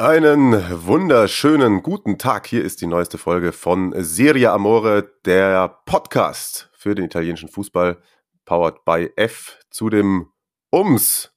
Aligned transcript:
Einen 0.00 0.52
wunderschönen 0.86 1.82
guten 1.82 2.18
Tag. 2.18 2.46
Hier 2.46 2.62
ist 2.62 2.80
die 2.80 2.86
neueste 2.86 3.18
Folge 3.18 3.50
von 3.50 3.92
Serie 3.96 4.52
Amore, 4.52 5.10
der 5.24 5.80
Podcast 5.86 6.70
für 6.72 6.94
den 6.94 7.06
italienischen 7.06 7.48
Fußball, 7.48 8.00
powered 8.44 8.84
by 8.84 9.10
F 9.16 9.58
zu 9.70 9.90
dem 9.90 10.30
Ums. 10.72 11.32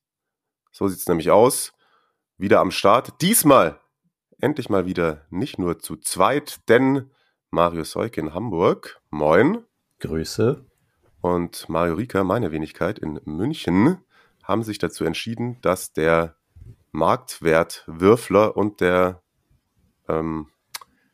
So 0.72 0.88
sieht 0.88 1.00
es 1.00 1.08
nämlich 1.08 1.32
aus. 1.32 1.74
Wieder 2.38 2.60
am 2.60 2.70
Start. 2.70 3.20
Diesmal 3.22 3.80
endlich 4.40 4.70
mal 4.70 4.86
wieder 4.86 5.26
nicht 5.32 5.58
nur 5.58 5.80
zu 5.80 5.98
zweit, 5.98 6.60
denn 6.70 7.10
Mario 7.50 7.84
Seuke 7.84 8.22
in 8.22 8.36
Hamburg. 8.36 9.02
Moin. 9.10 9.66
Grüße. 10.02 10.64
Und 11.20 11.68
Mario 11.68 11.96
Rika, 11.96 12.24
meine 12.24 12.52
Wenigkeit 12.52 13.00
in 13.00 13.20
München, 13.26 14.06
haben 14.44 14.62
sich 14.62 14.78
dazu 14.78 15.04
entschieden, 15.04 15.60
dass 15.62 15.94
der 15.94 16.36
Marktwertwürfler 16.92 18.56
und 18.56 18.82
der 18.82 19.22
ähm, 20.08 20.48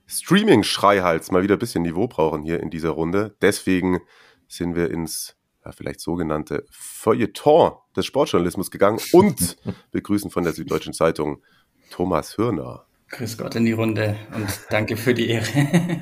Streaming-Schreihals 0.07 1.31
mal 1.31 1.43
wieder 1.43 1.55
ein 1.55 1.59
bisschen 1.59 1.83
Niveau 1.83 2.07
brauchen 2.07 2.43
hier 2.43 2.61
in 2.61 2.69
dieser 2.69 2.91
Runde. 2.91 3.35
Deswegen 3.41 3.99
sind 4.47 4.75
wir 4.75 4.89
ins 4.89 5.35
ja, 5.65 5.71
vielleicht 5.73 5.99
sogenannte 5.99 6.65
Feuilleton 6.71 7.73
des 7.95 8.05
Sportjournalismus 8.05 8.71
gegangen 8.71 8.99
und 9.11 9.57
begrüßen 9.91 10.31
von 10.31 10.43
der 10.43 10.53
Süddeutschen 10.53 10.93
Zeitung 10.93 11.43
Thomas 11.91 12.37
Hürner. 12.37 12.85
Grüß 13.09 13.37
Gott 13.37 13.55
in 13.55 13.65
die 13.65 13.71
Runde 13.71 14.17
und 14.35 14.47
danke 14.69 14.97
für 14.97 15.13
die 15.13 15.29
Ehre. 15.29 15.47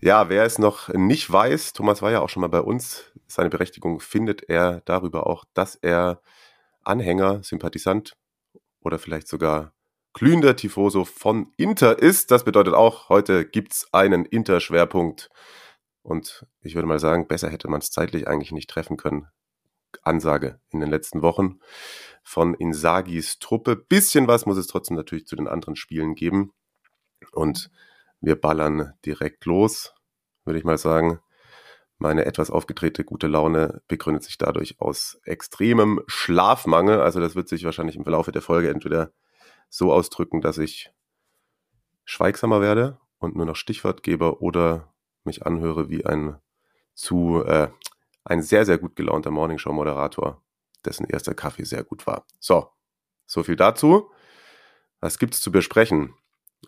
ja, 0.00 0.28
wer 0.28 0.44
es 0.44 0.58
noch 0.58 0.88
nicht 0.88 1.30
weiß, 1.30 1.72
Thomas 1.72 2.02
war 2.02 2.10
ja 2.10 2.20
auch 2.20 2.28
schon 2.28 2.40
mal 2.40 2.48
bei 2.48 2.60
uns. 2.60 3.12
Seine 3.28 3.48
Berechtigung 3.48 4.00
findet 4.00 4.48
er 4.48 4.82
darüber 4.86 5.26
auch, 5.26 5.44
dass 5.54 5.76
er 5.76 6.20
Anhänger, 6.86 7.42
Sympathisant 7.42 8.12
oder 8.80 8.98
vielleicht 8.98 9.28
sogar 9.28 9.72
glühender 10.12 10.56
Tifoso 10.56 11.04
von 11.04 11.52
Inter 11.56 11.98
ist. 11.98 12.30
Das 12.30 12.44
bedeutet 12.44 12.74
auch, 12.74 13.08
heute 13.08 13.46
gibt 13.46 13.72
es 13.72 13.86
einen 13.92 14.24
Inter-Schwerpunkt. 14.24 15.28
Und 16.02 16.46
ich 16.62 16.74
würde 16.74 16.88
mal 16.88 16.98
sagen, 16.98 17.28
besser 17.28 17.50
hätte 17.50 17.68
man 17.68 17.80
es 17.80 17.90
zeitlich 17.90 18.26
eigentlich 18.26 18.52
nicht 18.52 18.70
treffen 18.70 18.96
können. 18.96 19.26
Ansage 20.02 20.60
in 20.70 20.80
den 20.80 20.88
letzten 20.88 21.22
Wochen 21.22 21.58
von 22.22 22.54
Insagis 22.54 23.38
Truppe. 23.38 23.76
Bisschen 23.76 24.28
was 24.28 24.46
muss 24.46 24.56
es 24.56 24.66
trotzdem 24.66 24.96
natürlich 24.96 25.26
zu 25.26 25.36
den 25.36 25.48
anderen 25.48 25.76
Spielen 25.76 26.14
geben. 26.14 26.52
Und 27.32 27.70
wir 28.20 28.40
ballern 28.40 28.94
direkt 29.04 29.44
los, 29.44 29.94
würde 30.44 30.58
ich 30.58 30.64
mal 30.64 30.78
sagen. 30.78 31.20
Meine 31.98 32.26
etwas 32.26 32.50
aufgedrehte 32.50 33.04
gute 33.04 33.26
Laune 33.26 33.82
begründet 33.88 34.22
sich 34.22 34.36
dadurch 34.36 34.80
aus 34.80 35.18
extremem 35.24 36.02
Schlafmangel. 36.06 37.00
Also 37.00 37.20
das 37.20 37.34
wird 37.34 37.48
sich 37.48 37.64
wahrscheinlich 37.64 37.96
im 37.96 38.02
Verlauf 38.02 38.30
der 38.30 38.42
Folge 38.42 38.68
entweder 38.68 39.12
so 39.70 39.92
ausdrücken, 39.92 40.42
dass 40.42 40.58
ich 40.58 40.92
schweigsamer 42.04 42.60
werde 42.60 42.98
und 43.18 43.34
nur 43.34 43.46
noch 43.46 43.56
Stichwort 43.56 44.02
gebe 44.02 44.40
oder 44.40 44.92
mich 45.24 45.46
anhöre 45.46 45.88
wie 45.88 46.04
ein 46.04 46.36
zu 46.94 47.42
äh, 47.44 47.68
ein 48.24 48.42
sehr, 48.42 48.66
sehr 48.66 48.78
gut 48.78 48.96
gelaunter 48.96 49.30
Morningshow-Moderator, 49.30 50.42
dessen 50.84 51.06
erster 51.06 51.34
Kaffee 51.34 51.64
sehr 51.64 51.84
gut 51.84 52.06
war. 52.06 52.26
So, 52.40 52.70
so 53.24 53.42
viel 53.42 53.56
dazu. 53.56 54.10
Was 55.00 55.18
gibt's 55.18 55.40
zu 55.40 55.52
besprechen? 55.52 56.14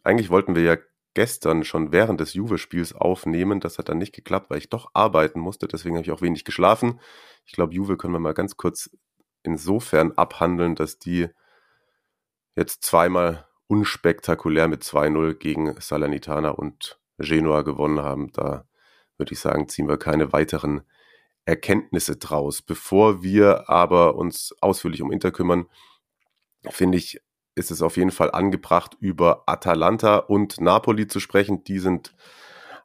Eigentlich 0.05 0.31
wollten 0.31 0.55
wir 0.55 0.63
ja 0.63 0.77
gestern 1.15 1.65
schon 1.65 1.93
während 1.93 2.21
des 2.21 2.35
Juve-Spiels 2.35 2.95
aufnehmen. 2.95 3.61
Das 3.61 3.79
hat 3.79 3.89
dann 3.89 3.99
nicht 3.99 4.15
geklappt, 4.15 4.51
weil 4.51 4.59
ich 4.59 4.69
doch 4.69 4.91
arbeiten 4.95 5.41
musste. 5.41 5.69
Deswegen 5.69 5.97
habe 5.97 6.05
ich 6.05 6.13
auch 6.13 6.23
wenig 6.23 6.45
geschlafen. 6.45 7.01
Ich 7.47 7.53
glaube, 7.53 7.75
Juve 7.75 7.97
können 7.97 8.13
wir 8.13 8.21
mal 8.21 8.35
ganz 8.35 8.57
kurz 8.57 8.91
insofern 9.43 10.13
abhandeln, 10.13 10.75
dass 10.75 10.99
die 10.99 11.29
jetzt 12.57 12.85
zweimal 12.85 13.47
unspektakulär 13.69 14.69
mit 14.69 14.83
2-0 14.83 15.35
gegen 15.35 15.81
Salernitana 15.81 16.51
und 16.51 16.99
Genua 17.19 17.63
gewonnen 17.63 18.01
haben. 18.01 18.33
Da 18.33 18.67
würde 19.17 19.33
ich 19.33 19.41
sagen, 19.41 19.69
ziehen 19.69 19.89
wir 19.89 19.99
keine 19.99 20.33
weiteren 20.33 20.83
Erkenntnisse 21.45 22.17
draus. 22.17 22.63
Bevor 22.63 23.23
wir 23.23 23.69
aber 23.69 24.17
uns 24.17 24.55
ausführlich 24.61 25.03
um 25.03 25.13
Inter 25.13 25.31
kümmern, 25.31 25.67
finde 26.71 26.99
ich 26.99 27.21
ist 27.59 27.71
es 27.71 27.83
auf 27.83 27.97
jeden 27.97 28.11
Fall 28.11 28.31
angebracht, 28.31 28.97
über 29.01 29.43
Atalanta 29.47 30.17
und 30.19 30.61
Napoli 30.61 31.07
zu 31.07 31.21
sprechen. 31.21 31.65
Die 31.65 31.79
sind 31.79 32.15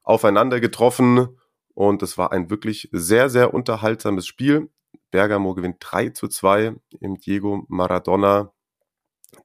aufeinander 0.04 0.60
getroffen 0.60 1.40
und 1.74 2.04
es 2.04 2.18
war 2.18 2.32
ein 2.32 2.50
wirklich 2.50 2.90
sehr, 2.92 3.30
sehr 3.30 3.54
unterhaltsames 3.54 4.28
Spiel. 4.28 4.70
Bergamo 5.12 5.54
gewinnt 5.54 5.78
3 5.80 6.10
zu 6.10 6.28
2 6.28 6.76
im 7.00 7.18
Diego 7.18 7.66
Maradona. 7.68 8.52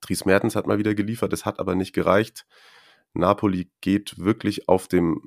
Dries 0.01 0.25
Mertens 0.25 0.57
hat 0.57 0.67
mal 0.67 0.79
wieder 0.79 0.95
geliefert, 0.95 1.33
es 1.33 1.45
hat 1.45 1.61
aber 1.61 1.75
nicht 1.75 1.93
gereicht. 1.93 2.47
Napoli 3.15 3.71
geht 3.81 4.19
wirklich 4.19 4.69
auf 4.69 4.89
dem 4.89 5.23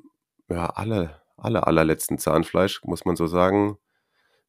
ja, 0.48 0.66
aller, 0.66 1.22
aller, 1.36 1.66
allerletzten 1.66 2.18
Zahnfleisch, 2.18 2.82
muss 2.84 3.04
man 3.04 3.16
so 3.16 3.26
sagen. 3.26 3.78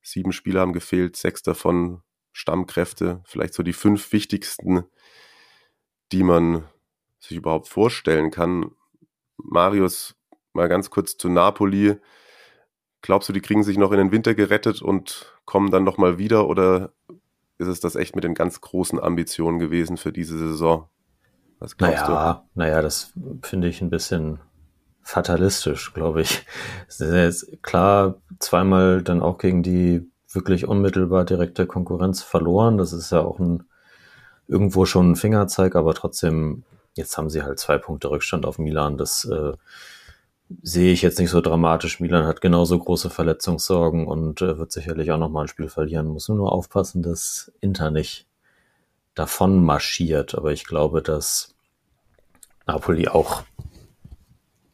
Sieben 0.02 0.31
Spieler 0.31 0.62
haben 0.62 0.74
gefehlt, 0.74 1.16
sechs 1.16 1.41
davon 1.44 2.02
Stammkräfte, 2.34 3.22
vielleicht 3.25 3.53
so 3.53 3.64
die 3.64 3.74
fünf 3.74 4.12
wichtigsten 4.12 4.84
die 6.13 6.24
man 6.24 6.63
sich 7.19 7.38
überhaupt 7.38 7.68
vorstellen 7.68 8.29
kann. 8.29 8.72
Marius, 9.38 10.16
mal 10.53 10.69
ganz 10.69 10.90
kurz 10.90 11.18
zu 11.18 11.28
Napoli. 11.28 11.97
Glaubst 13.01 13.28
du, 13.28 13.34
die 13.34 13.41
kriegen 13.41 13.63
sich 13.63 13.78
noch 13.78 13.91
in 13.91 13.97
den 13.97 14.12
Winter 14.12 14.35
gerettet 14.35 14.81
und 14.81 15.34
kommen 15.46 15.72
dann 15.72 15.84
nochmal 15.84 16.18
wieder 16.18 16.47
oder 16.47 16.94
ist 17.57 17.68
es 17.68 17.79
das 17.79 17.96
echt 17.96 18.16
mit 18.16 18.23
den 18.23 18.35
ganz 18.35 18.62
großen 18.62 19.00
Ambitionen 19.00 19.59
gewesen 19.59 19.97
für 19.97 20.12
diese 20.12 20.38
Saison? 20.38 20.88
Was 21.59 21.78
glaubst 21.78 22.07
naja, 22.07 22.34
du? 22.34 22.59
Naja, 22.59 22.81
das 22.81 23.13
finde 23.41 23.68
ich 23.68 23.81
ein 23.81 23.90
bisschen 23.90 24.40
fatalistisch, 25.02 25.94
glaube 25.94 26.22
ich. 26.22 26.46
Ist 26.88 27.02
jetzt 27.02 27.63
klar, 27.63 28.22
zweimal 28.40 29.02
dann 29.02 29.22
auch 29.22 29.38
gegen 29.38 29.63
die 29.63 30.09
wirklich 30.31 30.68
unmittelbar 30.68 31.25
direkte 31.25 31.66
Konkurrenz 31.66 32.22
verloren. 32.22 32.78
Das 32.78 32.94
ist 32.94 33.12
ja 33.12 33.22
auch 33.22 33.40
ein 33.40 33.63
irgendwo 34.47 34.85
schon 34.85 35.11
ein 35.11 35.15
Fingerzeig, 35.15 35.75
aber 35.75 35.93
trotzdem, 35.93 36.63
jetzt 36.95 37.17
haben 37.17 37.29
sie 37.29 37.43
halt 37.43 37.59
zwei 37.59 37.77
Punkte 37.77 38.09
Rückstand 38.09 38.45
auf 38.45 38.59
Milan. 38.59 38.97
Das 38.97 39.25
äh, 39.25 39.53
sehe 40.61 40.93
ich 40.93 41.01
jetzt 41.01 41.19
nicht 41.19 41.29
so 41.29 41.41
dramatisch. 41.41 41.99
Milan 41.99 42.25
hat 42.25 42.41
genauso 42.41 42.77
große 42.77 43.09
Verletzungssorgen 43.09 44.07
und 44.07 44.41
äh, 44.41 44.57
wird 44.57 44.71
sicherlich 44.71 45.11
auch 45.11 45.17
nochmal 45.17 45.45
ein 45.45 45.49
Spiel 45.49 45.69
verlieren. 45.69 46.07
Muss 46.07 46.29
nur 46.29 46.51
aufpassen, 46.51 47.01
dass 47.01 47.51
Inter 47.61 47.91
nicht 47.91 48.27
davon 49.15 49.63
marschiert. 49.63 50.35
Aber 50.35 50.51
ich 50.51 50.65
glaube, 50.65 51.01
dass 51.01 51.55
Napoli 52.65 53.07
auch 53.07 53.43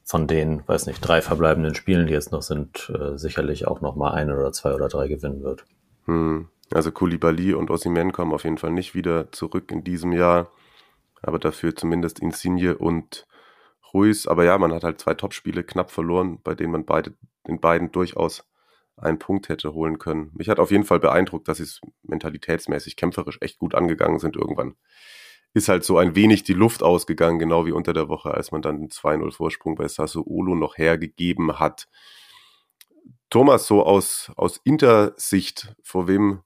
von 0.03 0.27
den, 0.27 0.67
weiß 0.67 0.87
nicht, 0.87 1.01
drei 1.01 1.21
verbleibenden 1.21 1.75
Spielen, 1.75 2.07
die 2.07 2.13
jetzt 2.13 2.31
noch 2.31 2.41
sind, 2.41 2.91
äh, 2.99 3.17
sicherlich 3.17 3.67
auch 3.67 3.81
nochmal 3.81 4.15
ein 4.15 4.31
oder 4.31 4.51
zwei 4.51 4.73
oder 4.73 4.87
drei 4.87 5.07
gewinnen 5.07 5.43
wird. 5.43 5.65
Hm. 6.05 6.47
Also 6.71 6.91
Koulibaly 6.91 7.53
und 7.53 7.71
Osimhen 7.71 8.11
kommen 8.11 8.33
auf 8.33 8.43
jeden 8.43 8.57
Fall 8.57 8.71
nicht 8.71 8.93
wieder 8.93 9.31
zurück 9.31 9.71
in 9.71 9.83
diesem 9.83 10.11
Jahr. 10.11 10.51
Aber 11.21 11.39
dafür 11.39 11.75
zumindest 11.75 12.19
Insigne 12.19 12.77
und 12.77 13.27
Ruiz. 13.93 14.27
Aber 14.27 14.45
ja, 14.45 14.57
man 14.57 14.73
hat 14.73 14.83
halt 14.83 14.99
zwei 14.99 15.13
Topspiele 15.13 15.63
knapp 15.63 15.91
verloren, 15.91 16.39
bei 16.43 16.55
denen 16.55 16.71
man 16.71 16.85
beide, 16.85 17.13
den 17.47 17.59
beiden 17.59 17.91
durchaus 17.91 18.45
einen 18.97 19.19
Punkt 19.19 19.49
hätte 19.49 19.73
holen 19.73 19.97
können. 19.97 20.31
Mich 20.33 20.49
hat 20.49 20.59
auf 20.59 20.71
jeden 20.71 20.83
Fall 20.83 20.99
beeindruckt, 20.99 21.47
dass 21.47 21.57
sie 21.57 21.63
es 21.63 21.81
mentalitätsmäßig, 22.03 22.95
kämpferisch 22.95 23.37
echt 23.41 23.57
gut 23.57 23.75
angegangen 23.75 24.19
sind 24.19 24.35
irgendwann. 24.35 24.75
Ist 25.53 25.69
halt 25.69 25.83
so 25.83 25.97
ein 25.97 26.15
wenig 26.15 26.43
die 26.43 26.53
Luft 26.53 26.83
ausgegangen, 26.83 27.39
genau 27.39 27.65
wie 27.65 27.71
unter 27.71 27.93
der 27.93 28.07
Woche, 28.07 28.31
als 28.31 28.51
man 28.51 28.61
dann 28.61 28.79
den 28.79 28.89
2-0 28.89 29.31
Vorsprung 29.31 29.75
bei 29.75 29.87
Sassuolo 29.87 30.53
noch 30.53 30.77
hergegeben 30.77 31.59
hat. 31.59 31.87
Thomas, 33.29 33.65
so 33.65 33.83
aus, 33.83 34.31
aus 34.35 34.59
Inter-Sicht, 34.63 35.75
vor 35.81 36.07
wem 36.07 36.43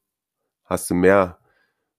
hast 0.73 0.89
du 0.89 0.95
mehr, 0.95 1.39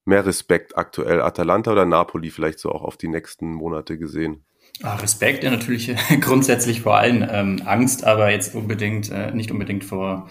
mehr 0.05 0.27
Respekt 0.27 0.77
aktuell? 0.77 1.23
Atalanta 1.23 1.73
oder 1.73 1.87
Napoli 1.87 2.31
vielleicht 2.31 2.59
so 2.59 2.71
auch 2.71 2.83
auf 2.83 2.97
die 2.99 3.09
nächsten 3.09 3.53
Monate 3.53 3.97
gesehen? 3.99 4.45
Ah, 4.83 4.97
Respekt 4.97 5.45
ja 5.45 5.51
natürlich 5.51 5.95
grundsätzlich 6.21 6.83
vor 6.83 6.97
allem 6.97 7.27
ähm, 7.31 7.63
Angst, 7.65 8.05
aber 8.05 8.31
jetzt 8.31 8.55
unbedingt 8.55 9.11
äh, 9.11 9.31
nicht 9.33 9.51
unbedingt 9.51 9.85
vor 9.85 10.29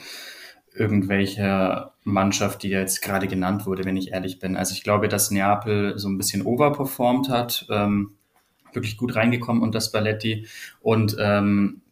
irgendwelcher 0.75 1.94
Mannschaft, 2.04 2.63
die 2.63 2.69
jetzt 2.69 3.01
gerade 3.01 3.28
genannt 3.28 3.66
wurde, 3.66 3.86
wenn 3.86 3.95
ich 3.95 4.12
ehrlich 4.12 4.40
bin. 4.40 4.57
Also 4.57 4.74
ich 4.74 4.84
glaube, 4.84 5.07
dass 5.07 5.31
Neapel 5.31 5.98
so 5.98 6.10
ein 6.10 6.18
bisschen 6.18 6.42
overperformed 6.42 7.30
hat, 7.30 7.68
ähm, 7.69 8.16
wirklich 8.74 8.98
gut 8.98 9.16
reingekommen 9.16 9.62
und 9.62 9.75
das 9.75 9.92
Balletti 9.92 10.48
und 10.81 11.16
ähm, 11.19 11.83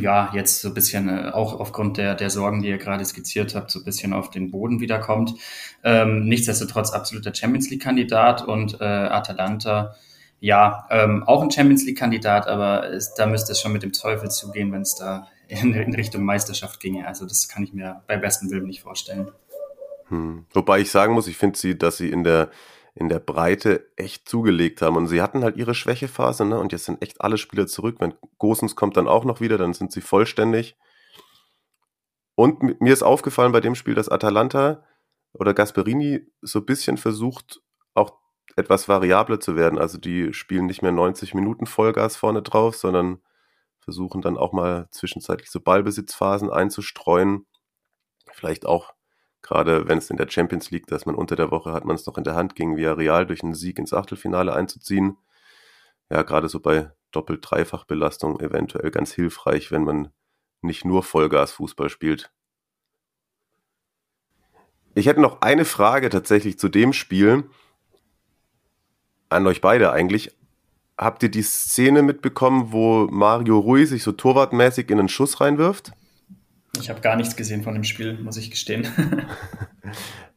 ja, 0.00 0.30
jetzt 0.34 0.60
so 0.60 0.68
ein 0.68 0.74
bisschen 0.74 1.08
äh, 1.08 1.30
auch 1.30 1.60
aufgrund 1.60 1.98
der, 1.98 2.14
der 2.16 2.28
Sorgen, 2.28 2.62
die 2.62 2.68
ihr 2.68 2.78
gerade 2.78 3.04
skizziert 3.04 3.54
habt, 3.54 3.70
so 3.70 3.78
ein 3.78 3.84
bisschen 3.84 4.12
auf 4.12 4.30
den 4.30 4.50
Boden 4.50 4.80
wiederkommt. 4.80 5.34
Ähm, 5.84 6.24
nichtsdestotrotz 6.24 6.90
absoluter 6.90 7.32
Champions 7.32 7.70
League-Kandidat 7.70 8.42
und 8.42 8.80
äh, 8.80 8.84
Atalanta, 8.84 9.94
ja, 10.40 10.86
ähm, 10.90 11.22
auch 11.22 11.42
ein 11.42 11.50
Champions 11.50 11.84
League-Kandidat, 11.84 12.48
aber 12.48 12.90
es, 12.90 13.14
da 13.14 13.26
müsste 13.26 13.52
es 13.52 13.60
schon 13.60 13.72
mit 13.72 13.84
dem 13.84 13.92
Teufel 13.92 14.30
zugehen, 14.30 14.72
wenn 14.72 14.82
es 14.82 14.96
da 14.96 15.28
in, 15.46 15.72
in, 15.74 15.94
Richtung 15.94 16.24
Meisterschaft 16.24 16.80
ginge. 16.80 17.06
Also 17.06 17.24
das 17.24 17.48
kann 17.48 17.62
ich 17.62 17.72
mir 17.72 18.02
bei 18.08 18.16
bestem 18.16 18.50
Willen 18.50 18.66
nicht 18.66 18.82
vorstellen. 18.82 19.28
Hm. 20.08 20.44
Wobei 20.52 20.80
ich 20.80 20.90
sagen 20.90 21.14
muss, 21.14 21.28
ich 21.28 21.36
finde 21.36 21.58
sie, 21.58 21.78
dass 21.78 21.98
sie 21.98 22.10
in 22.10 22.24
der 22.24 22.50
in 22.94 23.08
der 23.08 23.18
Breite 23.18 23.90
echt 23.96 24.28
zugelegt 24.28 24.80
haben. 24.80 24.96
Und 24.96 25.08
sie 25.08 25.20
hatten 25.20 25.42
halt 25.42 25.56
ihre 25.56 25.74
Schwächephase, 25.74 26.44
ne? 26.44 26.58
Und 26.58 26.72
jetzt 26.72 26.84
sind 26.84 27.02
echt 27.02 27.20
alle 27.20 27.38
Spieler 27.38 27.66
zurück. 27.66 27.96
Wenn 27.98 28.14
Gosens 28.38 28.76
kommt 28.76 28.96
dann 28.96 29.08
auch 29.08 29.24
noch 29.24 29.40
wieder, 29.40 29.58
dann 29.58 29.74
sind 29.74 29.92
sie 29.92 30.00
vollständig. 30.00 30.76
Und 32.36 32.80
mir 32.80 32.92
ist 32.92 33.02
aufgefallen 33.02 33.52
bei 33.52 33.60
dem 33.60 33.74
Spiel, 33.74 33.94
dass 33.94 34.08
Atalanta 34.08 34.84
oder 35.32 35.54
Gasperini 35.54 36.26
so 36.40 36.60
ein 36.60 36.66
bisschen 36.66 36.96
versucht, 36.96 37.60
auch 37.94 38.18
etwas 38.56 38.88
variabler 38.88 39.40
zu 39.40 39.56
werden. 39.56 39.78
Also 39.78 39.98
die 39.98 40.32
spielen 40.32 40.66
nicht 40.66 40.82
mehr 40.82 40.92
90 40.92 41.34
Minuten 41.34 41.66
Vollgas 41.66 42.16
vorne 42.16 42.42
drauf, 42.42 42.76
sondern 42.76 43.20
versuchen 43.80 44.22
dann 44.22 44.38
auch 44.38 44.52
mal 44.52 44.88
zwischenzeitlich 44.90 45.50
so 45.50 45.60
Ballbesitzphasen 45.60 46.50
einzustreuen. 46.50 47.46
Vielleicht 48.32 48.66
auch 48.66 48.93
gerade 49.44 49.86
wenn 49.86 49.98
es 49.98 50.10
in 50.10 50.16
der 50.16 50.28
Champions 50.28 50.70
League, 50.70 50.86
dass 50.86 51.06
man 51.06 51.14
unter 51.14 51.36
der 51.36 51.50
Woche 51.50 51.72
hat 51.72 51.84
man 51.84 51.94
es 51.94 52.06
noch 52.06 52.16
in 52.18 52.24
der 52.24 52.34
Hand 52.34 52.56
gegen 52.56 52.76
Villarreal 52.76 53.26
durch 53.26 53.44
einen 53.44 53.54
Sieg 53.54 53.78
ins 53.78 53.92
Achtelfinale 53.92 54.54
einzuziehen. 54.54 55.18
Ja, 56.10 56.22
gerade 56.22 56.48
so 56.48 56.60
bei 56.60 56.90
Doppel-Dreifach-Belastung 57.12 58.40
eventuell 58.40 58.90
ganz 58.90 59.12
hilfreich, 59.12 59.70
wenn 59.70 59.84
man 59.84 60.08
nicht 60.62 60.84
nur 60.84 61.02
Vollgas-Fußball 61.02 61.90
spielt. 61.90 62.32
Ich 64.94 65.06
hätte 65.06 65.20
noch 65.20 65.42
eine 65.42 65.66
Frage 65.66 66.08
tatsächlich 66.08 66.58
zu 66.58 66.68
dem 66.68 66.92
Spiel. 66.92 67.44
An 69.28 69.46
euch 69.46 69.60
beide 69.60 69.92
eigentlich. 69.92 70.36
Habt 70.96 71.22
ihr 71.22 71.30
die 71.30 71.42
Szene 71.42 72.02
mitbekommen, 72.02 72.72
wo 72.72 73.08
Mario 73.10 73.58
Rui 73.58 73.84
sich 73.84 74.04
so 74.04 74.12
torwartmäßig 74.12 74.90
in 74.90 75.00
einen 75.00 75.08
Schuss 75.08 75.40
reinwirft? 75.40 75.92
Ich 76.80 76.90
habe 76.90 77.00
gar 77.00 77.16
nichts 77.16 77.36
gesehen 77.36 77.62
von 77.62 77.74
dem 77.74 77.84
Spiel, 77.84 78.18
muss 78.18 78.36
ich 78.36 78.50
gestehen. 78.50 78.86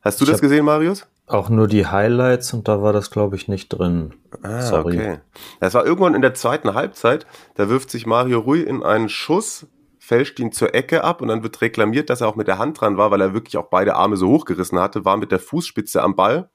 Hast 0.01 0.22
du 0.22 0.25
ich 0.25 0.31
das 0.31 0.42
gesehen, 0.42 0.66
Marius? 0.66 1.07
Auch 1.25 1.50
nur 1.50 1.68
die 1.68 1.86
Highlights 1.86 2.54
und 2.54 2.68
da 2.68 2.81
war 2.81 2.94
das, 2.94 3.12
glaube 3.12 3.36
ich, 3.36 3.50
nicht 3.50 3.69
drin. 3.69 4.13
Ah, 4.44 4.62
Sorry. 4.62 4.98
okay. 4.98 5.19
Das 5.60 5.74
war 5.74 5.86
irgendwann 5.86 6.16
in 6.16 6.22
der 6.22 6.34
zweiten 6.34 6.74
Halbzeit. 6.74 7.25
Da 7.56 7.68
wirft 7.68 7.89
sich 7.89 8.06
Mario 8.06 8.39
Rui 8.39 8.62
in 8.62 8.81
einen 8.81 9.10
Schuss, 9.10 9.68
fälscht 10.00 10.39
ihn 10.39 10.54
zur 10.54 10.74
Ecke 10.74 11.04
ab 11.04 11.22
und 11.22 11.28
dann 11.28 11.44
wird 11.44 11.60
reklamiert, 11.60 12.10
dass 12.10 12.22
er 12.22 12.30
auch 12.30 12.38
mit 12.38 12.48
der 12.48 12.60
Hand 12.60 12.80
dran 12.80 12.98
war, 12.98 13.12
weil 13.12 13.19
er 13.19 13.34
wirklich 13.34 13.57
auch 13.57 13.68
beide 13.69 13.95
Arme 13.95 14.16
so 14.16 14.30
hochgerissen 14.30 14.80
hatte, 14.80 15.04
war 15.04 15.18
mit 15.18 15.34
der 15.34 15.39
Fußspitze 15.39 16.01
am 16.01 16.16
Ball. 16.16 16.50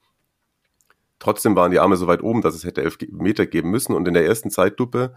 Trotzdem 1.18 1.54
waren 1.54 1.70
die 1.70 1.78
Arme 1.78 1.96
so 1.96 2.06
weit 2.06 2.22
oben, 2.22 2.40
dass 2.40 2.54
es 2.54 2.64
hätte 2.64 2.82
elf 2.82 2.96
Meter 3.10 3.46
geben 3.46 3.70
müssen 3.70 3.94
und 3.94 4.08
in 4.08 4.14
der 4.14 4.24
ersten 4.24 4.50
Zeitlupe 4.50 5.14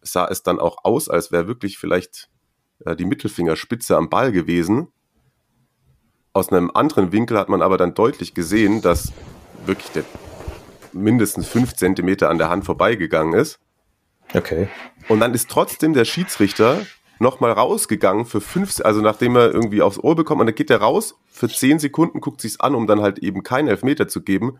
sah 0.00 0.26
es 0.26 0.42
dann 0.42 0.58
auch 0.58 0.84
aus, 0.84 1.10
als 1.10 1.30
wäre 1.30 1.46
wirklich 1.46 1.76
vielleicht 1.76 2.30
die 2.80 3.04
Mittelfingerspitze 3.04 3.96
am 3.96 4.08
Ball 4.08 4.32
gewesen. 4.32 4.88
Aus 6.32 6.52
einem 6.52 6.70
anderen 6.72 7.12
Winkel 7.12 7.38
hat 7.38 7.48
man 7.48 7.62
aber 7.62 7.76
dann 7.78 7.94
deutlich 7.94 8.34
gesehen, 8.34 8.82
dass 8.82 9.12
wirklich 9.66 9.90
der 9.90 10.04
mindestens 10.92 11.46
fünf 11.48 11.74
Zentimeter 11.74 12.30
an 12.30 12.38
der 12.38 12.48
Hand 12.48 12.64
vorbeigegangen 12.64 13.34
ist. 13.34 13.58
Okay. 14.34 14.68
Und 15.08 15.20
dann 15.20 15.34
ist 15.34 15.50
trotzdem 15.50 15.94
der 15.94 16.04
Schiedsrichter 16.04 16.80
nochmal 17.18 17.52
rausgegangen 17.52 18.26
für 18.26 18.40
fünf, 18.40 18.80
also 18.84 19.00
nachdem 19.00 19.36
er 19.36 19.52
irgendwie 19.52 19.82
aufs 19.82 19.98
Ohr 19.98 20.14
bekommt, 20.14 20.40
und 20.40 20.46
dann 20.46 20.54
geht 20.54 20.70
er 20.70 20.80
raus 20.80 21.16
für 21.26 21.48
zehn 21.48 21.78
Sekunden, 21.78 22.20
guckt 22.20 22.40
sich's 22.40 22.60
an, 22.60 22.74
um 22.74 22.86
dann 22.86 23.00
halt 23.00 23.18
eben 23.18 23.42
keinen 23.42 23.68
Elfmeter 23.68 24.08
zu 24.08 24.22
geben. 24.22 24.58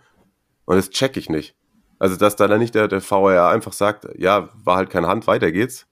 Und 0.65 0.77
das 0.77 0.91
check 0.91 1.17
ich 1.17 1.29
nicht. 1.29 1.55
Also, 1.99 2.17
dass 2.17 2.37
da 2.37 2.47
dann 2.47 2.61
nicht 2.61 2.75
der, 2.75 2.89
der 2.89 3.01
VR 3.01 3.49
einfach 3.49 3.73
sagt, 3.73 4.07
ja, 4.17 4.49
war 4.65 4.77
halt 4.77 4.91
keine 4.91 5.09
Hand, 5.09 5.27
weiter 5.27 5.51
geht's. 5.51 5.87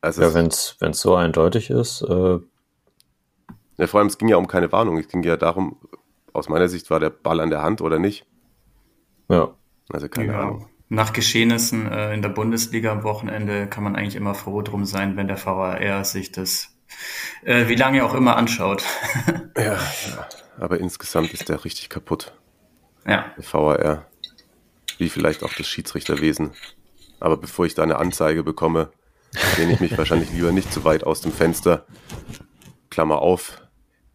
Also 0.00 0.22
ja, 0.22 0.34
wenn 0.34 0.46
es 0.46 0.76
so 0.92 1.14
eindeutig 1.14 1.70
ist. 1.70 2.02
Äh 2.02 2.38
ja, 3.78 3.86
vor 3.86 4.00
allem, 4.00 4.08
es 4.08 4.18
ging 4.18 4.28
ja 4.28 4.36
um 4.36 4.46
keine 4.46 4.72
Warnung. 4.72 4.98
Es 4.98 5.08
ging 5.08 5.22
ja 5.22 5.36
darum, 5.36 5.76
aus 6.32 6.48
meiner 6.48 6.68
Sicht 6.68 6.90
war 6.90 7.00
der 7.00 7.10
Ball 7.10 7.40
an 7.40 7.50
der 7.50 7.62
Hand 7.62 7.80
oder 7.80 7.98
nicht. 7.98 8.26
Ja. 9.28 9.54
Also 9.88 10.08
keine 10.08 10.32
ja. 10.32 10.40
Ahnung. 10.40 10.68
Nach 10.88 11.12
Geschehnissen 11.12 11.90
äh, 11.90 12.14
in 12.14 12.22
der 12.22 12.28
Bundesliga 12.28 12.92
am 12.92 13.02
Wochenende 13.02 13.66
kann 13.66 13.82
man 13.82 13.96
eigentlich 13.96 14.14
immer 14.14 14.34
froh 14.34 14.62
drum 14.62 14.84
sein, 14.84 15.16
wenn 15.16 15.26
der 15.26 15.44
VAR 15.44 16.04
sich 16.04 16.30
das 16.30 16.76
äh, 17.42 17.66
wie 17.68 17.74
lange 17.74 18.04
auch 18.04 18.14
immer 18.14 18.36
anschaut. 18.36 18.84
ja, 19.56 19.74
ja, 19.74 20.28
aber 20.58 20.78
insgesamt 20.78 21.32
ist 21.34 21.48
der 21.48 21.64
richtig 21.64 21.88
kaputt. 21.88 22.32
Ja. 23.04 23.32
Der 23.36 23.52
VAR. 23.52 24.06
Wie 24.98 25.08
vielleicht 25.08 25.42
auch 25.42 25.52
das 25.52 25.66
Schiedsrichterwesen. 25.66 26.52
Aber 27.20 27.36
bevor 27.36 27.66
ich 27.66 27.74
da 27.74 27.82
eine 27.82 27.96
Anzeige 27.96 28.42
bekomme, 28.44 28.90
lehne 29.56 29.72
ich 29.72 29.80
mich 29.80 29.96
wahrscheinlich 29.96 30.32
lieber 30.32 30.52
nicht 30.52 30.72
zu 30.72 30.84
weit 30.84 31.04
aus 31.04 31.20
dem 31.20 31.32
Fenster. 31.32 31.86
Klammer 32.90 33.20
auf, 33.20 33.62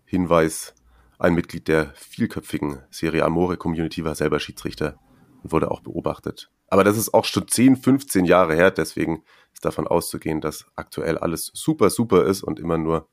Hinweis, 0.06 0.74
ein 1.20 1.36
Mitglied 1.36 1.68
der 1.68 1.94
vielköpfigen 1.96 2.80
Serie 2.90 3.24
Amore 3.24 3.58
Community 3.58 4.04
war 4.04 4.16
selber 4.16 4.40
Schiedsrichter 4.40 5.00
und 5.44 5.52
wurde 5.52 5.72
auch 5.72 5.82
beobachtet. 5.82 6.50
Aber 6.68 6.84
das 6.84 6.98
ist 6.98 7.14
auch 7.14 7.26
schon 7.26 7.48
10, 7.48 7.76
15 7.78 8.26
Jahre 8.26 8.56
her, 8.56 8.72
deswegen 8.72 9.24
ist 9.54 9.66
davon 9.66 9.88
auszugehen, 9.88 10.42
dass 10.42 10.66
aktuell 10.76 11.18
alles 11.18 11.52
super, 11.54 11.90
super 11.90 12.26
ist 12.26 12.44
und 12.44 12.60
immer 12.60 12.78
nur 12.78 13.08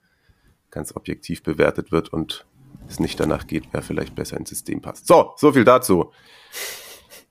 ganz 0.71 0.95
objektiv 0.95 1.43
bewertet 1.43 1.93
wird 1.93 2.13
und 2.13 2.47
es 2.89 3.01
nicht 3.01 3.19
danach 3.21 3.47
geht, 3.47 3.69
wer 3.73 3.83
vielleicht 3.83 4.15
besser 4.15 4.37
ins 4.37 4.49
System 4.49 4.81
passt. 4.81 5.07
So, 5.07 5.33
so 5.37 5.53
viel 5.53 5.65
dazu. 5.65 6.13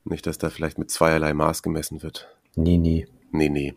Nicht, 0.03 0.27
dass 0.27 0.38
da 0.38 0.50
vielleicht 0.50 0.77
mit 0.77 0.91
zweierlei 0.91 1.33
Maß 1.33 1.63
gemessen 1.63 2.03
wird. 2.03 2.27
Nee, 2.56 2.77
nee. 2.77 3.07
Nee, 3.31 3.50
nee. 3.50 3.75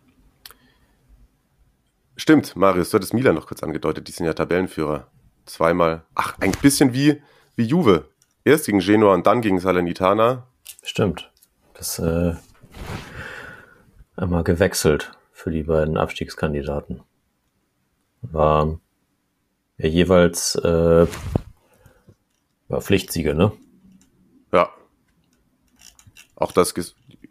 Stimmt, 2.21 2.55
Marius, 2.55 2.91
du 2.91 2.97
hattest 2.97 3.15
Milan 3.15 3.33
noch 3.33 3.47
kurz 3.47 3.63
angedeutet, 3.63 4.07
die 4.07 4.11
sind 4.11 4.27
ja 4.27 4.33
Tabellenführer. 4.35 5.07
Zweimal. 5.47 6.03
Ach, 6.13 6.37
ein 6.39 6.51
bisschen 6.51 6.93
wie, 6.93 7.19
wie 7.55 7.63
Juve. 7.63 8.09
Erst 8.43 8.67
gegen 8.67 8.77
Genoa 8.77 9.15
und 9.15 9.25
dann 9.25 9.41
gegen 9.41 9.59
Salernitana. 9.59 10.45
Stimmt. 10.83 11.31
Das 11.73 11.97
äh, 11.97 12.35
einmal 14.15 14.43
gewechselt 14.43 15.13
für 15.31 15.49
die 15.49 15.63
beiden 15.63 15.97
Abstiegskandidaten. 15.97 17.01
War 18.21 18.79
ja 19.79 19.87
jeweils 19.87 20.53
äh, 20.57 21.07
war 22.67 22.81
Pflichtsiege, 22.81 23.33
ne? 23.33 23.51
Ja. 24.53 24.69
Auch 26.35 26.51
das 26.51 26.75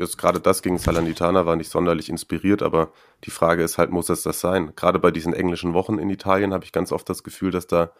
jetzt 0.00 0.19
gerade 0.19 0.40
das 0.40 0.62
gegen 0.62 0.78
Salernitana 0.78 1.47
war 1.47 1.57
nicht 1.57 1.71
sonderlich 1.71 2.09
inspiriert, 2.09 2.62
aber 2.62 2.92
die 3.25 3.30
Frage 3.30 3.62
ist 3.62 3.78
halt, 3.78 3.90
muss 3.90 4.09
es 4.09 4.23
das 4.23 4.40
sein? 4.40 4.73
Gerade 4.75 4.99
bei 4.99 5.11
diesen 5.11 5.35
englischen 5.35 5.75
Wochen 5.75 5.99
in 5.99 6.11
Italien 6.11 6.52
habe 6.52 6.64
ich 6.64 6.73
ganz 6.73 6.90
oft 6.90 7.09
das 7.09 7.23
Gefühl, 7.23 7.50
dass 7.50 7.66
da 7.66 7.92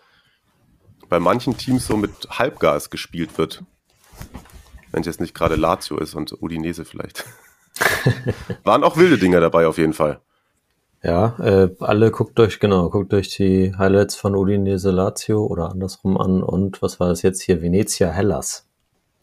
bei 1.09 1.21
manchen 1.21 1.57
Teams 1.57 1.87
so 1.87 1.97
mit 1.97 2.11
Halbgas 2.31 2.91
gespielt 2.91 3.37
wird. 3.39 3.63
Wenn 4.91 5.03
es 5.03 5.07
jetzt 5.07 5.21
nicht 5.21 5.35
gerade 5.35 5.57
Lazio 5.57 5.99
ist 5.99 6.15
und 6.15 6.43
Udinese 6.43 6.85
vielleicht. 6.85 7.25
Waren 8.65 8.83
auch 8.83 8.97
wilde 8.97 9.19
Dinger 9.19 9.41
dabei 9.41 9.67
auf 9.67 9.79
jeden 9.79 9.93
Fall. 9.93 10.21
Ja, 11.03 11.39
äh, 11.39 11.75
alle 11.81 12.11
guckt 12.11 12.39
euch, 12.41 12.61
genau, 12.61 12.91
guckt 12.91 13.15
euch 13.15 13.35
die 13.35 13.75
Highlights 13.77 14.17
von 14.17 14.35
Udinese 14.35 14.91
Lazio 14.91 15.47
oder 15.47 15.71
andersrum 15.71 16.19
an 16.19 16.43
und 16.43 16.83
was 16.83 17.01
war 17.01 17.09
das 17.09 17.23
jetzt 17.23 17.41
hier? 17.43 17.63
Venezia 17.63 18.09
Hellas. 18.09 18.69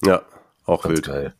Ja, 0.03 0.21
auch 0.65 0.83
Ganz 0.83 0.95
wild. 0.95 1.05
Geil 1.05 1.33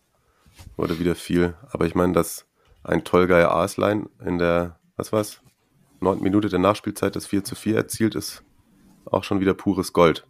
wurde 0.75 0.99
wieder 0.99 1.15
viel. 1.15 1.55
Aber 1.71 1.85
ich 1.85 1.95
meine, 1.95 2.13
dass 2.13 2.45
ein 2.83 3.03
Tolgeier 3.03 3.51
Arslein 3.51 4.07
in 4.25 4.37
der, 4.37 4.79
was 4.95 5.11
war's, 5.11 5.41
neunten 5.99 6.23
Minute 6.23 6.49
der 6.49 6.59
Nachspielzeit 6.59 7.15
das 7.15 7.25
4 7.25 7.43
zu 7.43 7.55
4 7.55 7.75
erzielt, 7.75 8.15
ist 8.15 8.43
auch 9.05 9.23
schon 9.23 9.39
wieder 9.39 9.53
pures 9.53 9.93
Gold. 9.93 10.25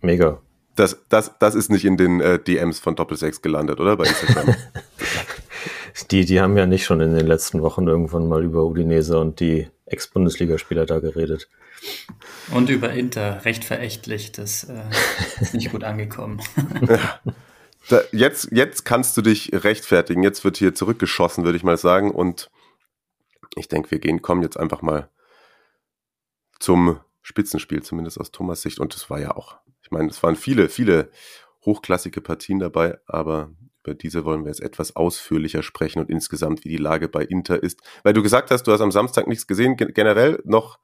Mega. 0.00 0.40
Das, 0.76 1.04
das, 1.08 1.38
das 1.38 1.54
ist 1.54 1.70
nicht 1.70 1.84
in 1.84 1.96
den 1.96 2.20
äh, 2.20 2.38
DMs 2.38 2.78
von 2.80 2.96
Doppelsechs 2.96 3.42
gelandet, 3.42 3.80
oder? 3.80 3.96
Bei 3.96 4.04
Instagram. 4.04 4.54
die, 6.10 6.24
die 6.24 6.40
haben 6.40 6.56
ja 6.56 6.66
nicht 6.66 6.84
schon 6.84 7.00
in 7.00 7.14
den 7.14 7.26
letzten 7.26 7.62
Wochen 7.62 7.86
irgendwann 7.86 8.28
mal 8.28 8.44
über 8.44 8.64
Udinese 8.64 9.18
und 9.18 9.40
die 9.40 9.68
Ex-Bundesligaspieler 9.86 10.86
da 10.86 11.00
geredet. 11.00 11.48
Und 12.52 12.70
über 12.70 12.92
Inter, 12.92 13.44
recht 13.44 13.64
verächtlich, 13.64 14.32
das 14.32 14.64
äh, 14.64 14.82
ist 15.40 15.54
nicht 15.54 15.72
gut 15.72 15.84
angekommen. 15.84 16.40
Da, 17.88 18.02
jetzt, 18.12 18.48
jetzt 18.52 18.84
kannst 18.84 19.16
du 19.16 19.22
dich 19.22 19.50
rechtfertigen. 19.52 20.22
Jetzt 20.22 20.44
wird 20.44 20.56
hier 20.56 20.74
zurückgeschossen, 20.74 21.44
würde 21.44 21.56
ich 21.56 21.64
mal 21.64 21.76
sagen. 21.76 22.10
Und 22.10 22.50
ich 23.56 23.68
denke, 23.68 23.90
wir 23.90 23.98
gehen, 23.98 24.22
kommen 24.22 24.42
jetzt 24.42 24.58
einfach 24.58 24.82
mal 24.82 25.08
zum 26.58 27.00
Spitzenspiel, 27.22 27.82
zumindest 27.82 28.20
aus 28.20 28.30
Thomas 28.30 28.62
Sicht. 28.62 28.78
Und 28.78 28.94
es 28.94 29.10
war 29.10 29.20
ja 29.20 29.34
auch, 29.34 29.58
ich 29.82 29.90
meine, 29.90 30.08
es 30.08 30.22
waren 30.22 30.36
viele, 30.36 30.68
viele 30.68 31.10
hochklassige 31.64 32.20
Partien 32.20 32.58
dabei, 32.58 32.98
aber 33.06 33.50
über 33.82 33.94
diese 33.94 34.24
wollen 34.24 34.44
wir 34.44 34.50
jetzt 34.50 34.62
etwas 34.62 34.94
ausführlicher 34.94 35.62
sprechen 35.62 36.00
und 36.00 36.10
insgesamt, 36.10 36.64
wie 36.64 36.68
die 36.68 36.76
Lage 36.76 37.08
bei 37.08 37.24
Inter 37.24 37.62
ist. 37.62 37.80
Weil 38.02 38.12
du 38.12 38.22
gesagt 38.22 38.50
hast, 38.50 38.64
du 38.64 38.72
hast 38.72 38.80
am 38.80 38.92
Samstag 38.92 39.26
nichts 39.26 39.46
gesehen, 39.46 39.76
generell 39.76 40.40
noch, 40.44 40.78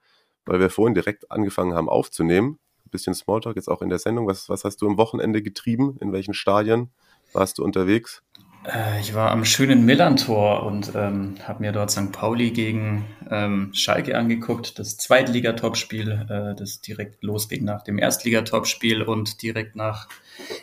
weil 0.44 0.60
wir 0.60 0.70
vorhin 0.70 0.94
direkt 0.94 1.30
angefangen 1.30 1.74
haben 1.74 1.88
aufzunehmen. 1.88 2.58
Ein 2.86 2.90
bisschen 2.90 3.14
Smalltalk 3.14 3.56
jetzt 3.56 3.68
auch 3.68 3.82
in 3.82 3.88
der 3.88 3.98
Sendung. 3.98 4.28
Was, 4.28 4.48
was 4.48 4.64
hast 4.64 4.80
du 4.80 4.86
am 4.86 4.96
Wochenende 4.96 5.42
getrieben? 5.42 5.96
In 6.00 6.12
welchen 6.12 6.34
Stadien 6.34 6.90
warst 7.32 7.58
du 7.58 7.64
unterwegs? 7.64 8.22
Äh, 8.64 9.00
ich 9.00 9.12
war 9.12 9.32
am 9.32 9.44
schönen 9.44 9.84
Millantor 9.84 10.64
und 10.64 10.92
ähm, 10.94 11.34
habe 11.42 11.60
mir 11.60 11.72
dort 11.72 11.90
St. 11.90 12.12
Pauli 12.12 12.52
gegen 12.52 13.04
ähm, 13.28 13.70
Schalke 13.74 14.16
angeguckt, 14.16 14.78
das 14.78 14.96
Zweitliga-Topspiel, 14.96 16.26
äh, 16.28 16.54
das 16.56 16.80
direkt 16.80 17.22
losging 17.24 17.64
nach 17.64 17.82
dem 17.82 17.98
Erstliga-Topspiel 17.98 19.02
und 19.02 19.42
direkt 19.42 19.74
nach 19.74 20.08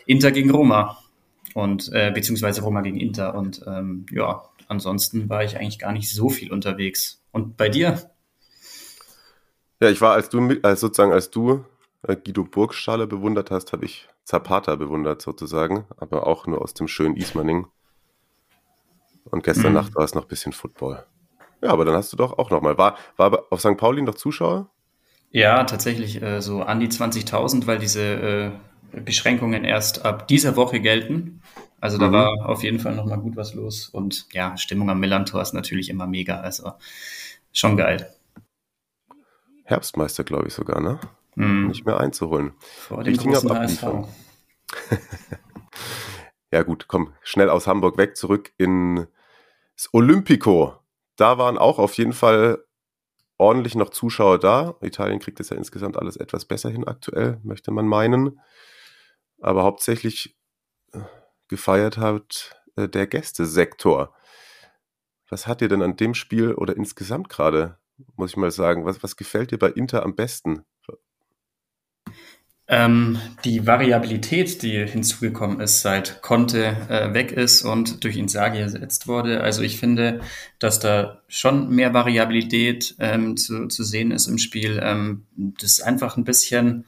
Inter 0.06 0.32
gegen 0.32 0.50
Roma 0.50 0.98
und 1.54 1.90
äh, 1.92 2.10
beziehungsweise 2.10 2.62
Roma 2.62 2.80
gegen 2.80 2.98
Inter 2.98 3.34
und 3.34 3.62
ähm, 3.66 4.06
ja, 4.10 4.44
ansonsten 4.66 5.28
war 5.28 5.44
ich 5.44 5.56
eigentlich 5.56 5.78
gar 5.78 5.92
nicht 5.92 6.10
so 6.10 6.30
viel 6.30 6.52
unterwegs. 6.52 7.22
Und 7.32 7.56
bei 7.56 7.68
dir? 7.68 8.10
Ja, 9.80 9.90
ich 9.90 10.00
war 10.00 10.12
als 10.12 10.28
du 10.28 10.56
als 10.62 10.80
sozusagen 10.80 11.12
als 11.12 11.30
du 11.30 11.64
Guido 12.06 12.44
Burgstaller 12.44 13.06
bewundert 13.06 13.50
hast, 13.50 13.72
habe 13.72 13.84
ich 13.84 14.08
Zapata 14.24 14.76
bewundert 14.76 15.22
sozusagen, 15.22 15.86
aber 15.96 16.26
auch 16.26 16.46
nur 16.46 16.62
aus 16.62 16.74
dem 16.74 16.88
schönen 16.88 17.16
Ismaning. 17.16 17.66
Und 19.24 19.42
gestern 19.42 19.68
mhm. 19.68 19.74
Nacht 19.74 19.94
war 19.94 20.04
es 20.04 20.14
noch 20.14 20.22
ein 20.22 20.28
bisschen 20.28 20.52
Football. 20.52 21.04
Ja, 21.62 21.70
aber 21.70 21.84
dann 21.84 21.94
hast 21.94 22.12
du 22.12 22.16
doch 22.16 22.38
auch 22.38 22.50
nochmal. 22.50 22.76
War, 22.76 22.96
war 23.16 23.44
auf 23.50 23.60
St. 23.60 23.76
Pauli 23.76 24.02
noch 24.02 24.14
Zuschauer? 24.14 24.68
Ja, 25.30 25.64
tatsächlich 25.64 26.22
äh, 26.22 26.40
so 26.40 26.62
an 26.62 26.78
die 26.78 26.88
20.000, 26.88 27.66
weil 27.66 27.78
diese 27.78 28.02
äh, 28.02 29.00
Beschränkungen 29.00 29.64
erst 29.64 30.04
ab 30.04 30.28
dieser 30.28 30.56
Woche 30.56 30.80
gelten. 30.80 31.40
Also 31.80 31.98
da 31.98 32.08
mhm. 32.08 32.12
war 32.12 32.48
auf 32.48 32.62
jeden 32.62 32.80
Fall 32.80 32.94
nochmal 32.94 33.18
gut 33.18 33.36
was 33.36 33.54
los. 33.54 33.88
Und 33.88 34.26
ja, 34.32 34.56
Stimmung 34.56 34.90
am 34.90 35.00
Millantor 35.00 35.42
ist 35.42 35.54
natürlich 35.54 35.90
immer 35.90 36.06
mega. 36.06 36.40
Also 36.40 36.72
schon 37.52 37.76
geil. 37.76 38.14
Herbstmeister, 39.64 40.24
glaube 40.24 40.48
ich 40.48 40.54
sogar, 40.54 40.80
ne? 40.80 41.00
Mhm. 41.36 41.68
Nicht 41.68 41.84
mehr 41.84 41.98
einzuholen. 41.98 42.52
Vor 42.60 43.04
dem 43.04 43.16
großen 43.16 43.50
HSV. 43.50 43.84
ja 46.52 46.62
gut, 46.62 46.86
komm, 46.88 47.12
schnell 47.22 47.50
aus 47.50 47.66
Hamburg 47.66 47.96
weg, 47.98 48.16
zurück 48.16 48.52
ins 48.56 49.08
Olympico. 49.92 50.76
Da 51.16 51.38
waren 51.38 51.58
auch 51.58 51.78
auf 51.78 51.94
jeden 51.94 52.12
Fall 52.12 52.64
ordentlich 53.38 53.74
noch 53.74 53.90
Zuschauer 53.90 54.38
da. 54.38 54.74
Italien 54.80 55.18
kriegt 55.18 55.40
es 55.40 55.50
ja 55.50 55.56
insgesamt 55.56 55.96
alles 55.96 56.16
etwas 56.16 56.44
besser 56.44 56.70
hin 56.70 56.86
aktuell, 56.86 57.40
möchte 57.42 57.70
man 57.70 57.86
meinen. 57.86 58.40
Aber 59.40 59.64
hauptsächlich 59.64 60.36
äh, 60.92 61.00
gefeiert 61.48 61.98
hat 61.98 62.56
äh, 62.76 62.88
der 62.88 63.06
Gästesektor. 63.06 64.14
Was 65.28 65.46
hat 65.46 65.60
dir 65.60 65.68
denn 65.68 65.82
an 65.82 65.96
dem 65.96 66.14
Spiel 66.14 66.54
oder 66.54 66.76
insgesamt 66.76 67.28
gerade, 67.28 67.78
muss 68.16 68.30
ich 68.30 68.36
mal 68.36 68.50
sagen, 68.50 68.84
was, 68.84 69.02
was 69.02 69.16
gefällt 69.16 69.50
dir 69.50 69.58
bei 69.58 69.70
Inter 69.70 70.04
am 70.04 70.14
besten? 70.14 70.64
Ähm, 72.66 73.18
die 73.44 73.66
Variabilität, 73.66 74.62
die 74.62 74.86
hinzugekommen 74.86 75.60
ist, 75.60 75.82
seit 75.82 76.22
Conte 76.22 76.74
äh, 76.88 77.12
weg 77.12 77.30
ist 77.30 77.62
und 77.62 78.02
durch 78.04 78.16
Inzaghi 78.16 78.58
ersetzt 78.58 79.06
wurde. 79.06 79.42
Also 79.42 79.60
ich 79.60 79.78
finde, 79.78 80.20
dass 80.58 80.80
da 80.80 81.20
schon 81.28 81.68
mehr 81.68 81.92
Variabilität 81.92 82.94
ähm, 83.00 83.36
zu, 83.36 83.68
zu 83.68 83.84
sehen 83.84 84.12
ist 84.12 84.28
im 84.28 84.38
Spiel. 84.38 84.80
Ähm, 84.82 85.26
das 85.36 85.72
ist 85.72 85.82
einfach 85.82 86.16
ein 86.16 86.24
bisschen, 86.24 86.86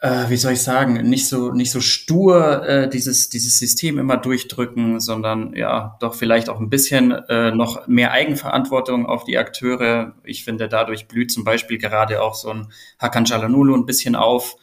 äh, 0.00 0.30
wie 0.30 0.36
soll 0.36 0.54
ich 0.54 0.62
sagen, 0.62 1.08
nicht 1.08 1.28
so 1.28 1.52
nicht 1.52 1.70
so 1.70 1.80
stur 1.80 2.66
äh, 2.66 2.88
dieses 2.88 3.28
dieses 3.28 3.56
System 3.56 4.00
immer 4.00 4.16
durchdrücken, 4.16 4.98
sondern 4.98 5.54
ja 5.54 5.96
doch 6.00 6.16
vielleicht 6.16 6.48
auch 6.48 6.58
ein 6.58 6.70
bisschen 6.70 7.12
äh, 7.12 7.52
noch 7.52 7.86
mehr 7.86 8.10
Eigenverantwortung 8.10 9.06
auf 9.06 9.22
die 9.22 9.38
Akteure. 9.38 10.14
Ich 10.24 10.42
finde, 10.42 10.66
dadurch 10.68 11.06
blüht 11.06 11.30
zum 11.30 11.44
Beispiel 11.44 11.78
gerade 11.78 12.20
auch 12.20 12.34
so 12.34 12.50
ein 12.50 12.72
Hakan 12.98 13.26
Çalhanoğlu 13.26 13.76
ein 13.76 13.86
bisschen 13.86 14.16
auf 14.16 14.56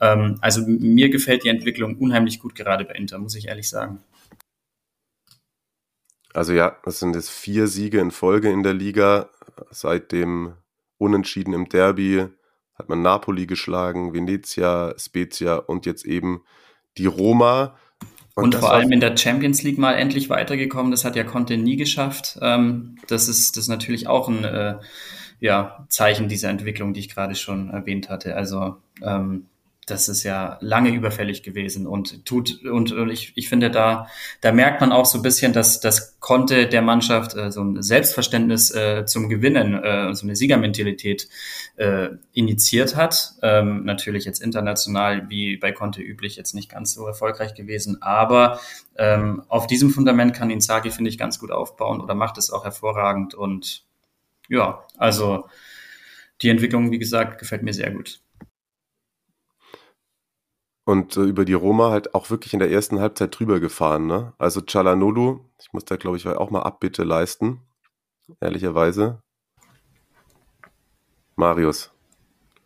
ähm, 0.00 0.38
also 0.40 0.62
mir 0.66 1.10
gefällt 1.10 1.44
die 1.44 1.48
Entwicklung 1.48 1.96
unheimlich 1.96 2.38
gut 2.38 2.54
gerade 2.54 2.84
bei 2.84 2.94
Inter, 2.94 3.18
muss 3.18 3.34
ich 3.34 3.48
ehrlich 3.48 3.68
sagen. 3.68 4.00
Also 6.32 6.52
ja, 6.52 6.76
das 6.84 7.00
sind 7.00 7.14
jetzt 7.14 7.30
vier 7.30 7.66
Siege 7.66 7.98
in 7.98 8.10
Folge 8.10 8.50
in 8.50 8.62
der 8.62 8.74
Liga. 8.74 9.30
Seit 9.70 10.12
dem 10.12 10.54
Unentschieden 10.98 11.52
im 11.52 11.68
Derby 11.68 12.28
hat 12.74 12.88
man 12.88 13.02
Napoli 13.02 13.46
geschlagen, 13.46 14.14
Venezia, 14.14 14.94
Spezia 14.98 15.56
und 15.56 15.84
jetzt 15.84 16.04
eben 16.04 16.42
die 16.96 17.06
Roma. 17.06 17.76
Und, 18.34 18.54
und 18.54 18.60
vor 18.60 18.72
allem 18.72 18.92
in 18.92 19.00
der 19.00 19.16
Champions 19.16 19.64
League 19.64 19.78
mal 19.78 19.94
endlich 19.94 20.30
weitergekommen. 20.30 20.92
Das 20.92 21.04
hat 21.04 21.16
ja 21.16 21.24
Conte 21.24 21.56
nie 21.56 21.76
geschafft. 21.76 22.38
Ähm, 22.40 22.98
das 23.08 23.28
ist 23.28 23.56
das 23.56 23.64
ist 23.64 23.68
natürlich 23.68 24.06
auch 24.06 24.28
ein 24.28 24.44
äh, 24.44 24.78
ja, 25.40 25.86
Zeichen 25.88 26.28
dieser 26.28 26.50
Entwicklung, 26.50 26.94
die 26.94 27.00
ich 27.00 27.08
gerade 27.08 27.34
schon 27.34 27.70
erwähnt 27.70 28.08
hatte. 28.08 28.36
Also 28.36 28.76
ähm, 29.02 29.46
das 29.90 30.08
ist 30.08 30.22
ja 30.22 30.58
lange 30.60 30.90
überfällig 30.90 31.42
gewesen 31.42 31.86
und 31.86 32.24
tut 32.24 32.64
und, 32.64 32.92
und 32.92 33.10
ich, 33.10 33.32
ich 33.36 33.48
finde 33.48 33.70
da 33.70 34.06
da 34.40 34.52
merkt 34.52 34.80
man 34.80 34.92
auch 34.92 35.06
so 35.06 35.18
ein 35.18 35.22
bisschen, 35.22 35.52
dass 35.52 35.80
das 35.80 36.18
konnte 36.20 36.66
der 36.66 36.82
Mannschaft 36.82 37.34
äh, 37.36 37.50
so 37.50 37.62
ein 37.62 37.82
Selbstverständnis 37.82 38.70
äh, 38.70 39.04
zum 39.06 39.28
Gewinnen, 39.28 39.74
äh, 39.74 40.14
so 40.14 40.26
eine 40.26 40.36
Siegermentalität 40.36 41.28
äh, 41.76 42.08
initiiert 42.32 42.96
hat. 42.96 43.34
Ähm, 43.42 43.84
natürlich 43.84 44.24
jetzt 44.24 44.40
international 44.40 45.28
wie 45.28 45.56
bei 45.56 45.72
Conte 45.72 46.02
üblich 46.02 46.36
jetzt 46.36 46.54
nicht 46.54 46.70
ganz 46.70 46.92
so 46.94 47.06
erfolgreich 47.06 47.54
gewesen, 47.54 48.02
aber 48.02 48.60
ähm, 48.96 49.42
auf 49.48 49.66
diesem 49.66 49.90
Fundament 49.90 50.34
kann 50.34 50.50
Inzaghi 50.50 50.90
finde 50.90 51.10
ich 51.10 51.18
ganz 51.18 51.38
gut 51.38 51.50
aufbauen 51.50 52.00
oder 52.00 52.14
macht 52.14 52.38
es 52.38 52.50
auch 52.50 52.64
hervorragend 52.64 53.34
und 53.34 53.84
ja, 54.48 54.84
also 54.96 55.46
die 56.42 56.48
Entwicklung, 56.48 56.90
wie 56.90 56.98
gesagt, 56.98 57.38
gefällt 57.38 57.62
mir 57.62 57.72
sehr 57.72 57.90
gut 57.90 58.20
und 60.88 61.18
äh, 61.18 61.20
über 61.20 61.44
die 61.44 61.52
Roma 61.52 61.90
halt 61.90 62.14
auch 62.14 62.30
wirklich 62.30 62.54
in 62.54 62.60
der 62.60 62.70
ersten 62.70 62.98
Halbzeit 62.98 63.38
drüber 63.38 63.60
gefahren. 63.60 64.06
Ne? 64.06 64.32
Also 64.38 64.62
Chalanolu, 64.62 65.40
ich 65.60 65.70
muss 65.74 65.84
da 65.84 65.96
glaube 65.96 66.16
ich 66.16 66.26
auch 66.26 66.50
mal 66.50 66.62
Abbitte 66.62 67.04
leisten, 67.04 67.60
ehrlicherweise. 68.40 69.22
Marius, 71.36 71.90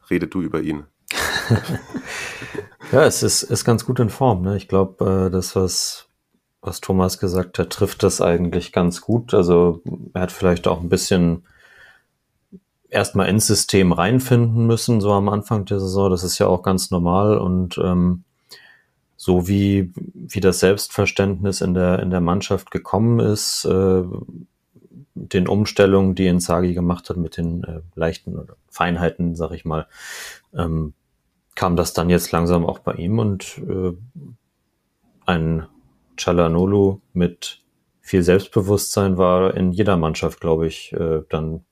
rede 0.09 0.29
du 0.29 0.41
über 0.41 0.61
ihn. 0.61 0.85
ja, 2.93 3.03
es 3.03 3.25
ist, 3.25 3.43
ist 3.43 3.65
ganz 3.65 3.85
gut 3.85 3.99
in 3.99 4.09
Form. 4.09 4.43
Ne? 4.43 4.57
Ich 4.57 4.69
glaube, 4.69 5.27
äh, 5.27 5.31
das, 5.31 5.57
was, 5.57 6.09
was 6.61 6.81
Thomas 6.81 7.19
gesagt 7.19 7.59
hat, 7.59 7.71
trifft 7.71 8.05
das 8.05 8.21
eigentlich 8.21 8.71
ganz 8.71 9.01
gut. 9.01 9.35
Also 9.35 9.83
er 10.15 10.23
hat 10.23 10.31
vielleicht 10.31 10.69
auch 10.69 10.81
ein 10.81 10.89
bisschen 10.89 11.45
erstmal 12.93 13.29
ins 13.29 13.47
System 13.47 13.93
reinfinden 13.93 14.67
müssen, 14.67 15.01
so 15.01 15.13
am 15.13 15.29
Anfang 15.29 15.65
der 15.65 15.81
Saison. 15.81 16.11
Das 16.11 16.23
ist 16.23 16.39
ja 16.39 16.47
auch 16.47 16.63
ganz 16.63 16.91
normal 16.91 17.39
und 17.39 17.79
ähm, 17.79 18.25
so 19.17 19.49
wie, 19.49 19.93
wie 19.95 20.41
das 20.41 20.61
Selbstverständnis 20.61 21.61
in 21.61 21.75
der, 21.75 22.01
in 22.01 22.11
der 22.11 22.21
Mannschaft 22.21 22.71
gekommen 22.71 23.21
ist, 23.21 23.65
äh, 23.65 24.03
den 25.15 25.49
Umstellungen, 25.49 26.15
die 26.15 26.27
Inzaghi 26.27 26.75
gemacht 26.75 27.09
hat 27.09 27.17
mit 27.17 27.37
den 27.37 27.65
äh, 27.65 27.81
leichten 27.95 28.49
Feinheiten, 28.69 29.37
sag 29.37 29.53
ich 29.53 29.65
mal, 29.65 29.87
ähm, 30.55 30.93
kam 31.55 31.77
das 31.77 31.93
dann 31.93 32.11
jetzt 32.11 32.33
langsam 32.33 32.67
auch 32.67 32.81
bei 32.81 32.95
ihm 32.95 33.19
und 33.19 33.59
äh, 33.59 33.93
ein 35.25 35.67
Chalanolu 36.17 37.01
mit 37.13 37.61
viel 38.01 38.23
Selbstbewusstsein 38.23 39.17
war 39.17 39.55
in 39.55 39.73
jeder 39.73 39.97
Mannschaft, 39.97 40.41
glaube 40.41 40.67
ich, 40.67 40.93
äh, 40.93 41.23
dann 41.29 41.65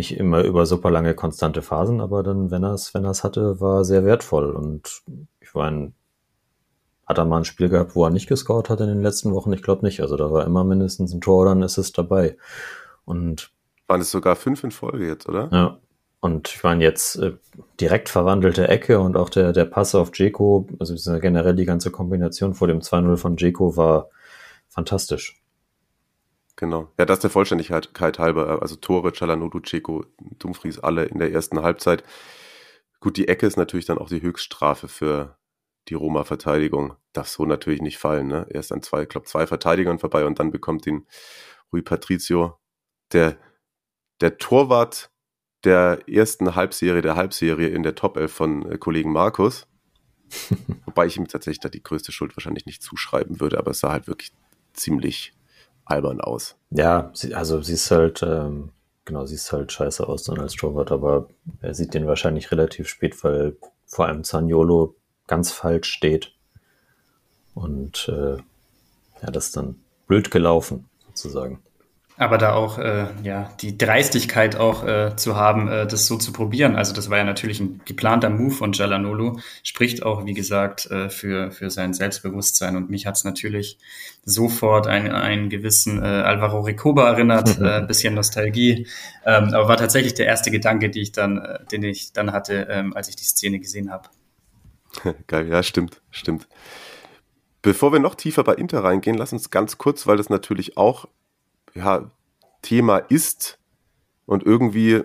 nicht 0.00 0.16
immer 0.16 0.42
über 0.44 0.64
super 0.64 0.90
lange 0.90 1.14
konstante 1.14 1.60
Phasen, 1.60 2.00
aber 2.00 2.22
dann, 2.22 2.50
wenn 2.50 2.64
er 2.64 2.72
es, 2.72 2.94
wenn 2.94 3.04
er 3.04 3.10
es 3.10 3.22
hatte, 3.22 3.60
war 3.60 3.84
sehr 3.84 4.02
wertvoll. 4.06 4.50
Und 4.52 5.02
ich 5.40 5.52
meine, 5.52 5.92
hat 7.04 7.18
er 7.18 7.26
mal 7.26 7.38
ein 7.38 7.44
Spiel 7.44 7.68
gehabt, 7.68 7.94
wo 7.94 8.04
er 8.04 8.10
nicht 8.10 8.26
gescored 8.26 8.70
hat 8.70 8.80
in 8.80 8.86
den 8.86 9.02
letzten 9.02 9.34
Wochen? 9.34 9.52
Ich 9.52 9.62
glaube 9.62 9.84
nicht. 9.84 10.00
Also 10.00 10.16
da 10.16 10.32
war 10.32 10.46
immer 10.46 10.64
mindestens 10.64 11.12
ein 11.12 11.20
Tor 11.20 11.42
oder 11.42 11.54
ein 11.54 11.62
Assist 11.62 11.98
dabei. 11.98 12.38
Und 13.04 13.50
waren 13.88 14.00
es 14.00 14.10
sogar 14.10 14.36
fünf 14.36 14.64
in 14.64 14.70
Folge 14.70 15.06
jetzt, 15.06 15.28
oder? 15.28 15.50
Ja. 15.52 15.78
Und 16.20 16.48
ich 16.48 16.62
meine 16.62 16.82
jetzt 16.82 17.16
äh, 17.16 17.32
direkt 17.78 18.08
verwandelte 18.08 18.68
Ecke 18.68 19.00
und 19.00 19.18
auch 19.18 19.28
der, 19.28 19.52
der 19.52 19.66
Pass 19.66 19.94
auf 19.94 20.16
Jeko, 20.16 20.66
also 20.78 20.94
generell 21.18 21.54
die 21.54 21.64
ganze 21.66 21.90
Kombination 21.90 22.54
vor 22.54 22.68
dem 22.68 22.80
2-0 22.80 23.16
von 23.16 23.36
Jeko 23.36 23.76
war 23.76 24.08
fantastisch. 24.68 25.39
Genau. 26.60 26.92
Ja, 26.98 27.06
das 27.06 27.20
der 27.20 27.30
Vollständigkeit 27.30 28.18
halber. 28.18 28.60
Also 28.60 28.76
Tore, 28.76 29.12
Çalhanoğlu, 29.12 29.66
Ceco, 29.66 30.04
Dumfries, 30.38 30.78
alle 30.78 31.06
in 31.06 31.18
der 31.18 31.32
ersten 31.32 31.62
Halbzeit. 31.62 32.04
Gut, 33.00 33.16
die 33.16 33.28
Ecke 33.28 33.46
ist 33.46 33.56
natürlich 33.56 33.86
dann 33.86 33.96
auch 33.96 34.10
die 34.10 34.20
Höchststrafe 34.20 34.86
für 34.86 35.38
die 35.88 35.94
Roma-Verteidigung. 35.94 36.96
Darf 37.14 37.28
so 37.28 37.46
natürlich 37.46 37.80
nicht 37.80 37.96
fallen. 37.96 38.26
Ne? 38.26 38.46
Erst 38.50 38.72
an 38.72 38.82
zwei, 38.82 39.04
ich 39.04 39.08
glaube, 39.08 39.26
zwei 39.26 39.46
Verteidigern 39.46 39.98
vorbei 39.98 40.26
und 40.26 40.38
dann 40.38 40.50
bekommt 40.50 40.86
ihn 40.86 41.06
Rui 41.72 41.80
Patricio, 41.80 42.58
der, 43.12 43.38
der 44.20 44.36
Torwart 44.36 45.10
der 45.64 46.06
ersten 46.06 46.56
Halbserie 46.56 47.00
der 47.00 47.16
Halbserie 47.16 47.68
in 47.68 47.82
der 47.82 47.94
Top 47.94 48.18
11 48.18 48.32
von 48.34 48.70
äh, 48.70 48.76
Kollegen 48.76 49.12
Markus. 49.12 49.66
Wobei 50.84 51.06
ich 51.06 51.16
ihm 51.16 51.26
tatsächlich 51.26 51.60
da 51.60 51.70
die 51.70 51.82
größte 51.82 52.12
Schuld 52.12 52.36
wahrscheinlich 52.36 52.66
nicht 52.66 52.82
zuschreiben 52.82 53.40
würde, 53.40 53.56
aber 53.56 53.70
es 53.70 53.80
sah 53.80 53.92
halt 53.92 54.08
wirklich 54.08 54.32
ziemlich 54.74 55.32
albern 55.90 56.20
aus. 56.20 56.56
Ja, 56.70 57.12
also 57.34 57.62
sie 57.62 57.74
ist 57.74 57.90
halt, 57.90 58.22
ähm, 58.22 58.70
genau, 59.04 59.26
sie 59.26 59.34
ist 59.34 59.52
halt 59.52 59.72
scheiße 59.72 60.06
aus 60.06 60.24
dann 60.24 60.40
als 60.40 60.54
Torwart, 60.54 60.92
aber 60.92 61.28
er 61.60 61.74
sieht 61.74 61.94
den 61.94 62.06
wahrscheinlich 62.06 62.50
relativ 62.52 62.88
spät, 62.88 63.22
weil 63.24 63.56
vor 63.86 64.06
allem 64.06 64.24
Zaniolo 64.24 64.94
ganz 65.26 65.50
falsch 65.52 65.88
steht. 65.88 66.32
Und 67.54 68.08
äh, 68.08 68.36
ja, 68.36 69.30
das 69.30 69.46
ist 69.46 69.56
dann 69.56 69.76
blöd 70.06 70.30
gelaufen, 70.30 70.88
sozusagen. 71.06 71.62
Aber 72.20 72.36
da 72.36 72.52
auch 72.52 72.76
äh, 72.76 73.06
ja 73.22 73.50
die 73.62 73.78
Dreistigkeit 73.78 74.54
auch 74.54 74.86
äh, 74.86 75.16
zu 75.16 75.36
haben, 75.36 75.68
äh, 75.68 75.86
das 75.86 76.06
so 76.06 76.18
zu 76.18 76.34
probieren. 76.34 76.76
Also 76.76 76.92
das 76.92 77.08
war 77.08 77.16
ja 77.16 77.24
natürlich 77.24 77.60
ein 77.60 77.80
geplanter 77.86 78.28
Move 78.28 78.50
von 78.50 78.74
Jalanolu, 78.74 79.38
spricht 79.62 80.02
auch 80.02 80.26
wie 80.26 80.34
gesagt 80.34 80.84
äh, 80.90 81.08
für 81.08 81.50
für 81.50 81.70
sein 81.70 81.94
Selbstbewusstsein. 81.94 82.76
Und 82.76 82.90
mich 82.90 83.06
hat's 83.06 83.24
natürlich 83.24 83.78
sofort 84.22 84.86
einen 84.86 85.10
einen 85.12 85.48
gewissen 85.48 86.02
äh, 86.02 86.04
Alvaro 86.04 86.60
Recoba 86.60 87.08
erinnert, 87.08 87.58
äh, 87.58 87.86
bisschen 87.86 88.12
Nostalgie. 88.12 88.86
Ähm, 89.24 89.54
aber 89.54 89.68
war 89.68 89.78
tatsächlich 89.78 90.12
der 90.12 90.26
erste 90.26 90.50
Gedanke, 90.50 90.90
die 90.90 91.00
ich 91.00 91.12
dann, 91.12 91.38
äh, 91.38 91.64
den 91.72 91.82
ich 91.84 92.12
dann 92.12 92.32
hatte, 92.32 92.66
ähm, 92.68 92.94
als 92.94 93.08
ich 93.08 93.16
die 93.16 93.24
Szene 93.24 93.60
gesehen 93.60 93.90
habe. 93.90 94.10
Geil, 95.26 95.48
ja 95.48 95.62
stimmt, 95.62 96.02
stimmt. 96.10 96.48
Bevor 97.62 97.94
wir 97.94 98.00
noch 98.00 98.14
tiefer 98.14 98.44
bei 98.44 98.56
Inter 98.56 98.84
reingehen, 98.84 99.16
lass 99.16 99.32
uns 99.32 99.48
ganz 99.48 99.78
kurz, 99.78 100.06
weil 100.06 100.18
das 100.18 100.28
natürlich 100.28 100.76
auch 100.76 101.06
ja, 101.74 102.10
Thema 102.62 102.98
ist 102.98 103.58
und 104.26 104.44
irgendwie, 104.44 105.02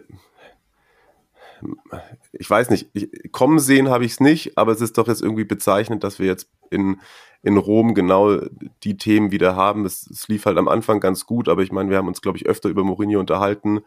ich 2.31 2.49
weiß 2.49 2.69
nicht, 2.69 2.89
ich, 2.93 3.09
kommen 3.31 3.59
sehen 3.59 3.89
habe 3.89 4.05
ich 4.05 4.13
es 4.13 4.19
nicht, 4.19 4.57
aber 4.57 4.71
es 4.71 4.81
ist 4.81 4.97
doch 4.97 5.07
jetzt 5.07 5.21
irgendwie 5.21 5.45
bezeichnend, 5.45 6.03
dass 6.03 6.19
wir 6.19 6.27
jetzt 6.27 6.49
in, 6.69 6.99
in 7.41 7.57
Rom 7.57 7.93
genau 7.93 8.39
die 8.83 8.97
Themen 8.97 9.31
wieder 9.31 9.55
haben. 9.55 9.85
Es, 9.85 10.07
es 10.09 10.27
lief 10.27 10.45
halt 10.45 10.57
am 10.57 10.67
Anfang 10.67 10.99
ganz 10.99 11.25
gut, 11.25 11.47
aber 11.47 11.61
ich 11.61 11.71
meine, 11.71 11.89
wir 11.89 11.97
haben 11.97 12.07
uns, 12.07 12.21
glaube 12.21 12.37
ich, 12.37 12.45
öfter 12.45 12.69
über 12.69 12.83
Mourinho 12.83 13.19
unterhalten. 13.19 13.81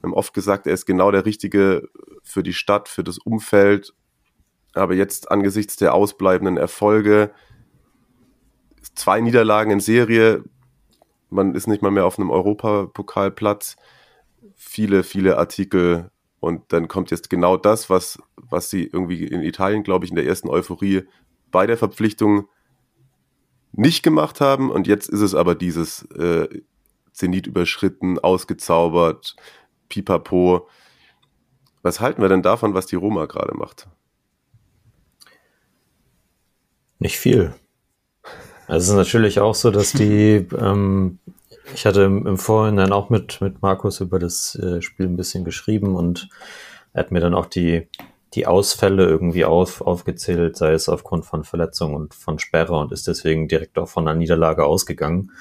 Wir 0.00 0.04
haben 0.04 0.14
oft 0.14 0.34
gesagt, 0.34 0.66
er 0.66 0.74
ist 0.74 0.86
genau 0.86 1.10
der 1.10 1.26
Richtige 1.26 1.88
für 2.22 2.42
die 2.42 2.52
Stadt, 2.52 2.88
für 2.88 3.04
das 3.04 3.18
Umfeld. 3.18 3.94
Aber 4.72 4.94
jetzt 4.94 5.30
angesichts 5.30 5.76
der 5.76 5.94
ausbleibenden 5.94 6.56
Erfolge, 6.56 7.32
zwei 8.94 9.20
Niederlagen 9.20 9.70
in 9.72 9.80
Serie, 9.80 10.44
man 11.30 11.54
ist 11.54 11.66
nicht 11.66 11.82
mal 11.82 11.90
mehr 11.90 12.06
auf 12.06 12.18
einem 12.18 12.30
Europapokalplatz. 12.30 13.76
Viele, 14.56 15.02
viele 15.02 15.38
Artikel 15.38 16.10
und 16.40 16.72
dann 16.72 16.88
kommt 16.88 17.10
jetzt 17.10 17.30
genau 17.30 17.56
das, 17.56 17.90
was, 17.90 18.18
was 18.36 18.70
sie 18.70 18.84
irgendwie 18.84 19.24
in 19.26 19.42
Italien, 19.42 19.82
glaube 19.82 20.04
ich, 20.04 20.10
in 20.10 20.16
der 20.16 20.26
ersten 20.26 20.48
Euphorie 20.48 21.02
bei 21.50 21.66
der 21.66 21.76
Verpflichtung 21.76 22.48
nicht 23.72 24.02
gemacht 24.02 24.40
haben. 24.40 24.70
Und 24.70 24.86
jetzt 24.86 25.08
ist 25.08 25.20
es 25.20 25.34
aber 25.34 25.54
dieses 25.54 26.02
äh, 26.12 26.48
Zenit 27.12 27.46
überschritten, 27.46 28.18
ausgezaubert, 28.18 29.36
pipapo. 29.88 30.68
Was 31.82 32.00
halten 32.00 32.22
wir 32.22 32.28
denn 32.28 32.42
davon, 32.42 32.74
was 32.74 32.86
die 32.86 32.96
Roma 32.96 33.26
gerade 33.26 33.56
macht? 33.56 33.88
Nicht 36.98 37.18
viel. 37.18 37.54
Also 38.70 38.84
es 38.84 38.88
ist 38.90 38.96
natürlich 38.96 39.40
auch 39.40 39.56
so, 39.56 39.72
dass 39.72 39.92
die, 39.92 40.46
ähm, 40.58 41.18
ich 41.74 41.86
hatte 41.86 42.02
im, 42.02 42.24
im 42.24 42.38
Vorhinein 42.38 42.92
auch 42.92 43.10
mit, 43.10 43.40
mit 43.40 43.62
Markus 43.62 44.00
über 44.00 44.20
das 44.20 44.54
äh, 44.54 44.80
Spiel 44.80 45.06
ein 45.06 45.16
bisschen 45.16 45.44
geschrieben 45.44 45.96
und 45.96 46.28
er 46.92 47.00
hat 47.00 47.10
mir 47.10 47.18
dann 47.18 47.34
auch 47.34 47.46
die, 47.46 47.88
die 48.34 48.46
Ausfälle 48.46 49.06
irgendwie 49.06 49.44
auf, 49.44 49.80
aufgezählt, 49.80 50.56
sei 50.56 50.72
es 50.72 50.88
aufgrund 50.88 51.26
von 51.26 51.42
Verletzung 51.42 51.94
und 51.94 52.14
von 52.14 52.38
Sperre 52.38 52.78
und 52.78 52.92
ist 52.92 53.08
deswegen 53.08 53.48
direkt 53.48 53.76
auch 53.76 53.88
von 53.88 54.06
einer 54.06 54.16
Niederlage 54.16 54.64
ausgegangen. 54.64 55.32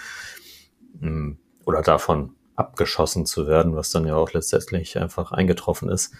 Mm, 0.99 1.33
oder 1.65 1.83
davon 1.83 2.31
abgeschossen 2.55 3.27
zu 3.27 3.45
werden, 3.45 3.75
was 3.75 3.91
dann 3.91 4.07
ja 4.07 4.15
auch 4.15 4.33
letztendlich 4.33 4.97
einfach 4.97 5.31
eingetroffen 5.31 5.89
ist. 5.89 6.15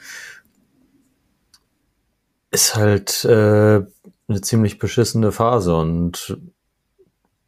Ist 2.52 2.76
halt 2.76 3.26
äh, 3.26 3.82
eine 4.28 4.42
ziemlich 4.42 4.78
beschissene 4.78 5.32
Phase 5.32 5.76
und 5.76 6.38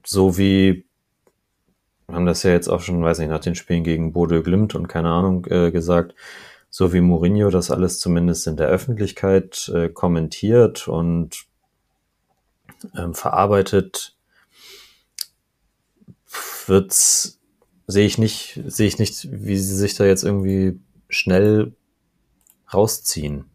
so 0.05 0.37
wie 0.37 0.85
wir 2.11 2.17
haben 2.17 2.25
das 2.25 2.43
ja 2.43 2.51
jetzt 2.51 2.67
auch 2.67 2.81
schon, 2.81 3.01
weiß 3.01 3.19
nicht, 3.19 3.29
nach 3.29 3.39
den 3.39 3.55
Spielen 3.55 3.85
gegen 3.85 4.11
Bode 4.11 4.43
Glimt 4.43 4.75
und 4.75 4.87
keine 4.87 5.09
Ahnung 5.09 5.45
äh, 5.45 5.71
gesagt, 5.71 6.13
so 6.69 6.91
wie 6.91 6.99
Mourinho 6.99 7.49
das 7.49 7.71
alles 7.71 7.99
zumindest 7.99 8.47
in 8.47 8.57
der 8.57 8.67
Öffentlichkeit 8.67 9.71
äh, 9.73 9.87
kommentiert 9.87 10.89
und 10.89 11.45
ähm, 12.97 13.13
verarbeitet, 13.13 14.17
wird's 16.67 17.39
sehe 17.87 18.05
ich 18.05 18.17
nicht, 18.17 18.61
sehe 18.67 18.87
ich 18.87 18.99
nicht, 18.99 19.27
wie 19.31 19.57
sie 19.57 19.75
sich 19.75 19.95
da 19.95 20.05
jetzt 20.05 20.23
irgendwie 20.23 20.79
schnell 21.07 21.73
rausziehen. 22.73 23.45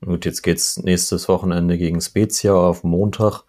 Gut, 0.00 0.24
jetzt 0.24 0.42
geht's 0.42 0.76
nächstes 0.78 1.28
Wochenende 1.28 1.78
gegen 1.78 2.00
Spezia 2.00 2.54
auf 2.54 2.84
Montag 2.84 3.42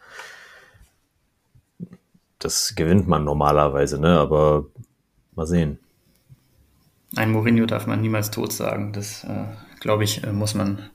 das 2.40 2.74
gewinnt 2.76 3.08
man 3.08 3.24
normalerweise, 3.24 4.00
ne? 4.00 4.20
Aber 4.20 4.66
mal 5.36 5.46
sehen. 5.46 5.80
Ein 7.16 7.32
Mourinho 7.32 7.66
darf 7.66 7.88
man 7.88 8.02
niemals 8.02 8.32
tot 8.32 8.54
sagen. 8.54 8.94
Das, 8.94 9.24
äh, 9.24 9.46
glaube 9.80 10.04
ich, 10.04 10.24
äh, 10.24 10.32
muss 10.32 10.54
man 10.54 10.90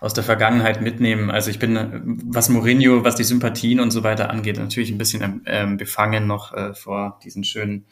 aus 0.00 0.14
der 0.14 0.24
Vergangenheit 0.24 0.80
mitnehmen. 0.80 1.30
Also 1.30 1.50
ich 1.50 1.58
bin, 1.58 1.76
äh, 1.76 2.00
was 2.02 2.48
Mourinho, 2.48 3.04
was 3.04 3.16
die 3.16 3.24
Sympathien 3.24 3.80
und 3.80 3.90
so 3.90 4.02
weiter 4.02 4.30
angeht, 4.30 4.58
natürlich 4.58 4.90
ein 4.90 4.98
bisschen 4.98 5.42
ähm, 5.46 5.76
befangen 5.76 6.26
noch 6.26 6.52
äh, 6.54 6.74
vor 6.74 7.18
diesen 7.24 7.44
schönen 7.44 7.86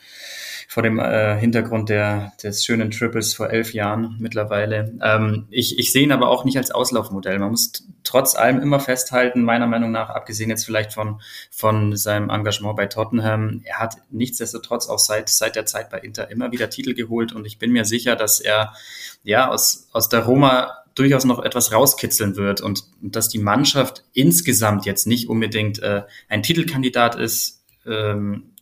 vor 0.70 0.82
dem 0.82 0.98
äh, 0.98 1.38
Hintergrund 1.38 1.88
der, 1.88 2.32
des 2.42 2.62
schönen 2.62 2.90
Triples 2.90 3.32
vor 3.32 3.48
elf 3.48 3.72
Jahren 3.72 4.16
mittlerweile. 4.18 4.92
Ähm, 5.02 5.46
ich, 5.48 5.78
ich 5.78 5.92
sehe 5.92 6.02
ihn 6.02 6.12
aber 6.12 6.28
auch 6.28 6.44
nicht 6.44 6.58
als 6.58 6.70
Auslaufmodell. 6.70 7.38
Man 7.38 7.52
muss 7.52 7.72
trotz 8.04 8.34
allem 8.34 8.60
immer 8.60 8.78
festhalten, 8.78 9.42
meiner 9.44 9.66
Meinung 9.66 9.92
nach, 9.92 10.10
abgesehen 10.10 10.50
jetzt 10.50 10.66
vielleicht 10.66 10.92
von, 10.92 11.22
von 11.50 11.96
seinem 11.96 12.28
Engagement 12.28 12.76
bei 12.76 12.84
Tottenham, 12.84 13.62
er 13.64 13.78
hat 13.78 13.96
nichtsdestotrotz 14.10 14.90
auch 14.90 14.98
seit, 14.98 15.30
seit 15.30 15.56
der 15.56 15.64
Zeit 15.64 15.88
bei 15.88 16.00
Inter 16.00 16.30
immer 16.30 16.52
wieder 16.52 16.68
Titel 16.68 16.92
geholt 16.92 17.32
und 17.32 17.46
ich 17.46 17.58
bin 17.58 17.72
mir 17.72 17.86
sicher, 17.86 18.14
dass 18.14 18.38
er 18.38 18.74
ja 19.22 19.50
aus, 19.50 19.88
aus 19.92 20.08
der 20.08 20.24
Roma 20.24 20.74
durchaus 20.94 21.24
noch 21.24 21.42
etwas 21.42 21.72
rauskitzeln 21.72 22.36
wird 22.36 22.60
und, 22.60 22.84
dass 23.00 23.28
die 23.28 23.38
Mannschaft 23.38 24.04
insgesamt 24.12 24.84
jetzt 24.84 25.06
nicht 25.06 25.28
unbedingt 25.28 25.80
äh, 25.80 26.02
ein 26.28 26.42
Titelkandidat 26.42 27.14
ist, 27.14 27.62
ähm, 27.86 28.54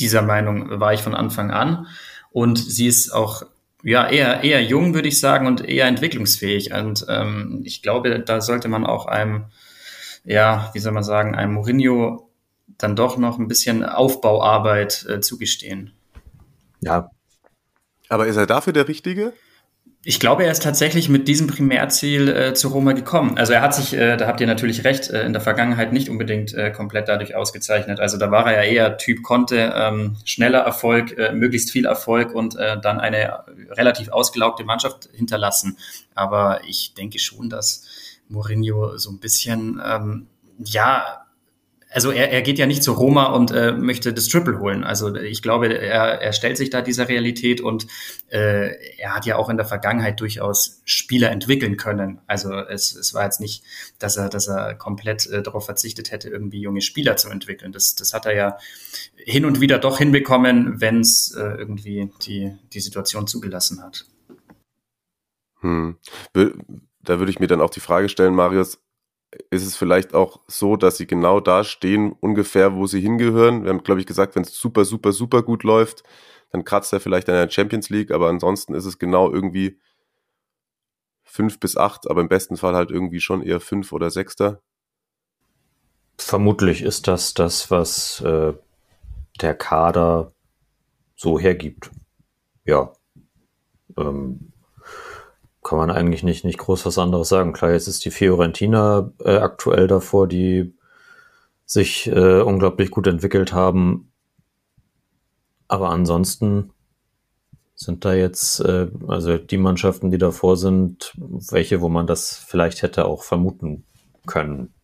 dieser 0.00 0.22
Meinung 0.22 0.80
war 0.80 0.94
ich 0.94 1.02
von 1.02 1.14
Anfang 1.14 1.50
an. 1.50 1.86
Und 2.30 2.58
sie 2.58 2.86
ist 2.86 3.12
auch 3.12 3.42
ja 3.82 4.08
eher 4.08 4.42
eher 4.42 4.62
jung, 4.62 4.94
würde 4.94 5.08
ich 5.08 5.20
sagen, 5.20 5.46
und 5.46 5.62
eher 5.68 5.86
entwicklungsfähig. 5.86 6.72
Und 6.72 7.04
ähm, 7.08 7.60
ich 7.64 7.82
glaube, 7.82 8.20
da 8.20 8.40
sollte 8.40 8.68
man 8.68 8.86
auch 8.86 9.06
einem, 9.06 9.46
ja, 10.24 10.70
wie 10.72 10.78
soll 10.78 10.92
man 10.92 11.04
sagen, 11.04 11.34
einem 11.34 11.54
Mourinho 11.54 12.30
dann 12.78 12.96
doch 12.96 13.18
noch 13.18 13.38
ein 13.38 13.48
bisschen 13.48 13.84
Aufbauarbeit 13.84 15.06
äh, 15.08 15.20
zugestehen. 15.20 15.92
Ja. 16.80 17.10
Aber 18.08 18.26
ist 18.26 18.36
er 18.36 18.46
dafür 18.46 18.72
der 18.72 18.88
Richtige? 18.88 19.32
Ich 20.04 20.18
glaube, 20.18 20.44
er 20.44 20.50
ist 20.50 20.64
tatsächlich 20.64 21.08
mit 21.08 21.28
diesem 21.28 21.46
Primärziel 21.46 22.28
äh, 22.28 22.54
zu 22.54 22.68
Roma 22.68 22.92
gekommen. 22.92 23.38
Also 23.38 23.52
er 23.52 23.62
hat 23.62 23.72
sich, 23.72 23.94
äh, 23.94 24.16
da 24.16 24.26
habt 24.26 24.40
ihr 24.40 24.48
natürlich 24.48 24.82
recht, 24.82 25.08
äh, 25.10 25.24
in 25.24 25.32
der 25.32 25.40
Vergangenheit 25.40 25.92
nicht 25.92 26.08
unbedingt 26.08 26.52
äh, 26.54 26.72
komplett 26.72 27.06
dadurch 27.06 27.36
ausgezeichnet. 27.36 28.00
Also 28.00 28.18
da 28.18 28.32
war 28.32 28.52
er 28.52 28.64
ja 28.64 28.72
eher 28.72 28.96
Typ 28.96 29.22
Konte, 29.22 29.72
ähm, 29.76 30.16
schneller 30.24 30.58
Erfolg, 30.58 31.16
äh, 31.16 31.32
möglichst 31.32 31.70
viel 31.70 31.86
Erfolg 31.86 32.34
und 32.34 32.56
äh, 32.56 32.80
dann 32.80 32.98
eine 32.98 33.44
relativ 33.70 34.08
ausgelaugte 34.08 34.64
Mannschaft 34.64 35.08
hinterlassen. 35.12 35.78
Aber 36.16 36.62
ich 36.66 36.94
denke 36.94 37.20
schon, 37.20 37.48
dass 37.48 37.86
Mourinho 38.28 38.98
so 38.98 39.10
ein 39.10 39.20
bisschen, 39.20 39.80
ähm, 39.86 40.26
ja, 40.64 41.21
also 41.92 42.10
er, 42.10 42.32
er 42.32 42.42
geht 42.42 42.58
ja 42.58 42.66
nicht 42.66 42.82
zu 42.82 42.92
Roma 42.92 43.26
und 43.26 43.50
äh, 43.50 43.72
möchte 43.72 44.12
das 44.12 44.28
Triple 44.28 44.58
holen. 44.58 44.82
Also 44.82 45.14
ich 45.14 45.42
glaube, 45.42 45.68
er, 45.68 46.20
er 46.20 46.32
stellt 46.32 46.56
sich 46.56 46.70
da 46.70 46.80
dieser 46.80 47.08
Realität 47.08 47.60
und 47.60 47.86
äh, 48.30 48.74
er 48.98 49.14
hat 49.14 49.26
ja 49.26 49.36
auch 49.36 49.48
in 49.48 49.56
der 49.56 49.66
Vergangenheit 49.66 50.20
durchaus 50.20 50.80
Spieler 50.84 51.30
entwickeln 51.30 51.76
können. 51.76 52.20
Also 52.26 52.52
es, 52.54 52.94
es 52.94 53.14
war 53.14 53.24
jetzt 53.24 53.40
nicht, 53.40 53.62
dass 53.98 54.16
er, 54.16 54.28
dass 54.28 54.48
er 54.48 54.74
komplett 54.74 55.26
äh, 55.26 55.42
darauf 55.42 55.66
verzichtet 55.66 56.10
hätte, 56.10 56.30
irgendwie 56.30 56.60
junge 56.60 56.80
Spieler 56.80 57.16
zu 57.16 57.28
entwickeln. 57.28 57.72
Das, 57.72 57.94
das 57.94 58.14
hat 58.14 58.26
er 58.26 58.34
ja 58.34 58.58
hin 59.16 59.44
und 59.44 59.60
wieder 59.60 59.78
doch 59.78 59.98
hinbekommen, 59.98 60.80
wenn 60.80 61.00
es 61.00 61.34
äh, 61.36 61.42
irgendwie 61.42 62.10
die, 62.22 62.56
die 62.72 62.80
Situation 62.80 63.26
zugelassen 63.26 63.82
hat. 63.82 64.06
Hm. 65.60 65.96
Da 66.32 67.18
würde 67.18 67.30
ich 67.30 67.38
mir 67.38 67.46
dann 67.46 67.60
auch 67.60 67.70
die 67.70 67.80
Frage 67.80 68.08
stellen, 68.08 68.34
Marius, 68.34 68.80
ist 69.50 69.66
es 69.66 69.76
vielleicht 69.76 70.14
auch 70.14 70.40
so, 70.46 70.76
dass 70.76 70.96
sie 70.96 71.06
genau 71.06 71.40
da 71.40 71.64
stehen, 71.64 72.12
ungefähr, 72.12 72.74
wo 72.74 72.86
sie 72.86 73.00
hingehören. 73.00 73.64
Wir 73.64 73.70
haben, 73.70 73.82
glaube 73.82 74.00
ich, 74.00 74.06
gesagt, 74.06 74.36
wenn 74.36 74.42
es 74.42 74.54
super, 74.54 74.84
super, 74.84 75.12
super 75.12 75.42
gut 75.42 75.62
läuft, 75.62 76.02
dann 76.50 76.64
kratzt 76.64 76.92
er 76.92 77.00
vielleicht 77.00 77.28
an 77.28 77.36
der 77.36 77.50
Champions 77.50 77.88
League, 77.88 78.10
aber 78.10 78.28
ansonsten 78.28 78.74
ist 78.74 78.84
es 78.84 78.98
genau 78.98 79.32
irgendwie 79.32 79.78
fünf 81.24 81.58
bis 81.60 81.78
acht, 81.78 82.10
aber 82.10 82.20
im 82.20 82.28
besten 82.28 82.58
Fall 82.58 82.74
halt 82.74 82.90
irgendwie 82.90 83.20
schon 83.20 83.42
eher 83.42 83.60
fünf 83.60 83.92
oder 83.92 84.10
sechster? 84.10 84.60
Vermutlich 86.18 86.82
ist 86.82 87.08
das 87.08 87.32
das, 87.32 87.70
was 87.70 88.20
äh, 88.20 88.52
der 89.40 89.54
Kader 89.54 90.34
so 91.16 91.38
hergibt. 91.38 91.90
Ja. 92.64 92.92
Ähm, 93.96 94.51
kann 95.62 95.78
man 95.78 95.90
eigentlich 95.90 96.22
nicht, 96.22 96.44
nicht 96.44 96.58
groß 96.58 96.84
was 96.86 96.98
anderes 96.98 97.28
sagen. 97.28 97.52
Klar, 97.52 97.72
jetzt 97.72 97.86
ist 97.86 98.04
die 98.04 98.10
Fiorentina 98.10 99.12
äh, 99.24 99.36
aktuell 99.36 99.86
davor, 99.86 100.26
die 100.26 100.74
sich 101.64 102.08
äh, 102.08 102.40
unglaublich 102.40 102.90
gut 102.90 103.06
entwickelt 103.06 103.52
haben. 103.52 104.12
Aber 105.68 105.90
ansonsten 105.90 106.72
sind 107.74 108.04
da 108.04 108.12
jetzt, 108.12 108.60
äh, 108.60 108.88
also 109.06 109.38
die 109.38 109.56
Mannschaften, 109.56 110.10
die 110.10 110.18
davor 110.18 110.56
sind, 110.56 111.14
welche, 111.16 111.80
wo 111.80 111.88
man 111.88 112.06
das 112.06 112.36
vielleicht 112.36 112.82
hätte 112.82 113.06
auch 113.06 113.22
vermuten 113.22 113.84
können. 114.26 114.74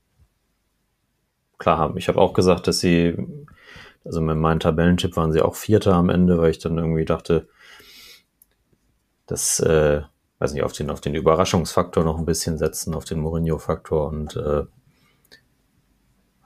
Klar 1.59 1.79
haben. 1.79 1.99
Ich 1.99 2.09
habe 2.09 2.21
auch 2.21 2.35
gesagt, 2.35 2.69
dass 2.69 2.79
sie, 2.79 3.17
also 4.05 4.21
mit 4.21 4.37
meinem 4.37 4.61
Tabellentipp 4.61 5.17
waren 5.17 5.33
sie 5.33 5.43
auch 5.43 5.57
Vierter 5.57 5.95
am 5.95 6.09
Ende, 6.09 6.39
weil 6.39 6.51
ich 6.51 6.59
dann 6.59 6.79
irgendwie 6.79 7.05
dachte, 7.05 7.49
dass, 9.27 9.59
äh, 9.61 10.03
weiß 10.39 10.53
nicht, 10.53 10.63
auf 10.63 10.73
den, 10.73 10.91
auf 10.91 11.01
den 11.01 11.15
Überraschungsfaktor 11.15 12.05
noch 12.05 12.19
ein 12.19 12.27
bisschen 12.27 12.59
setzen, 12.59 12.95
auf 12.95 13.05
den 13.05 13.21
Mourinho-Faktor 13.21 14.09
und 14.09 14.37
äh, 14.37 14.65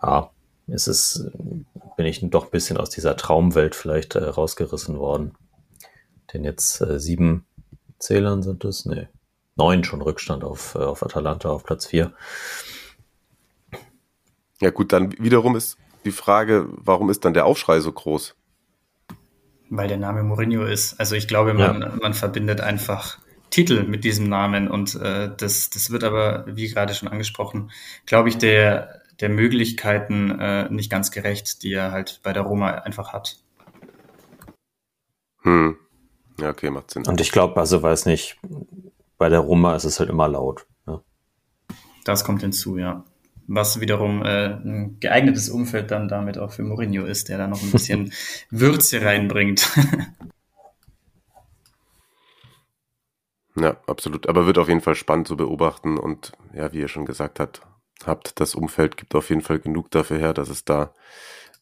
ja, 0.02 0.30
es 0.66 0.88
ist, 0.88 1.30
bin 1.96 2.06
ich 2.06 2.20
doch 2.30 2.44
ein 2.44 2.50
bisschen 2.50 2.76
aus 2.76 2.90
dieser 2.90 3.16
Traumwelt 3.16 3.74
vielleicht 3.74 4.14
äh, 4.14 4.24
rausgerissen 4.24 4.98
worden. 4.98 5.34
Denn 6.32 6.44
jetzt 6.44 6.80
äh, 6.80 6.98
sieben 6.98 7.44
Zählern 7.98 8.42
sind 8.42 8.64
es, 8.64 8.86
nee, 8.86 9.08
neun 9.56 9.84
schon 9.84 10.02
Rückstand 10.02 10.44
auf, 10.44 10.74
äh, 10.74 10.78
auf 10.78 11.02
Atalanta 11.02 11.50
auf 11.50 11.64
Platz 11.64 11.86
vier. 11.86 12.12
Ja 14.60 14.70
gut, 14.70 14.92
dann 14.92 15.12
wiederum 15.18 15.56
ist 15.56 15.76
die 16.04 16.12
Frage, 16.12 16.68
warum 16.70 17.10
ist 17.10 17.24
dann 17.24 17.34
der 17.34 17.46
Aufschrei 17.46 17.80
so 17.80 17.92
groß? 17.92 18.34
Weil 19.70 19.88
der 19.88 19.98
Name 19.98 20.22
Mourinho 20.22 20.64
ist. 20.64 20.98
Also 21.00 21.16
ich 21.16 21.28
glaube, 21.28 21.54
man, 21.54 21.80
ja. 21.80 21.92
man 22.00 22.14
verbindet 22.14 22.60
einfach 22.60 23.18
Titel 23.52 23.84
mit 23.84 24.02
diesem 24.02 24.28
Namen 24.28 24.66
und 24.66 24.94
äh, 24.96 25.30
das, 25.36 25.70
das 25.70 25.90
wird 25.90 26.04
aber, 26.04 26.44
wie 26.48 26.68
gerade 26.68 26.94
schon 26.94 27.08
angesprochen, 27.08 27.70
glaube 28.06 28.30
ich, 28.30 28.38
der, 28.38 29.02
der 29.20 29.28
Möglichkeiten 29.28 30.30
äh, 30.40 30.68
nicht 30.70 30.90
ganz 30.90 31.10
gerecht, 31.10 31.62
die 31.62 31.72
er 31.72 31.92
halt 31.92 32.20
bei 32.22 32.32
der 32.32 32.42
Roma 32.42 32.70
einfach 32.70 33.12
hat. 33.12 33.36
Hm. 35.42 35.76
Ja, 36.40 36.48
okay, 36.48 36.70
macht 36.70 36.90
Sinn. 36.90 37.06
Und 37.06 37.20
ich 37.20 37.30
glaube, 37.30 37.60
also 37.60 37.82
weiß 37.82 38.06
nicht, 38.06 38.38
bei 39.18 39.28
der 39.28 39.40
Roma 39.40 39.76
ist 39.76 39.84
es 39.84 40.00
halt 40.00 40.08
immer 40.08 40.28
laut. 40.28 40.66
Ne? 40.86 41.02
Das 42.04 42.24
kommt 42.24 42.40
hinzu, 42.40 42.78
ja. 42.78 43.04
Was 43.48 43.80
wiederum 43.80 44.22
äh, 44.24 44.46
ein 44.46 44.96
geeignetes 44.98 45.50
Umfeld 45.50 45.90
dann 45.90 46.08
damit 46.08 46.38
auch 46.38 46.52
für 46.52 46.62
Mourinho 46.62 47.04
ist, 47.04 47.28
der 47.28 47.36
da 47.36 47.48
noch 47.48 47.62
ein 47.62 47.70
bisschen 47.70 48.12
Würze 48.50 49.02
reinbringt. 49.02 49.70
ja, 53.56 53.76
absolut. 53.86 54.28
Aber 54.28 54.46
wird 54.46 54.58
auf 54.58 54.68
jeden 54.68 54.80
Fall 54.80 54.94
spannend 54.94 55.28
zu 55.28 55.36
beobachten 55.36 55.98
und 55.98 56.32
ja, 56.54 56.72
wie 56.72 56.80
ihr 56.80 56.88
schon 56.88 57.04
gesagt 57.04 57.40
habt, 57.40 57.62
habt, 58.06 58.40
das 58.40 58.54
Umfeld 58.54 58.96
gibt 58.96 59.14
auf 59.14 59.28
jeden 59.28 59.42
Fall 59.42 59.58
genug 59.58 59.90
dafür 59.90 60.18
her, 60.18 60.34
dass 60.34 60.48
es 60.48 60.64
da 60.64 60.94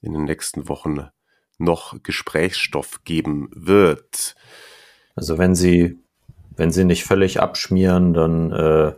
in 0.01 0.13
den 0.13 0.25
nächsten 0.25 0.69
Wochen 0.69 1.09
noch 1.59 2.03
Gesprächsstoff 2.03 3.05
geben 3.05 3.51
wird. 3.53 4.35
Also 5.15 5.37
wenn 5.37 5.55
sie, 5.55 5.99
wenn 6.57 6.71
sie 6.71 6.85
nicht 6.85 7.05
völlig 7.05 7.41
abschmieren, 7.41 8.15
dann 8.15 8.53
äh, 8.53 8.95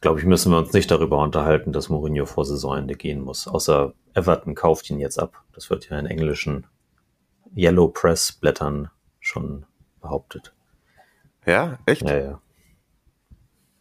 glaube 0.00 0.18
ich, 0.18 0.26
müssen 0.26 0.50
wir 0.50 0.58
uns 0.58 0.72
nicht 0.72 0.90
darüber 0.90 1.18
unterhalten, 1.18 1.72
dass 1.72 1.88
Mourinho 1.88 2.26
vor 2.26 2.44
Saisonende 2.44 2.94
gehen 2.94 3.20
muss. 3.20 3.46
Außer 3.46 3.92
Everton 4.14 4.54
kauft 4.54 4.90
ihn 4.90 4.98
jetzt 4.98 5.18
ab. 5.18 5.44
Das 5.52 5.70
wird 5.70 5.88
ja 5.88 5.98
in 5.98 6.06
englischen 6.06 6.66
Yellow 7.56 7.88
Press 7.88 8.32
Blättern 8.32 8.90
schon 9.20 9.66
behauptet. 10.00 10.55
Ja, 11.46 11.78
echt? 11.86 12.02
Ja, 12.02 12.16
ja. 12.16 12.42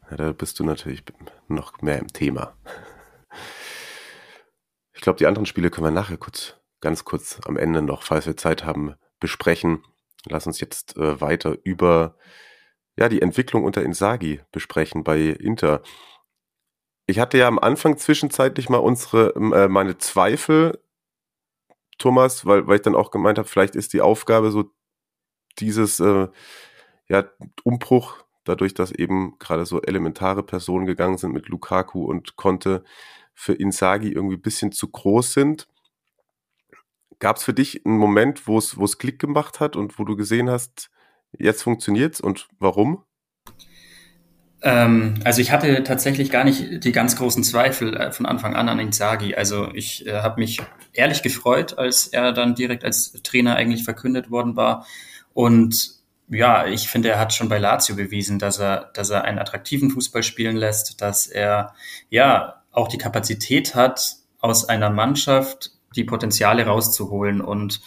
ja 0.10 0.17
da 0.17 0.32
bist 0.32 0.60
du 0.60 0.63
natürlich 0.63 1.04
noch 1.47 1.82
mehr 1.82 1.99
im 1.99 2.08
Thema. 2.08 2.56
Ich 4.93 5.01
glaube, 5.01 5.17
die 5.17 5.25
anderen 5.28 5.45
Spiele 5.45 5.69
können 5.69 5.88
wir 5.88 5.91
nachher 5.91 6.17
kurz 6.17 6.56
ganz 6.86 7.04
kurz 7.04 7.39
am 7.45 7.58
Ende 7.58 7.82
noch, 7.82 8.04
falls 8.04 8.28
wir 8.28 8.38
Zeit 8.38 8.63
haben, 8.63 8.93
besprechen. 9.19 9.84
Lass 10.28 10.45
uns 10.45 10.60
jetzt 10.60 10.97
äh, 10.97 11.19
weiter 11.19 11.58
über 11.63 12.15
ja, 12.95 13.10
die 13.10 13.23
Entwicklung 13.23 13.63
unter 13.63 13.82
Insagi 13.82 14.41
besprechen 14.51 15.04
bei 15.04 15.19
Inter. 15.19 15.82
Ich 17.08 17.19
hatte 17.19 17.39
ja 17.39 17.47
am 17.47 17.58
Anfang 17.58 17.97
zwischenzeitlich 17.97 18.69
mal 18.69 18.78
unsere, 18.78 19.34
äh, 19.36 19.67
meine 19.67 19.97
Zweifel, 19.97 20.80
Thomas, 21.97 22.45
weil, 22.45 22.67
weil 22.67 22.75
ich 22.75 22.82
dann 22.84 22.95
auch 22.95 23.10
gemeint 23.10 23.39
habe, 23.39 23.47
vielleicht 23.47 23.75
ist 23.75 23.93
die 23.93 24.01
Aufgabe 24.01 24.51
so 24.51 24.71
dieses 25.58 25.99
äh, 25.99 26.28
ja, 27.07 27.25
Umbruch, 27.63 28.23
dadurch, 28.43 28.73
dass 28.73 28.91
eben 28.91 29.37
gerade 29.39 29.65
so 29.65 29.81
elementare 29.81 30.43
Personen 30.43 30.85
gegangen 30.85 31.17
sind 31.17 31.33
mit 31.33 31.47
Lukaku 31.47 32.05
und 32.05 32.35
Conte 32.35 32.83
für 33.33 33.53
Insagi 33.53 34.11
irgendwie 34.11 34.37
ein 34.37 34.41
bisschen 34.41 34.71
zu 34.71 34.87
groß 34.87 35.33
sind. 35.33 35.67
Gab 37.19 37.37
es 37.37 37.43
für 37.43 37.53
dich 37.53 37.85
einen 37.85 37.97
Moment, 37.97 38.47
wo 38.47 38.57
es, 38.57 38.97
Klick 38.97 39.19
gemacht 39.19 39.59
hat 39.59 39.75
und 39.75 39.99
wo 39.99 40.03
du 40.03 40.15
gesehen 40.15 40.49
hast, 40.49 40.89
jetzt 41.37 41.63
funktioniert's 41.63 42.21
und 42.21 42.47
warum? 42.59 43.03
Ähm, 44.61 45.15
also 45.23 45.41
ich 45.41 45.51
hatte 45.51 45.83
tatsächlich 45.83 46.31
gar 46.31 46.43
nicht 46.43 46.83
die 46.83 46.91
ganz 46.91 47.15
großen 47.15 47.43
Zweifel 47.43 47.95
äh, 47.95 48.11
von 48.11 48.25
Anfang 48.25 48.55
an 48.55 48.69
an 48.69 48.79
Inzaghi. 48.79 49.35
Also 49.35 49.69
ich 49.73 50.07
äh, 50.07 50.21
habe 50.21 50.39
mich 50.39 50.61
ehrlich 50.93 51.21
gefreut, 51.21 51.77
als 51.77 52.07
er 52.07 52.31
dann 52.31 52.55
direkt 52.55 52.83
als 52.83 53.11
Trainer 53.23 53.55
eigentlich 53.55 53.83
verkündet 53.83 54.31
worden 54.31 54.55
war. 54.55 54.85
Und 55.33 55.94
ja, 56.27 56.65
ich 56.65 56.88
finde, 56.89 57.09
er 57.09 57.19
hat 57.19 57.33
schon 57.33 57.49
bei 57.49 57.59
Lazio 57.59 57.95
bewiesen, 57.95 58.39
dass 58.39 58.59
er, 58.59 58.89
dass 58.93 59.09
er 59.09 59.23
einen 59.23 59.39
attraktiven 59.39 59.91
Fußball 59.91 60.23
spielen 60.23 60.55
lässt, 60.55 61.01
dass 61.01 61.27
er 61.27 61.73
ja 62.09 62.63
auch 62.71 62.88
die 62.88 62.97
Kapazität 62.97 63.75
hat, 63.75 64.15
aus 64.39 64.67
einer 64.67 64.89
Mannschaft 64.89 65.71
die 65.95 66.03
Potenziale 66.03 66.65
rauszuholen. 66.65 67.41
Und 67.41 67.81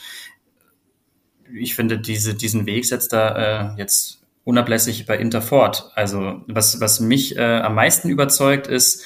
ich 1.53 1.75
finde, 1.75 1.99
diese, 1.99 2.35
diesen 2.35 2.67
Weg 2.67 2.87
setzt 2.87 3.13
er 3.13 3.75
äh, 3.75 3.79
jetzt 3.79 4.23
unablässig 4.45 5.05
bei 5.07 5.19
Inter 5.19 5.43
fort. 5.43 5.91
Also 5.95 6.43
was, 6.47 6.81
was 6.81 7.01
mich 7.01 7.37
äh, 7.37 7.61
am 7.61 7.75
meisten 7.75 8.09
überzeugt, 8.09 8.67
ist 8.67 9.05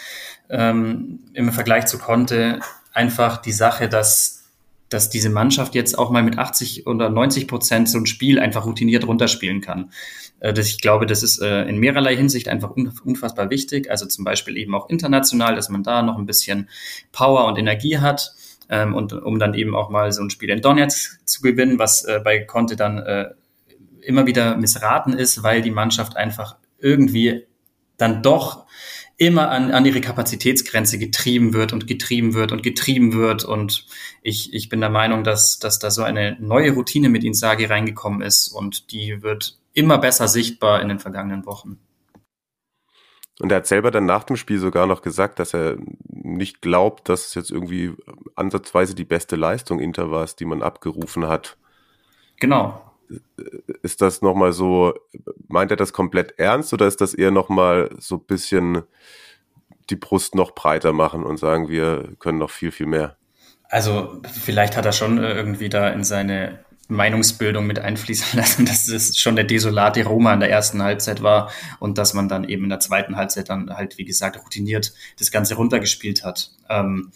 ähm, 0.50 1.20
im 1.32 1.52
Vergleich 1.52 1.86
zu 1.86 1.98
Conte 1.98 2.60
einfach 2.92 3.38
die 3.38 3.52
Sache, 3.52 3.88
dass 3.88 4.41
dass 4.92 5.10
diese 5.10 5.30
Mannschaft 5.30 5.74
jetzt 5.74 5.98
auch 5.98 6.10
mal 6.10 6.22
mit 6.22 6.38
80 6.38 6.86
oder 6.86 7.08
90 7.08 7.48
Prozent 7.48 7.88
so 7.88 7.98
ein 7.98 8.06
Spiel 8.06 8.38
einfach 8.38 8.66
routiniert 8.66 9.06
runterspielen 9.06 9.60
kann. 9.60 9.92
Äh, 10.40 10.58
ich 10.58 10.80
glaube, 10.80 11.06
das 11.06 11.22
ist 11.22 11.40
äh, 11.40 11.62
in 11.64 11.78
mehrerlei 11.78 12.16
Hinsicht 12.16 12.48
einfach 12.48 12.70
unfassbar 12.70 13.50
wichtig. 13.50 13.90
Also 13.90 14.06
zum 14.06 14.24
Beispiel 14.24 14.56
eben 14.56 14.74
auch 14.74 14.88
international, 14.88 15.54
dass 15.54 15.68
man 15.68 15.82
da 15.82 16.02
noch 16.02 16.18
ein 16.18 16.26
bisschen 16.26 16.68
Power 17.12 17.46
und 17.46 17.58
Energie 17.58 17.98
hat 17.98 18.32
ähm, 18.68 18.94
und 18.94 19.12
um 19.12 19.38
dann 19.38 19.54
eben 19.54 19.74
auch 19.74 19.90
mal 19.90 20.12
so 20.12 20.22
ein 20.22 20.30
Spiel 20.30 20.50
in 20.50 20.60
Donetsk 20.60 21.20
zu 21.24 21.42
gewinnen, 21.42 21.78
was 21.78 22.04
äh, 22.04 22.20
bei 22.22 22.40
Conte 22.40 22.76
dann 22.76 23.02
immer 24.00 24.26
wieder 24.26 24.56
missraten 24.56 25.12
ist, 25.12 25.44
weil 25.44 25.62
die 25.62 25.70
Mannschaft 25.70 26.16
einfach 26.16 26.56
irgendwie 26.78 27.46
dann 27.96 28.22
doch 28.22 28.66
immer 29.26 29.50
an, 29.50 29.70
an 29.70 29.86
ihre 29.86 30.00
Kapazitätsgrenze 30.00 30.98
getrieben 30.98 31.54
wird 31.54 31.72
und 31.72 31.86
getrieben 31.86 32.34
wird 32.34 32.50
und 32.50 32.62
getrieben 32.62 33.12
wird. 33.12 33.44
Und 33.44 33.86
ich, 34.22 34.52
ich 34.52 34.68
bin 34.68 34.80
der 34.80 34.90
Meinung, 34.90 35.22
dass, 35.22 35.60
dass 35.60 35.78
da 35.78 35.90
so 35.92 36.02
eine 36.02 36.36
neue 36.40 36.72
Routine 36.72 37.08
mit 37.08 37.22
Insagi 37.22 37.66
reingekommen 37.66 38.22
ist 38.22 38.48
und 38.48 38.90
die 38.90 39.22
wird 39.22 39.58
immer 39.74 39.98
besser 39.98 40.26
sichtbar 40.26 40.82
in 40.82 40.88
den 40.88 40.98
vergangenen 40.98 41.46
Wochen. 41.46 41.78
Und 43.40 43.50
er 43.50 43.58
hat 43.58 43.66
selber 43.66 43.90
dann 43.90 44.06
nach 44.06 44.24
dem 44.24 44.36
Spiel 44.36 44.58
sogar 44.58 44.86
noch 44.86 45.02
gesagt, 45.02 45.38
dass 45.38 45.54
er 45.54 45.76
nicht 46.08 46.60
glaubt, 46.60 47.08
dass 47.08 47.28
es 47.28 47.34
jetzt 47.34 47.50
irgendwie 47.50 47.92
ansatzweise 48.34 48.94
die 48.94 49.04
beste 49.04 49.36
Leistung 49.36 49.78
Inter 49.78 50.10
war, 50.10 50.26
die 50.26 50.44
man 50.44 50.62
abgerufen 50.62 51.28
hat. 51.28 51.56
Genau. 52.40 52.91
Ist 53.82 54.00
das 54.00 54.22
nochmal 54.22 54.52
so, 54.52 54.94
meint 55.48 55.70
er 55.70 55.76
das 55.76 55.92
komplett 55.92 56.38
ernst 56.38 56.72
oder 56.72 56.86
ist 56.86 57.00
das 57.00 57.14
eher 57.14 57.30
nochmal 57.30 57.90
so 57.98 58.16
ein 58.16 58.24
bisschen 58.24 58.82
die 59.90 59.96
Brust 59.96 60.34
noch 60.34 60.54
breiter 60.54 60.92
machen 60.92 61.24
und 61.24 61.38
sagen, 61.38 61.68
wir 61.68 62.14
können 62.18 62.38
noch 62.38 62.50
viel, 62.50 62.70
viel 62.70 62.86
mehr? 62.86 63.16
Also 63.68 64.20
vielleicht 64.44 64.76
hat 64.76 64.86
er 64.86 64.92
schon 64.92 65.18
äh, 65.18 65.32
irgendwie 65.32 65.68
da 65.68 65.88
in 65.88 66.04
seine 66.04 66.64
Meinungsbildung 66.88 67.66
mit 67.66 67.78
einfließen 67.78 68.26
lassen, 68.38 68.66
dass 68.66 68.88
es 68.88 69.18
schon 69.18 69.36
der 69.36 69.44
desolate 69.44 70.04
Roma 70.04 70.34
in 70.34 70.40
der 70.40 70.50
ersten 70.50 70.82
Halbzeit 70.82 71.22
war 71.22 71.50
und 71.80 71.98
dass 71.98 72.14
man 72.14 72.28
dann 72.28 72.44
eben 72.44 72.64
in 72.64 72.70
der 72.70 72.80
zweiten 72.80 73.16
Halbzeit 73.16 73.48
dann 73.48 73.74
halt, 73.74 73.98
wie 73.98 74.04
gesagt, 74.04 74.38
routiniert 74.42 74.92
das 75.18 75.30
Ganze 75.30 75.54
runtergespielt 75.54 76.24
hat. 76.24 76.52
Ähm, 76.68 77.12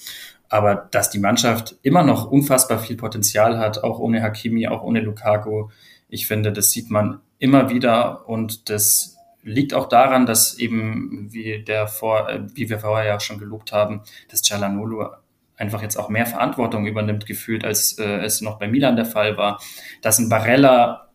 aber 0.48 0.88
dass 0.90 1.10
die 1.10 1.18
Mannschaft 1.18 1.76
immer 1.82 2.02
noch 2.02 2.30
unfassbar 2.30 2.78
viel 2.78 2.96
Potenzial 2.96 3.58
hat, 3.58 3.82
auch 3.82 3.98
ohne 3.98 4.22
Hakimi, 4.22 4.68
auch 4.68 4.82
ohne 4.82 5.00
Lukaku, 5.00 5.68
ich 6.08 6.26
finde, 6.26 6.52
das 6.52 6.70
sieht 6.70 6.90
man 6.90 7.20
immer 7.38 7.68
wieder 7.70 8.28
und 8.28 8.70
das 8.70 9.16
liegt 9.42 9.74
auch 9.74 9.88
daran, 9.88 10.26
dass 10.26 10.58
eben, 10.58 11.28
wie, 11.30 11.62
der 11.62 11.86
vor, 11.86 12.28
äh, 12.28 12.40
wie 12.54 12.68
wir 12.68 12.80
vorher 12.80 13.06
ja 13.06 13.20
schon 13.20 13.38
gelobt 13.38 13.72
haben, 13.72 14.02
dass 14.28 14.42
Cialanolo 14.42 15.10
einfach 15.56 15.82
jetzt 15.82 15.96
auch 15.96 16.08
mehr 16.08 16.26
Verantwortung 16.26 16.86
übernimmt, 16.86 17.26
gefühlt, 17.26 17.64
als 17.64 17.98
äh, 17.98 18.18
es 18.24 18.40
noch 18.40 18.58
bei 18.58 18.68
Milan 18.68 18.96
der 18.96 19.06
Fall 19.06 19.36
war. 19.36 19.60
Dass 20.02 20.18
ein 20.18 20.28
Barella, 20.28 21.08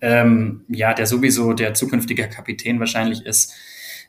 ähm, 0.00 0.64
ja, 0.68 0.94
der 0.94 1.06
sowieso 1.06 1.52
der 1.52 1.74
zukünftige 1.74 2.28
Kapitän 2.28 2.80
wahrscheinlich 2.80 3.24
ist, 3.26 3.54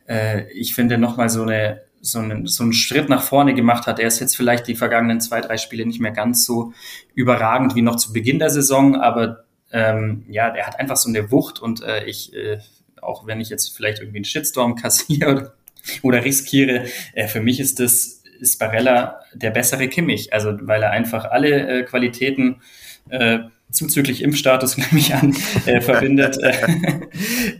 äh, 0.07 0.49
ich 0.53 0.73
finde 0.73 0.97
nochmal 0.97 1.29
so 1.29 1.43
eine 1.43 1.81
so 2.01 2.19
einen, 2.19 2.47
so 2.47 2.63
einen 2.63 2.73
Schritt 2.73 3.09
nach 3.09 3.23
vorne 3.23 3.53
gemacht 3.53 3.87
hat. 3.87 3.99
Er 3.99 4.07
ist 4.07 4.19
jetzt 4.19 4.35
vielleicht 4.35 4.67
die 4.67 4.75
vergangenen 4.75 5.21
zwei, 5.21 5.41
drei 5.41 5.57
Spiele 5.57 5.85
nicht 5.85 5.99
mehr 5.99 6.11
ganz 6.11 6.45
so 6.45 6.73
überragend 7.13 7.75
wie 7.75 7.81
noch 7.81 7.95
zu 7.95 8.13
Beginn 8.13 8.39
der 8.39 8.49
Saison, 8.49 8.95
aber 8.95 9.45
ähm, 9.71 10.25
ja, 10.27 10.49
der 10.49 10.67
hat 10.67 10.79
einfach 10.79 10.97
so 10.97 11.09
eine 11.09 11.31
Wucht 11.31 11.59
und 11.59 11.81
äh, 11.83 12.03
ich, 12.05 12.33
äh, 12.33 12.59
auch 13.01 13.25
wenn 13.25 13.39
ich 13.39 13.49
jetzt 13.49 13.75
vielleicht 13.75 13.99
irgendwie 13.99 14.17
einen 14.17 14.25
Shitstorm 14.25 14.75
kassiere 14.81 15.31
oder, 15.31 15.53
oder 16.01 16.25
riskiere, 16.25 16.85
äh, 17.13 17.27
für 17.27 17.41
mich 17.41 17.59
ist 17.59 17.79
das 17.79 18.21
ist 18.39 18.57
Barella 18.57 19.19
der 19.33 19.51
bessere 19.51 19.87
Kimmich, 19.87 20.33
also 20.33 20.57
weil 20.61 20.81
er 20.81 20.89
einfach 20.89 21.25
alle 21.25 21.81
äh, 21.81 21.83
Qualitäten 21.83 22.61
äh, 23.09 23.39
zuzüglich 23.71 24.21
Impfstatus 24.21 24.77
nehme 24.77 24.99
ich 24.99 25.13
an, 25.13 25.35
äh, 25.65 25.81
verbindet, 25.81 26.37
äh, 26.41 26.53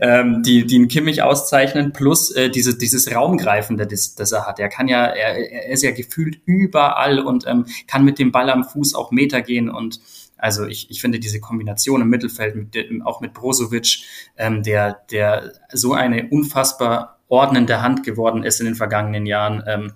ähm, 0.00 0.42
die, 0.42 0.66
die 0.66 0.76
einen 0.76 0.88
Kimmich 0.88 1.22
auszeichnen, 1.22 1.92
plus 1.92 2.30
äh, 2.30 2.50
diese, 2.50 2.76
dieses 2.76 3.14
Raumgreifende, 3.14 3.86
das, 3.86 4.14
das 4.14 4.32
er 4.32 4.46
hat. 4.46 4.58
Er 4.58 4.68
kann 4.68 4.88
ja, 4.88 5.06
er, 5.06 5.36
er 5.52 5.70
ist 5.70 5.82
ja 5.82 5.90
gefühlt 5.90 6.40
überall 6.44 7.18
und 7.20 7.46
ähm, 7.46 7.66
kann 7.86 8.04
mit 8.04 8.18
dem 8.18 8.32
Ball 8.32 8.50
am 8.50 8.64
Fuß 8.64 8.94
auch 8.94 9.10
Meter 9.10 9.42
gehen 9.42 9.70
und 9.70 10.00
also 10.42 10.66
ich, 10.66 10.90
ich 10.90 11.00
finde 11.00 11.20
diese 11.20 11.38
Kombination 11.38 12.00
im 12.00 12.08
Mittelfeld, 12.08 12.56
mit, 12.56 12.76
auch 13.04 13.20
mit 13.20 13.32
Brozovic, 13.32 14.02
ähm, 14.36 14.64
der, 14.64 15.00
der 15.12 15.52
so 15.72 15.92
eine 15.92 16.28
unfassbar 16.30 17.20
ordnende 17.28 17.80
Hand 17.80 18.02
geworden 18.02 18.42
ist 18.42 18.60
in 18.60 18.66
den 18.66 18.74
vergangenen 18.74 19.24
Jahren, 19.24 19.62
ähm, 19.66 19.92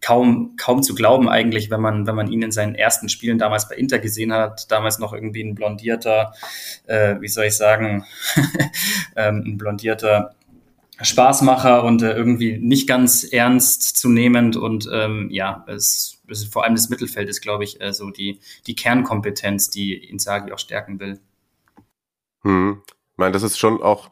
kaum, 0.00 0.56
kaum 0.56 0.82
zu 0.82 0.94
glauben 0.94 1.28
eigentlich, 1.28 1.70
wenn 1.70 1.80
man, 1.80 2.06
wenn 2.06 2.14
man 2.14 2.30
ihn 2.30 2.42
in 2.42 2.52
seinen 2.52 2.74
ersten 2.74 3.08
Spielen 3.08 3.38
damals 3.38 3.68
bei 3.68 3.76
Inter 3.76 3.98
gesehen 3.98 4.32
hat, 4.32 4.70
damals 4.70 4.98
noch 4.98 5.12
irgendwie 5.12 5.42
ein 5.42 5.54
blondierter, 5.54 6.32
äh, 6.86 7.16
wie 7.20 7.28
soll 7.28 7.46
ich 7.46 7.56
sagen, 7.56 8.04
ähm, 9.16 9.42
ein 9.46 9.58
blondierter 9.58 10.34
Spaßmacher 11.02 11.84
und 11.84 12.02
äh, 12.02 12.12
irgendwie 12.12 12.58
nicht 12.58 12.86
ganz 12.86 13.24
ernst 13.24 13.96
zu 13.96 14.08
nehmend 14.08 14.56
und 14.56 14.88
ähm, 14.92 15.28
ja, 15.30 15.64
es, 15.66 16.20
es 16.28 16.44
vor 16.44 16.64
allem 16.64 16.74
das 16.74 16.90
Mittelfeld 16.90 17.28
ist, 17.28 17.40
glaube 17.40 17.64
ich, 17.64 17.80
äh, 17.80 17.92
so 17.92 18.10
die, 18.10 18.40
die 18.66 18.74
Kernkompetenz, 18.74 19.70
die 19.70 19.94
Inzaghi 19.94 20.52
auch 20.52 20.58
stärken 20.58 21.00
will. 21.00 21.20
Hm. 22.42 22.82
Ich 22.86 23.18
meine, 23.18 23.32
das 23.32 23.42
ist 23.42 23.58
schon 23.58 23.82
auch 23.82 24.10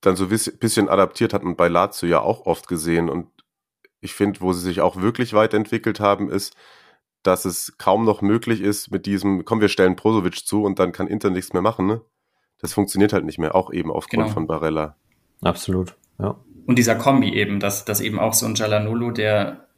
dann 0.00 0.16
so 0.16 0.24
ein 0.24 0.30
bisschen 0.30 0.88
adaptiert, 0.88 1.32
hat 1.32 1.44
man 1.44 1.56
bei 1.56 1.68
Lazio 1.68 2.08
ja 2.08 2.20
auch 2.20 2.46
oft 2.46 2.66
gesehen 2.68 3.08
und 3.08 3.28
ich 4.02 4.12
finde, 4.12 4.40
wo 4.40 4.52
sie 4.52 4.60
sich 4.60 4.82
auch 4.82 4.96
wirklich 4.96 5.32
weiterentwickelt 5.32 6.00
haben, 6.00 6.28
ist, 6.28 6.54
dass 7.22 7.44
es 7.44 7.78
kaum 7.78 8.04
noch 8.04 8.20
möglich 8.20 8.60
ist 8.60 8.90
mit 8.90 9.06
diesem, 9.06 9.44
komm, 9.44 9.60
wir 9.60 9.68
stellen 9.68 9.96
Prosovic 9.96 10.44
zu 10.44 10.64
und 10.64 10.78
dann 10.80 10.92
kann 10.92 11.06
Inter 11.06 11.30
nichts 11.30 11.52
mehr 11.52 11.62
machen. 11.62 11.86
Ne? 11.86 12.02
Das 12.60 12.74
funktioniert 12.74 13.12
halt 13.12 13.24
nicht 13.24 13.38
mehr, 13.38 13.54
auch 13.54 13.72
eben 13.72 13.90
aufgrund 13.90 14.24
genau. 14.24 14.34
von 14.34 14.46
Barella. 14.48 14.96
Absolut, 15.40 15.96
ja. 16.18 16.36
Und 16.66 16.78
dieser 16.78 16.96
Kombi 16.96 17.32
eben, 17.32 17.60
dass, 17.60 17.84
dass 17.84 18.00
eben 18.00 18.18
auch 18.18 18.34
so 18.34 18.46
ein 18.46 18.54
Jalanolo, 18.54 19.10
der 19.12 19.68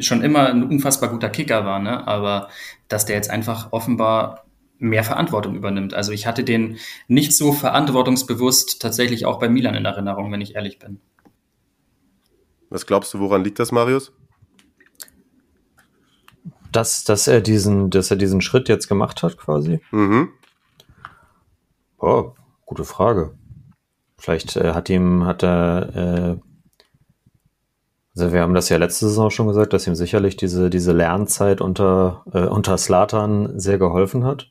schon 0.00 0.22
immer 0.22 0.48
ein 0.48 0.62
unfassbar 0.62 1.10
guter 1.10 1.30
Kicker 1.30 1.64
war, 1.64 1.78
ne? 1.78 2.06
aber 2.06 2.48
dass 2.88 3.06
der 3.06 3.16
jetzt 3.16 3.30
einfach 3.30 3.72
offenbar 3.72 4.44
mehr 4.78 5.04
Verantwortung 5.04 5.54
übernimmt. 5.54 5.94
Also 5.94 6.12
ich 6.12 6.26
hatte 6.26 6.42
den 6.42 6.78
nicht 7.06 7.32
so 7.32 7.52
verantwortungsbewusst 7.52 8.80
tatsächlich 8.80 9.24
auch 9.24 9.38
bei 9.38 9.48
Milan 9.48 9.74
in 9.74 9.84
Erinnerung, 9.84 10.32
wenn 10.32 10.40
ich 10.40 10.54
ehrlich 10.54 10.78
bin. 10.78 11.00
Was 12.74 12.86
glaubst 12.86 13.14
du, 13.14 13.20
woran 13.20 13.44
liegt 13.44 13.60
das, 13.60 13.70
Marius? 13.70 14.10
Dass, 16.72 17.04
dass, 17.04 17.28
er, 17.28 17.40
diesen, 17.40 17.88
dass 17.90 18.10
er 18.10 18.16
diesen 18.16 18.40
Schritt 18.40 18.68
jetzt 18.68 18.88
gemacht 18.88 19.22
hat, 19.22 19.36
quasi? 19.36 19.80
Mhm. 19.92 20.30
Oh, 22.00 22.32
gute 22.66 22.82
Frage. 22.82 23.38
Vielleicht 24.18 24.56
äh, 24.56 24.72
hat 24.72 24.90
ihm, 24.90 25.24
hat 25.24 25.44
er, 25.44 25.94
äh, 25.94 26.36
also 28.16 28.32
wir 28.32 28.40
haben 28.40 28.54
das 28.54 28.70
ja 28.70 28.78
letzte 28.78 29.06
Saison 29.06 29.30
schon 29.30 29.46
gesagt, 29.46 29.72
dass 29.72 29.86
ihm 29.86 29.94
sicherlich 29.94 30.36
diese, 30.36 30.68
diese 30.68 30.90
Lernzeit 30.90 31.60
unter, 31.60 32.24
äh, 32.32 32.46
unter 32.46 32.76
Slatan 32.76 33.56
sehr 33.56 33.78
geholfen 33.78 34.24
hat. 34.24 34.50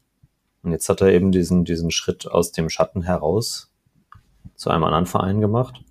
Und 0.62 0.72
jetzt 0.72 0.88
hat 0.88 1.02
er 1.02 1.12
eben 1.12 1.34
diesen, 1.34 1.66
diesen 1.66 1.92
Schritt 1.92 2.26
aus 2.26 2.54
dem 2.54 2.70
Schatten 2.70 3.02
heraus 3.02 3.74
zu 4.56 4.70
einem 4.70 4.86
anderen 4.86 5.08
Verein 5.08 5.42
gemacht. 5.42 5.84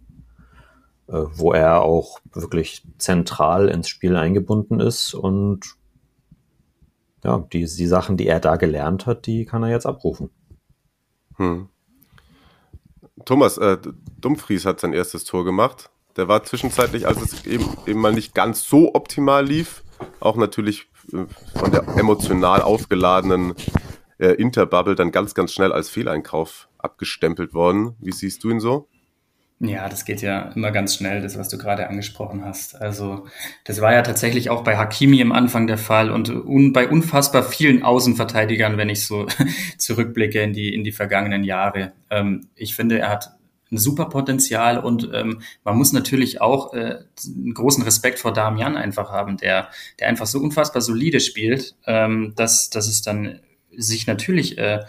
Äh, 1.13 1.27
wo 1.35 1.53
er 1.53 1.83
auch 1.83 2.21
wirklich 2.33 2.87
zentral 2.97 3.69
ins 3.69 3.91
Spiel 3.91 4.17
eingebunden 4.17 4.81
ist 4.81 5.13
und 5.13 5.75
ja, 7.23 7.47
die, 7.53 7.67
die 7.67 7.87
Sachen, 7.87 8.17
die 8.17 8.27
er 8.27 8.41
da 8.41 8.57
gelernt 8.57 9.05
hat, 9.05 9.27
die 9.27 9.45
kann 9.45 9.63
er 9.63 9.69
jetzt 9.69 9.85
abrufen. 9.85 10.31
Hm. 11.37 11.69
Thomas, 13.27 13.59
äh, 13.59 13.77
Dumfries 14.19 14.65
hat 14.65 14.81
sein 14.81 14.95
erstes 14.95 15.25
Tor 15.25 15.45
gemacht. 15.45 15.91
Der 16.17 16.29
war 16.29 16.45
zwischenzeitlich, 16.45 17.07
als 17.07 17.21
es 17.21 17.45
eben, 17.45 17.67
eben 17.87 18.01
mal 18.01 18.15
nicht 18.15 18.35
ganz 18.35 18.65
so 18.65 18.95
optimal 18.95 19.45
lief, 19.45 19.85
auch 20.19 20.37
natürlich 20.37 20.89
äh, 21.13 21.27
von 21.59 21.71
der 21.71 21.87
emotional 21.99 22.63
aufgeladenen 22.63 23.53
äh, 24.17 24.29
Interbubble 24.29 24.95
dann 24.95 25.13
ganz, 25.13 25.35
ganz 25.35 25.53
schnell 25.53 25.73
als 25.73 25.91
Fehleinkauf 25.91 26.71
abgestempelt 26.79 27.53
worden. 27.53 27.97
Wie 28.01 28.13
siehst 28.13 28.43
du 28.45 28.49
ihn 28.49 28.61
so? 28.61 28.89
Ja, 29.65 29.89
das 29.89 30.05
geht 30.05 30.23
ja 30.23 30.51
immer 30.57 30.73
ganz 30.73 30.97
schnell, 30.97 31.23
das, 31.23 31.39
was 31.39 31.49
du 31.49 31.57
gerade 31.57 31.89
angesprochen 31.89 32.45
hast. 32.45 32.75
Also, 32.81 33.29
das 33.63 33.81
war 33.81 33.93
ja 33.93 34.03
tatsächlich 34.03 34.51
auch 34.51 34.65
bei 34.65 34.77
Hakimi 34.77 35.23
am 35.23 35.31
Anfang 35.31 35.69
der 35.69 35.79
Fall 35.79 36.11
und 36.11 36.31
un 36.31 36.73
bei 36.73 36.89
unfassbar 36.89 37.45
vielen 37.45 37.85
Außenverteidigern, 37.85 38.77
wenn 38.77 38.89
ich 38.89 39.07
so 39.07 39.29
zurückblicke 39.79 40.43
in 40.43 40.53
die, 40.53 40.75
in 40.75 40.83
die 40.83 40.91
vergangenen 40.91 41.45
Jahre. 41.45 41.93
Ähm, 42.11 42.49
ich 42.57 42.75
finde, 42.75 42.99
er 42.99 43.11
hat 43.11 43.37
ein 43.71 43.79
super 43.79 44.07
Potenzial 44.07 44.81
und 44.81 45.09
ähm, 45.15 45.43
man 45.63 45.79
muss 45.79 45.93
natürlich 45.93 46.41
auch 46.41 46.75
äh, 46.75 47.05
einen 47.25 47.55
großen 47.55 47.85
Respekt 47.85 48.19
vor 48.19 48.33
Damian 48.33 48.77
einfach 48.77 49.13
haben, 49.13 49.37
der, 49.37 49.69
der 50.01 50.09
einfach 50.09 50.27
so 50.27 50.41
unfassbar 50.41 50.83
solide 50.83 51.21
spielt, 51.21 51.77
ähm, 51.87 52.33
dass, 52.35 52.69
dass 52.69 52.89
es 52.89 53.03
dann 53.03 53.39
sich 53.71 54.09
natürlich 54.09 54.59
äh, 54.59 54.81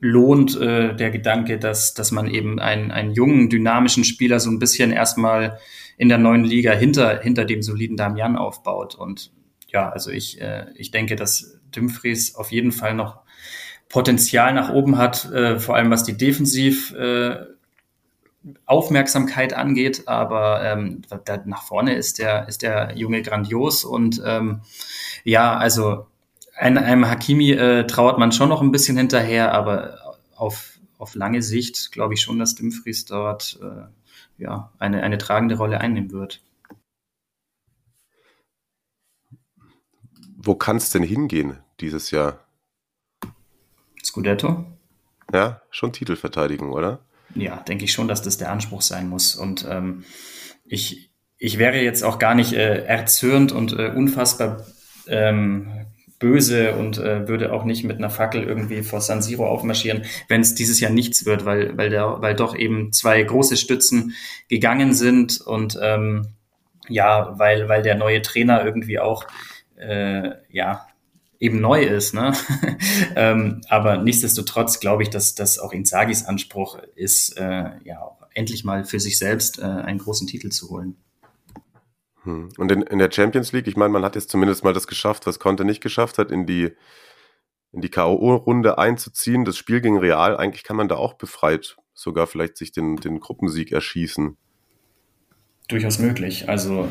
lohnt 0.00 0.56
äh, 0.60 0.94
der 0.94 1.10
Gedanke, 1.10 1.58
dass, 1.58 1.94
dass 1.94 2.12
man 2.12 2.28
eben 2.28 2.60
einen, 2.60 2.90
einen 2.90 3.12
jungen, 3.12 3.50
dynamischen 3.50 4.04
Spieler 4.04 4.38
so 4.40 4.50
ein 4.50 4.58
bisschen 4.58 4.92
erstmal 4.92 5.58
in 5.96 6.08
der 6.08 6.18
neuen 6.18 6.44
Liga 6.44 6.72
hinter, 6.72 7.20
hinter 7.20 7.44
dem 7.44 7.62
soliden 7.62 7.96
Damian 7.96 8.36
aufbaut. 8.36 8.94
Und 8.94 9.32
ja, 9.68 9.88
also 9.88 10.10
ich, 10.10 10.40
äh, 10.40 10.66
ich 10.76 10.90
denke, 10.90 11.16
dass 11.16 11.58
Dumfries 11.72 12.36
auf 12.36 12.52
jeden 12.52 12.72
Fall 12.72 12.94
noch 12.94 13.20
Potenzial 13.88 14.52
nach 14.54 14.70
oben 14.70 14.98
hat, 14.98 15.30
äh, 15.32 15.58
vor 15.58 15.74
allem 15.74 15.90
was 15.90 16.04
die 16.04 16.16
Defensiv 16.16 16.92
äh, 16.92 17.36
Aufmerksamkeit 18.66 19.52
angeht, 19.52 20.04
aber 20.06 20.62
ähm, 20.62 21.02
da, 21.24 21.42
nach 21.44 21.62
vorne 21.62 21.94
ist 21.94 22.18
der, 22.18 22.48
ist 22.48 22.62
der 22.62 22.92
Junge 22.96 23.22
grandios 23.22 23.84
und 23.84 24.22
ähm, 24.24 24.60
ja, 25.24 25.56
also 25.56 26.06
einem, 26.58 26.82
einem 26.82 27.08
Hakimi 27.08 27.52
äh, 27.52 27.86
trauert 27.86 28.18
man 28.18 28.32
schon 28.32 28.48
noch 28.48 28.60
ein 28.60 28.72
bisschen 28.72 28.96
hinterher, 28.96 29.52
aber 29.52 30.16
auf, 30.34 30.78
auf 30.98 31.14
lange 31.14 31.42
Sicht 31.42 31.92
glaube 31.92 32.14
ich 32.14 32.20
schon, 32.20 32.38
dass 32.38 32.54
Dumfries 32.54 33.04
dort 33.04 33.58
äh, 33.62 34.42
ja, 34.42 34.72
eine, 34.78 35.02
eine 35.02 35.18
tragende 35.18 35.56
Rolle 35.56 35.80
einnehmen 35.80 36.10
wird. 36.10 36.42
Wo 40.36 40.54
kann 40.54 40.76
es 40.76 40.90
denn 40.90 41.02
hingehen 41.02 41.58
dieses 41.80 42.10
Jahr? 42.10 42.40
Scudetto? 44.02 44.64
Ja, 45.32 45.62
schon 45.70 45.92
Titelverteidigung, 45.92 46.72
oder? 46.72 47.00
Ja, 47.34 47.56
denke 47.56 47.84
ich 47.84 47.92
schon, 47.92 48.08
dass 48.08 48.22
das 48.22 48.38
der 48.38 48.50
Anspruch 48.50 48.80
sein 48.80 49.08
muss. 49.08 49.36
Und 49.36 49.66
ähm, 49.68 50.04
ich, 50.64 51.10
ich 51.36 51.58
wäre 51.58 51.82
jetzt 51.82 52.02
auch 52.02 52.18
gar 52.18 52.34
nicht 52.34 52.52
äh, 52.52 52.84
erzürnt 52.84 53.52
und 53.52 53.72
äh, 53.72 53.92
unfassbar 53.94 54.64
ähm, 55.06 55.86
böse 56.18 56.74
und 56.74 56.98
äh, 56.98 57.28
würde 57.28 57.52
auch 57.52 57.64
nicht 57.64 57.84
mit 57.84 57.98
einer 57.98 58.10
Fackel 58.10 58.42
irgendwie 58.42 58.82
vor 58.82 59.00
San 59.00 59.22
Siro 59.22 59.46
aufmarschieren, 59.46 60.04
wenn 60.28 60.40
es 60.40 60.54
dieses 60.54 60.80
Jahr 60.80 60.90
nichts 60.90 61.24
wird, 61.26 61.44
weil, 61.44 61.76
weil, 61.76 61.90
der, 61.90 62.20
weil 62.20 62.34
doch 62.34 62.56
eben 62.56 62.92
zwei 62.92 63.22
große 63.22 63.56
Stützen 63.56 64.14
gegangen 64.48 64.94
sind 64.94 65.40
und 65.40 65.78
ähm, 65.80 66.28
ja, 66.88 67.38
weil, 67.38 67.68
weil 67.68 67.82
der 67.82 67.94
neue 67.94 68.22
Trainer 68.22 68.64
irgendwie 68.64 68.98
auch 68.98 69.24
äh, 69.76 70.30
ja 70.50 70.86
eben 71.38 71.60
neu 71.60 71.84
ist. 71.84 72.14
Ne? 72.14 72.32
ähm, 73.16 73.60
aber 73.68 73.98
nichtsdestotrotz 73.98 74.80
glaube 74.80 75.04
ich, 75.04 75.10
dass 75.10 75.34
das 75.34 75.58
auch 75.58 75.72
Inzagis 75.72 76.24
Anspruch 76.24 76.78
ist, 76.96 77.38
äh, 77.38 77.70
ja 77.84 78.18
endlich 78.34 78.64
mal 78.64 78.84
für 78.84 79.00
sich 79.00 79.18
selbst 79.18 79.58
äh, 79.58 79.62
einen 79.62 79.98
großen 79.98 80.26
Titel 80.26 80.50
zu 80.50 80.70
holen. 80.70 80.96
Hm. 82.28 82.50
Und 82.58 82.70
in, 82.70 82.82
in 82.82 82.98
der 82.98 83.10
Champions 83.10 83.52
League, 83.52 83.66
ich 83.66 83.76
meine, 83.76 83.92
man 83.92 84.04
hat 84.04 84.14
jetzt 84.14 84.30
zumindest 84.30 84.62
mal 84.62 84.74
das 84.74 84.86
geschafft, 84.86 85.26
was 85.26 85.38
Conte 85.38 85.64
nicht 85.64 85.80
geschafft 85.80 86.18
hat, 86.18 86.30
in 86.30 86.44
die, 86.44 86.72
in 87.72 87.80
die 87.80 87.88
K.O.-Runde 87.88 88.76
einzuziehen. 88.76 89.46
Das 89.46 89.56
Spiel 89.56 89.80
gegen 89.80 89.98
Real, 89.98 90.36
eigentlich 90.36 90.62
kann 90.62 90.76
man 90.76 90.88
da 90.88 90.96
auch 90.96 91.14
befreit 91.14 91.76
sogar 91.94 92.26
vielleicht 92.26 92.58
sich 92.58 92.70
den, 92.70 92.96
den 92.96 93.18
Gruppensieg 93.18 93.72
erschießen. 93.72 94.36
Durchaus 95.68 95.98
möglich. 95.98 96.48
Also 96.48 96.88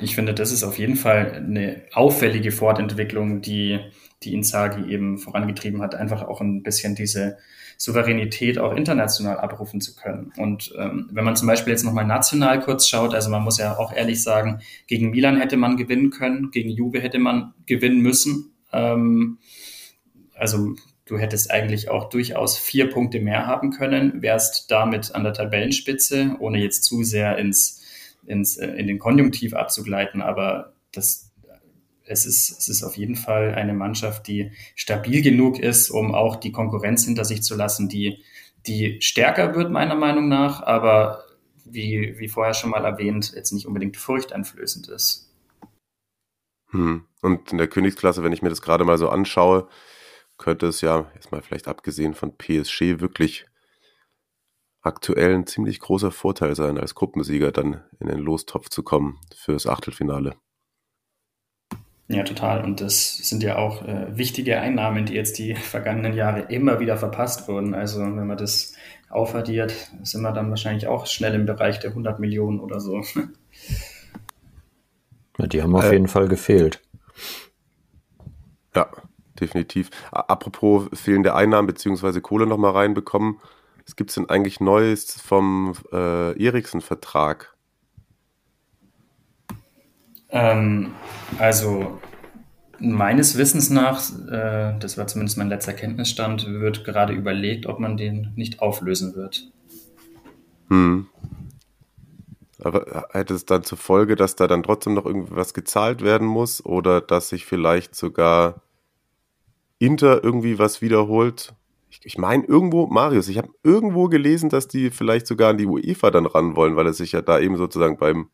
ich 0.00 0.14
finde, 0.14 0.34
das 0.34 0.52
ist 0.52 0.62
auf 0.62 0.78
jeden 0.78 0.96
Fall 0.96 1.32
eine 1.34 1.82
auffällige 1.92 2.52
Fortentwicklung, 2.52 3.40
die, 3.40 3.80
die 4.22 4.34
Inzaghi 4.34 4.90
eben 4.90 5.18
vorangetrieben 5.18 5.82
hat, 5.82 5.94
einfach 5.94 6.22
auch 6.22 6.40
ein 6.40 6.62
bisschen 6.62 6.94
diese 6.94 7.38
Souveränität 7.76 8.58
auch 8.58 8.74
international 8.74 9.38
abrufen 9.38 9.80
zu 9.80 9.94
können. 9.94 10.32
Und 10.36 10.72
ähm, 10.78 11.08
wenn 11.12 11.24
man 11.24 11.36
zum 11.36 11.46
Beispiel 11.46 11.72
jetzt 11.72 11.84
nochmal 11.84 12.06
national 12.06 12.60
kurz 12.60 12.86
schaut, 12.86 13.14
also 13.14 13.30
man 13.30 13.42
muss 13.42 13.58
ja 13.58 13.76
auch 13.76 13.92
ehrlich 13.92 14.22
sagen, 14.22 14.60
gegen 14.86 15.10
Milan 15.10 15.38
hätte 15.38 15.56
man 15.56 15.76
gewinnen 15.76 16.10
können, 16.10 16.50
gegen 16.50 16.70
Juve 16.70 17.00
hätte 17.00 17.18
man 17.18 17.54
gewinnen 17.66 18.00
müssen. 18.00 18.52
Ähm, 18.72 19.38
also 20.34 20.74
du 21.04 21.18
hättest 21.18 21.50
eigentlich 21.50 21.88
auch 21.90 22.08
durchaus 22.08 22.56
vier 22.56 22.90
Punkte 22.90 23.20
mehr 23.20 23.46
haben 23.46 23.70
können, 23.70 24.22
wärst 24.22 24.70
damit 24.70 25.14
an 25.14 25.24
der 25.24 25.32
Tabellenspitze, 25.32 26.36
ohne 26.38 26.58
jetzt 26.58 26.84
zu 26.84 27.02
sehr 27.02 27.36
ins, 27.38 27.82
ins, 28.26 28.56
äh, 28.56 28.68
in 28.68 28.86
den 28.86 28.98
Konjunktiv 28.98 29.54
abzugleiten, 29.54 30.22
aber 30.22 30.72
das 30.92 31.25
es 32.06 32.24
ist, 32.24 32.50
es 32.50 32.68
ist 32.68 32.82
auf 32.82 32.96
jeden 32.96 33.16
Fall 33.16 33.54
eine 33.54 33.74
Mannschaft, 33.74 34.26
die 34.28 34.52
stabil 34.74 35.22
genug 35.22 35.58
ist, 35.58 35.90
um 35.90 36.14
auch 36.14 36.36
die 36.36 36.52
Konkurrenz 36.52 37.04
hinter 37.04 37.24
sich 37.24 37.42
zu 37.42 37.56
lassen, 37.56 37.88
die, 37.88 38.22
die 38.66 39.00
stärker 39.00 39.54
wird, 39.54 39.70
meiner 39.70 39.94
Meinung 39.94 40.28
nach, 40.28 40.62
aber 40.62 41.24
wie, 41.64 42.18
wie 42.18 42.28
vorher 42.28 42.54
schon 42.54 42.70
mal 42.70 42.84
erwähnt, 42.84 43.32
jetzt 43.34 43.52
nicht 43.52 43.66
unbedingt 43.66 43.96
furchteinflößend 43.96 44.88
ist. 44.88 45.32
Hm. 46.70 47.04
Und 47.22 47.52
in 47.52 47.58
der 47.58 47.68
Königsklasse, 47.68 48.22
wenn 48.22 48.32
ich 48.32 48.42
mir 48.42 48.50
das 48.50 48.62
gerade 48.62 48.84
mal 48.84 48.98
so 48.98 49.08
anschaue, 49.08 49.68
könnte 50.38 50.66
es 50.66 50.80
ja, 50.80 51.10
erstmal 51.14 51.42
vielleicht 51.42 51.68
abgesehen 51.68 52.14
von 52.14 52.36
PSG, 52.36 53.00
wirklich 53.00 53.46
aktuell 54.82 55.34
ein 55.34 55.46
ziemlich 55.46 55.80
großer 55.80 56.12
Vorteil 56.12 56.54
sein, 56.54 56.78
als 56.78 56.94
Gruppensieger 56.94 57.50
dann 57.50 57.82
in 57.98 58.06
den 58.06 58.18
Lostopf 58.18 58.68
zu 58.68 58.82
kommen 58.82 59.18
fürs 59.34 59.66
Achtelfinale. 59.66 60.36
Ja, 62.08 62.22
total. 62.22 62.64
Und 62.64 62.80
das 62.80 63.16
sind 63.18 63.42
ja 63.42 63.56
auch 63.56 63.82
äh, 63.82 64.16
wichtige 64.16 64.60
Einnahmen, 64.60 65.06
die 65.06 65.14
jetzt 65.14 65.38
die 65.38 65.56
vergangenen 65.56 66.14
Jahre 66.14 66.40
immer 66.40 66.78
wieder 66.78 66.96
verpasst 66.96 67.48
wurden. 67.48 67.74
Also 67.74 68.00
wenn 68.00 68.26
man 68.26 68.36
das 68.36 68.74
aufaddiert, 69.08 69.74
sind 70.02 70.22
wir 70.22 70.32
dann 70.32 70.50
wahrscheinlich 70.50 70.86
auch 70.86 71.06
schnell 71.06 71.34
im 71.34 71.46
Bereich 71.46 71.80
der 71.80 71.90
100 71.90 72.20
Millionen 72.20 72.60
oder 72.60 72.80
so. 72.80 73.02
Ja, 75.38 75.46
die 75.46 75.62
haben 75.62 75.76
auf 75.76 75.84
äh, 75.84 75.92
jeden 75.92 76.08
Fall 76.08 76.28
gefehlt. 76.28 76.80
Ja, 78.74 78.88
definitiv. 79.38 79.90
Apropos 80.10 80.88
fehlende 80.94 81.34
Einnahmen 81.34 81.66
bzw. 81.66 82.20
Kohle 82.20 82.46
nochmal 82.46 82.72
reinbekommen. 82.72 83.38
Was 83.84 83.96
gibt 83.96 84.10
es 84.10 84.14
denn 84.14 84.30
eigentlich 84.30 84.60
Neues 84.60 85.20
vom 85.20 85.74
äh, 85.92 86.42
Eriksen-Vertrag? 86.42 87.55
Ähm, 90.36 90.92
also 91.38 91.98
meines 92.78 93.38
Wissens 93.38 93.70
nach, 93.70 94.02
äh, 94.28 94.78
das 94.78 94.98
war 94.98 95.06
zumindest 95.06 95.38
mein 95.38 95.48
letzter 95.48 95.72
Kenntnisstand, 95.72 96.46
wird 96.46 96.84
gerade 96.84 97.14
überlegt, 97.14 97.66
ob 97.66 97.78
man 97.78 97.96
den 97.96 98.32
nicht 98.36 98.60
auflösen 98.60 99.14
wird. 99.14 99.50
Hm. 100.68 101.06
Aber 102.58 103.08
hätte 103.12 103.34
es 103.34 103.46
dann 103.46 103.62
zur 103.62 103.78
Folge, 103.78 104.14
dass 104.14 104.36
da 104.36 104.46
dann 104.46 104.62
trotzdem 104.62 104.94
noch 104.94 105.06
irgendwas 105.06 105.54
gezahlt 105.54 106.02
werden 106.02 106.26
muss 106.26 106.64
oder 106.64 107.00
dass 107.00 107.30
sich 107.30 107.46
vielleicht 107.46 107.94
sogar 107.94 108.62
Inter 109.78 110.22
irgendwie 110.22 110.58
was 110.58 110.82
wiederholt? 110.82 111.54
Ich, 111.88 112.00
ich 112.02 112.18
meine 112.18 112.44
irgendwo, 112.44 112.86
Marius, 112.86 113.28
ich 113.28 113.38
habe 113.38 113.50
irgendwo 113.62 114.08
gelesen, 114.08 114.50
dass 114.50 114.68
die 114.68 114.90
vielleicht 114.90 115.26
sogar 115.26 115.50
an 115.50 115.58
die 115.58 115.66
UEFA 115.66 116.10
dann 116.10 116.26
ran 116.26 116.56
wollen, 116.56 116.76
weil 116.76 116.88
es 116.88 116.98
sich 116.98 117.12
ja 117.12 117.22
da 117.22 117.38
eben 117.38 117.56
sozusagen 117.56 117.96
beim 117.96 118.28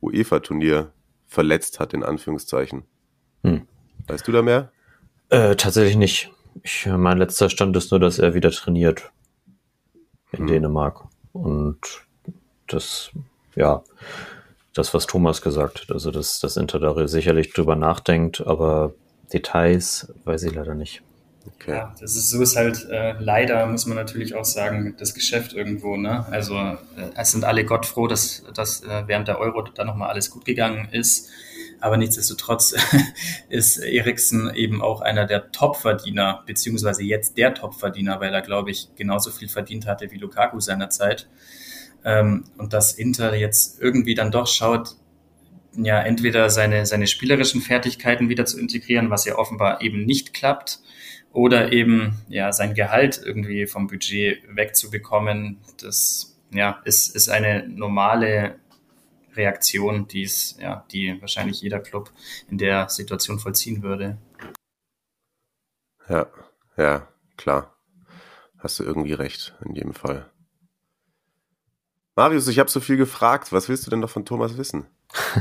UEFA-Turnier 0.00 0.93
verletzt 1.34 1.80
hat, 1.80 1.92
in 1.92 2.02
Anführungszeichen. 2.02 2.84
Hm. 3.42 3.66
Weißt 4.06 4.26
du 4.26 4.32
da 4.32 4.42
mehr? 4.42 4.70
Äh, 5.28 5.56
tatsächlich 5.56 5.96
nicht. 5.96 6.30
Ich, 6.62 6.86
mein 6.86 7.18
letzter 7.18 7.50
Stand 7.50 7.76
ist 7.76 7.90
nur, 7.90 8.00
dass 8.00 8.18
er 8.18 8.34
wieder 8.34 8.50
trainiert 8.50 9.10
in 10.32 10.40
hm. 10.40 10.46
Dänemark. 10.46 11.04
Und 11.32 11.78
das, 12.68 13.10
ja, 13.56 13.82
das, 14.72 14.94
was 14.94 15.06
Thomas 15.06 15.42
gesagt 15.42 15.82
hat, 15.82 15.90
also 15.90 16.10
dass 16.10 16.40
das 16.40 16.56
Inter 16.56 16.78
da 16.78 17.06
sicherlich 17.08 17.52
drüber 17.52 17.76
nachdenkt, 17.76 18.46
aber 18.46 18.94
Details 19.32 20.12
weiß 20.24 20.44
ich 20.44 20.54
leider 20.54 20.74
nicht. 20.74 21.02
Okay. 21.46 21.72
Ja, 21.72 21.94
das 22.00 22.16
ist 22.16 22.30
so 22.30 22.42
ist 22.42 22.56
halt 22.56 22.88
äh, 22.90 23.14
leider, 23.18 23.66
muss 23.66 23.86
man 23.86 23.96
natürlich 23.96 24.34
auch 24.34 24.44
sagen, 24.44 24.94
das 24.98 25.14
Geschäft 25.14 25.52
irgendwo. 25.52 25.96
Ne? 25.96 26.26
Also 26.30 26.56
äh, 26.56 26.76
es 27.16 27.32
sind 27.32 27.44
alle 27.44 27.64
Gott 27.64 27.86
froh, 27.86 28.06
dass, 28.06 28.44
dass 28.54 28.82
äh, 28.82 29.04
während 29.06 29.28
der 29.28 29.38
Euro 29.38 29.62
da 29.62 29.84
nochmal 29.84 30.10
alles 30.10 30.30
gut 30.30 30.44
gegangen 30.44 30.88
ist. 30.90 31.28
Aber 31.80 31.98
nichtsdestotrotz 31.98 32.74
ist 33.50 33.76
Eriksen 33.78 34.54
eben 34.54 34.80
auch 34.80 35.02
einer 35.02 35.26
der 35.26 35.52
Top-Verdiener, 35.52 36.42
beziehungsweise 36.46 37.02
jetzt 37.02 37.36
der 37.36 37.52
Top-Verdiener, 37.52 38.20
weil 38.20 38.32
er, 38.32 38.40
glaube 38.40 38.70
ich, 38.70 38.88
genauso 38.96 39.30
viel 39.30 39.48
verdient 39.48 39.86
hatte 39.86 40.10
wie 40.10 40.16
Lukaku 40.16 40.60
seinerzeit. 40.60 41.28
Ähm, 42.04 42.44
und 42.56 42.72
dass 42.72 42.92
Inter 42.92 43.34
jetzt 43.34 43.80
irgendwie 43.82 44.14
dann 44.14 44.30
doch 44.30 44.46
schaut, 44.46 44.96
ja, 45.76 46.00
entweder 46.00 46.50
seine, 46.50 46.86
seine 46.86 47.06
spielerischen 47.06 47.60
Fertigkeiten 47.60 48.28
wieder 48.28 48.46
zu 48.46 48.58
integrieren, 48.58 49.10
was 49.10 49.24
ja 49.24 49.36
offenbar 49.36 49.82
eben 49.82 50.04
nicht 50.04 50.32
klappt, 50.32 50.80
oder 51.34 51.72
eben 51.72 52.22
ja 52.28 52.52
sein 52.52 52.74
Gehalt 52.74 53.20
irgendwie 53.22 53.66
vom 53.66 53.88
Budget 53.88 54.42
wegzubekommen, 54.48 55.58
das 55.82 56.40
ja 56.50 56.80
ist, 56.84 57.14
ist 57.14 57.28
eine 57.28 57.68
normale 57.68 58.60
Reaktion, 59.34 60.06
die 60.06 60.22
es, 60.22 60.56
ja, 60.60 60.86
die 60.92 61.20
wahrscheinlich 61.20 61.60
jeder 61.60 61.80
Club 61.80 62.12
in 62.48 62.56
der 62.56 62.88
Situation 62.88 63.40
vollziehen 63.40 63.82
würde. 63.82 64.16
Ja, 66.08 66.28
ja, 66.76 67.08
klar. 67.36 67.76
Hast 68.58 68.78
du 68.78 68.84
irgendwie 68.84 69.12
recht, 69.12 69.54
in 69.64 69.74
jedem 69.74 69.92
Fall. 69.92 70.30
Marius, 72.14 72.46
ich 72.46 72.60
habe 72.60 72.70
so 72.70 72.78
viel 72.78 72.96
gefragt. 72.96 73.52
Was 73.52 73.68
willst 73.68 73.86
du 73.86 73.90
denn 73.90 73.98
noch 73.98 74.10
von 74.10 74.24
Thomas 74.24 74.56
wissen? 74.56 74.86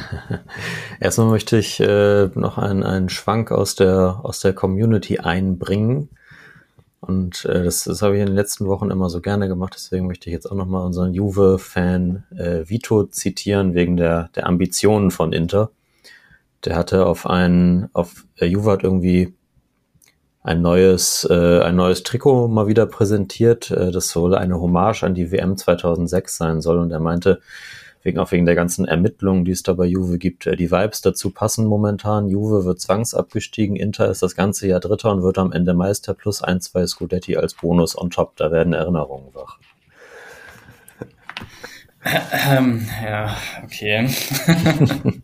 Erstmal 0.99 1.27
möchte 1.27 1.57
ich 1.57 1.79
äh, 1.79 2.27
noch 2.35 2.57
einen, 2.57 2.83
einen 2.83 3.09
Schwank 3.09 3.51
aus 3.51 3.75
der, 3.75 4.19
aus 4.23 4.39
der 4.39 4.53
Community 4.53 5.19
einbringen. 5.19 6.09
Und 7.01 7.43
äh, 7.45 7.63
das, 7.63 7.83
das 7.83 8.01
habe 8.01 8.15
ich 8.15 8.21
in 8.21 8.27
den 8.27 8.35
letzten 8.35 8.65
Wochen 8.67 8.89
immer 8.89 9.09
so 9.09 9.19
gerne 9.19 9.47
gemacht. 9.47 9.73
Deswegen 9.75 10.07
möchte 10.07 10.29
ich 10.29 10.33
jetzt 10.33 10.49
auch 10.49 10.55
nochmal 10.55 10.85
unseren 10.85 11.13
Juve-Fan 11.13 12.23
äh, 12.37 12.69
Vito 12.69 13.03
zitieren, 13.03 13.73
wegen 13.73 13.97
der, 13.97 14.29
der 14.35 14.47
Ambitionen 14.47 15.11
von 15.11 15.33
Inter. 15.33 15.71
Der 16.63 16.77
hatte 16.77 17.05
auf 17.05 17.27
einen, 17.27 17.89
auf 17.93 18.25
äh, 18.37 18.45
Juve 18.45 18.71
hat 18.71 18.83
irgendwie 18.83 19.33
ein 20.43 20.61
neues, 20.61 21.27
äh, 21.29 21.61
ein 21.61 21.75
neues 21.75 22.03
Trikot 22.03 22.47
mal 22.47 22.67
wieder 22.67 22.85
präsentiert. 22.85 23.69
Äh, 23.71 23.91
das 23.91 24.09
soll 24.09 24.33
eine 24.35 24.59
Hommage 24.59 25.03
an 25.03 25.13
die 25.13 25.31
WM 25.31 25.57
2006 25.57 26.37
sein 26.37 26.61
soll. 26.61 26.79
Und 26.79 26.91
er 26.91 27.01
meinte, 27.01 27.41
wegen 28.03 28.19
auch 28.19 28.31
wegen 28.31 28.45
der 28.45 28.55
ganzen 28.55 28.85
Ermittlungen, 28.85 29.45
die 29.45 29.51
es 29.51 29.63
da 29.63 29.73
bei 29.73 29.85
Juve 29.85 30.17
gibt, 30.17 30.45
äh, 30.45 30.55
die 30.55 30.71
Vibes 30.71 31.01
dazu 31.01 31.31
passen 31.31 31.65
momentan. 31.65 32.27
Juve 32.27 32.65
wird 32.65 32.79
zwangsabgestiegen, 32.79 33.75
Inter 33.75 34.09
ist 34.09 34.21
das 34.21 34.35
ganze 34.35 34.67
Jahr 34.67 34.81
Dritter 34.81 35.11
und 35.11 35.23
wird 35.23 35.37
am 35.37 35.51
Ende 35.51 35.73
Meister 35.73 36.13
plus 36.13 36.41
ein, 36.41 36.61
zwei 36.61 36.85
Scudetti 36.85 37.37
als 37.37 37.53
Bonus 37.55 37.97
on 37.97 38.09
top. 38.09 38.35
Da 38.35 38.51
werden 38.51 38.73
Erinnerungen 38.73 39.33
wach. 39.33 39.57
Ähm, 42.49 42.85
ja, 43.01 43.37
okay. 43.63 44.09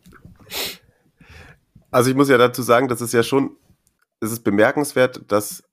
also 1.92 2.10
ich 2.10 2.16
muss 2.16 2.30
ja 2.30 2.38
dazu 2.38 2.62
sagen, 2.62 2.88
das 2.88 3.02
ist 3.02 3.14
ja 3.14 3.22
schon, 3.22 3.58
es 4.22 4.32
ist 4.32 4.46
bemerkenswert, 4.46 5.22
dass 5.28 5.64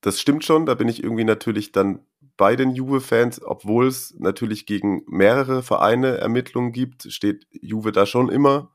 das 0.00 0.20
stimmt 0.20 0.44
schon, 0.44 0.66
da 0.66 0.74
bin 0.74 0.88
ich 0.88 1.04
irgendwie 1.04 1.24
natürlich 1.24 1.70
dann 1.72 2.00
bei 2.40 2.56
den 2.56 2.70
Juve-Fans, 2.70 3.42
obwohl 3.44 3.86
es 3.86 4.14
natürlich 4.18 4.64
gegen 4.64 5.02
mehrere 5.06 5.62
Vereine 5.62 6.16
Ermittlungen 6.16 6.72
gibt, 6.72 7.12
steht 7.12 7.46
Juve 7.50 7.92
da 7.92 8.06
schon 8.06 8.30
immer 8.30 8.70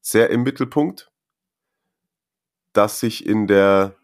sehr 0.00 0.30
im 0.30 0.44
Mittelpunkt. 0.44 1.10
Dass 2.72 3.00
sich 3.00 3.26
in 3.26 3.48
der 3.48 3.96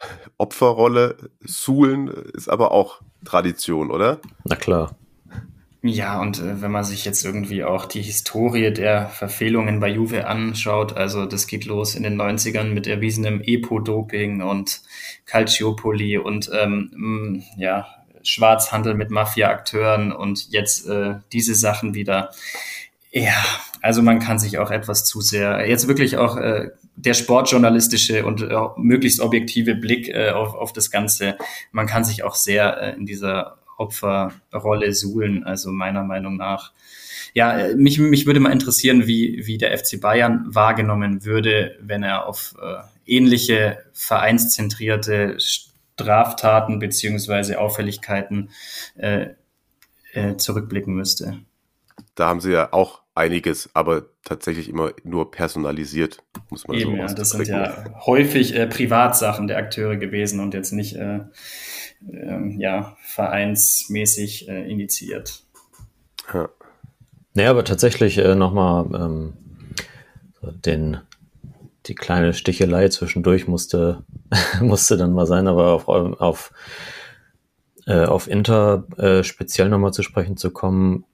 Opferrolle 0.38 1.30
suhlen, 1.40 2.08
ist 2.08 2.48
aber 2.48 2.72
auch 2.72 3.02
Tradition, 3.26 3.90
oder? 3.90 4.22
Na 4.44 4.56
klar. 4.56 4.96
Ja, 5.82 6.18
und 6.22 6.38
äh, 6.38 6.62
wenn 6.62 6.70
man 6.70 6.84
sich 6.84 7.04
jetzt 7.04 7.22
irgendwie 7.22 7.64
auch 7.64 7.84
die 7.84 8.00
Historie 8.00 8.72
der 8.72 9.10
Verfehlungen 9.10 9.78
bei 9.78 9.88
Juve 9.88 10.26
anschaut, 10.26 10.96
also 10.96 11.26
das 11.26 11.46
geht 11.48 11.66
los 11.66 11.94
in 11.96 12.02
den 12.02 12.18
90ern 12.18 12.68
mit 12.72 12.86
erwiesenem 12.86 13.42
Epo-Doping 13.42 14.40
und 14.40 14.80
Calciopoli 15.26 16.16
und 16.16 16.50
ähm, 16.54 17.42
ja, 17.58 17.86
Schwarzhandel 18.24 18.94
mit 18.94 19.10
Mafia-Akteuren 19.10 20.12
und 20.12 20.50
jetzt 20.50 20.88
äh, 20.88 21.14
diese 21.32 21.54
Sachen 21.54 21.94
wieder. 21.94 22.30
Ja, 23.12 23.44
also 23.80 24.02
man 24.02 24.18
kann 24.18 24.38
sich 24.38 24.58
auch 24.58 24.70
etwas 24.70 25.04
zu 25.04 25.20
sehr, 25.20 25.68
jetzt 25.68 25.86
wirklich 25.86 26.16
auch 26.16 26.36
äh, 26.36 26.70
der 26.96 27.14
sportjournalistische 27.14 28.24
und 28.24 28.42
äh, 28.42 28.56
möglichst 28.76 29.20
objektive 29.20 29.74
Blick 29.74 30.08
äh, 30.08 30.30
auf, 30.30 30.54
auf 30.54 30.72
das 30.72 30.90
Ganze, 30.90 31.36
man 31.70 31.86
kann 31.86 32.04
sich 32.04 32.24
auch 32.24 32.34
sehr 32.34 32.80
äh, 32.80 32.96
in 32.96 33.06
dieser 33.06 33.58
Opferrolle 33.76 34.94
suhlen. 34.94 35.44
Also 35.44 35.70
meiner 35.70 36.02
Meinung 36.02 36.36
nach. 36.36 36.72
Ja, 37.34 37.58
äh, 37.58 37.74
mich, 37.74 37.98
mich 37.98 38.26
würde 38.26 38.40
mal 38.40 38.52
interessieren, 38.52 39.06
wie, 39.06 39.46
wie 39.46 39.58
der 39.58 39.76
FC 39.76 40.00
Bayern 40.00 40.46
wahrgenommen 40.48 41.24
würde, 41.24 41.76
wenn 41.80 42.02
er 42.02 42.26
auf 42.26 42.54
äh, 42.62 42.82
ähnliche 43.06 43.78
vereinszentrierte 43.92 45.36
Straftaten 45.94 46.78
beziehungsweise 46.78 47.60
Auffälligkeiten 47.60 48.50
äh, 48.96 49.28
äh, 50.12 50.36
zurückblicken 50.36 50.94
müsste. 50.94 51.40
Da 52.14 52.28
haben 52.28 52.40
sie 52.40 52.52
ja 52.52 52.72
auch 52.72 53.02
einiges, 53.14 53.70
aber 53.74 54.06
tatsächlich 54.24 54.68
immer 54.68 54.92
nur 55.04 55.30
personalisiert, 55.30 56.18
muss 56.50 56.66
man 56.66 56.76
Eben, 56.76 56.92
so 56.92 56.96
ja, 56.96 57.06
Das 57.06 57.30
sind 57.30 57.46
ja 57.46 57.84
häufig 58.06 58.56
äh, 58.56 58.66
Privatsachen 58.66 59.46
der 59.46 59.58
Akteure 59.58 59.96
gewesen 59.96 60.40
und 60.40 60.54
jetzt 60.54 60.72
nicht 60.72 60.96
äh, 60.96 61.20
äh, 62.10 62.56
ja, 62.58 62.96
vereinsmäßig 63.02 64.48
äh, 64.48 64.68
initiiert. 64.68 65.44
Ja. 66.32 66.48
Naja, 67.34 67.50
aber 67.50 67.64
tatsächlich 67.64 68.18
äh, 68.18 68.34
nochmal 68.34 68.86
ähm, 68.94 69.32
den 70.64 70.98
die 71.86 71.94
kleine 71.94 72.32
Stichelei 72.32 72.88
zwischendurch 72.88 73.46
musste, 73.46 74.04
musste 74.60 74.96
dann 74.96 75.12
mal 75.12 75.26
sein, 75.26 75.46
aber 75.46 75.72
auf, 75.72 75.88
auf, 75.88 76.52
äh, 77.86 78.04
auf 78.04 78.28
Inter 78.28 78.84
äh, 78.96 79.22
speziell 79.22 79.68
nochmal 79.68 79.92
zu 79.92 80.02
sprechen 80.02 80.36
zu 80.36 80.50
kommen. 80.50 81.04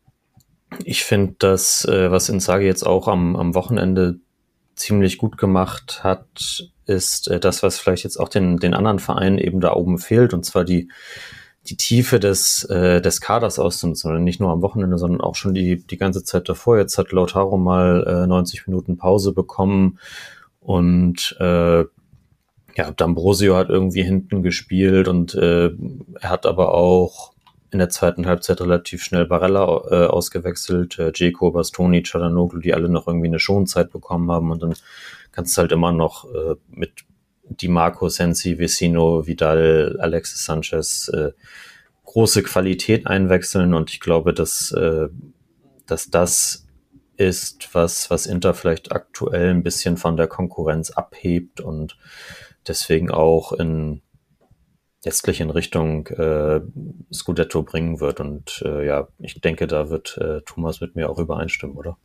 Ich 0.85 1.03
finde 1.05 1.35
das, 1.39 1.85
äh, 1.85 2.11
was 2.11 2.29
Insagi 2.29 2.67
jetzt 2.67 2.85
auch 2.85 3.09
am, 3.09 3.35
am 3.37 3.55
Wochenende 3.55 4.21
ziemlich 4.77 5.19
gut 5.19 5.37
gemacht 5.37 6.05
hat, 6.05 6.71
ist 6.87 7.29
äh, 7.29 7.41
das, 7.41 7.63
was 7.63 7.79
vielleicht 7.79 8.05
jetzt 8.05 8.19
auch 8.19 8.29
den, 8.29 8.59
den 8.59 8.75
anderen 8.75 9.01
Vereinen 9.01 9.39
eben 9.39 9.61
da 9.61 9.75
oben 9.75 9.99
fehlt, 9.99 10.33
und 10.33 10.45
zwar 10.45 10.65
die, 10.65 10.91
die 11.67 11.77
Tiefe 11.77 12.21
des, 12.21 12.65
äh, 12.65 13.03
des 13.03 13.21
Kaders 13.21 13.59
auszunutzen. 13.59 14.23
nicht 14.23 14.41
nur 14.41 14.51
am 14.51 14.63
Wochenende, 14.63 14.97
sondern 14.97 15.21
auch 15.21 15.35
schon 15.35 15.53
die, 15.53 15.85
die 15.85 15.99
ganze 15.99 16.23
Zeit 16.23 16.49
davor. 16.49 16.79
Jetzt 16.79 16.97
hat 16.97 17.13
Lautaro 17.13 17.59
mal 17.59 18.05
äh, 18.07 18.27
90 18.27 18.69
Minuten 18.69 18.97
Pause 18.97 19.33
bekommen 19.33 19.99
und 20.61 21.37
äh, 21.41 21.85
ja, 22.77 22.91
D'Ambrosio 22.91 23.57
hat 23.57 23.69
irgendwie 23.69 24.03
hinten 24.03 24.43
gespielt 24.43 25.09
und 25.09 25.35
äh, 25.35 25.71
er 26.21 26.31
hat 26.31 26.47
aber 26.47 26.75
auch 26.75 27.33
in 27.73 27.79
der 27.79 27.89
zweiten 27.89 28.27
Halbzeit 28.27 28.61
relativ 28.61 29.03
schnell 29.03 29.27
Barella 29.27 29.83
äh, 29.91 30.07
ausgewechselt, 30.07 30.99
äh, 30.99 31.13
Dzeko, 31.13 31.53
Bastoni, 31.53 32.03
Cialanoglu, 32.03 32.61
die 32.61 32.75
alle 32.75 32.89
noch 32.89 33.07
irgendwie 33.07 33.29
eine 33.29 33.39
Schonzeit 33.39 33.91
bekommen 33.91 34.31
haben. 34.31 34.51
Und 34.51 34.63
dann 34.63 34.75
kannst 35.31 35.57
du 35.57 35.63
halt 35.63 35.73
immer 35.73 35.93
noch 35.93 36.25
äh, 36.25 36.57
mit 36.69 37.05
Di 37.45 37.69
Marco, 37.69 38.09
Sensi, 38.09 38.59
Vecino, 38.59 39.27
Vidal, 39.27 39.97
Alexis 40.01 40.45
Sanchez 40.45 41.09
äh, 41.09 41.33
große 42.05 42.43
Qualität 42.43 43.07
einwechseln. 43.07 43.73
Und 43.73 43.91
ich 43.91 44.01
glaube, 44.01 44.35
dass, 44.35 44.73
äh, 44.73 45.09
dass 45.87 46.11
das 46.11 46.67
ist, 47.21 47.75
was, 47.75 48.11
was 48.11 48.27
Inter 48.27 48.55
vielleicht 48.55 48.93
aktuell 48.93 49.51
ein 49.51 49.63
bisschen 49.63 49.97
von 49.97 50.17
der 50.17 50.27
Konkurrenz 50.27 50.91
abhebt 50.91 51.61
und 51.61 51.99
deswegen 52.67 53.11
auch 53.11 53.53
in 53.53 54.01
letztlich 55.05 55.41
in 55.41 55.51
Richtung 55.51 56.07
äh, 56.09 56.61
Scudetto 57.13 57.63
bringen 57.63 58.01
wird. 58.01 58.21
Und 58.21 58.63
äh, 58.65 58.87
ja, 58.87 59.09
ich 59.19 59.41
denke, 59.41 59.67
da 59.67 59.91
wird 59.91 60.19
äh, 60.19 60.41
Thomas 60.43 60.81
mit 60.81 60.97
mir 60.97 61.09
auch 61.09 61.19
übereinstimmen, 61.19 61.77
oder? 61.77 61.97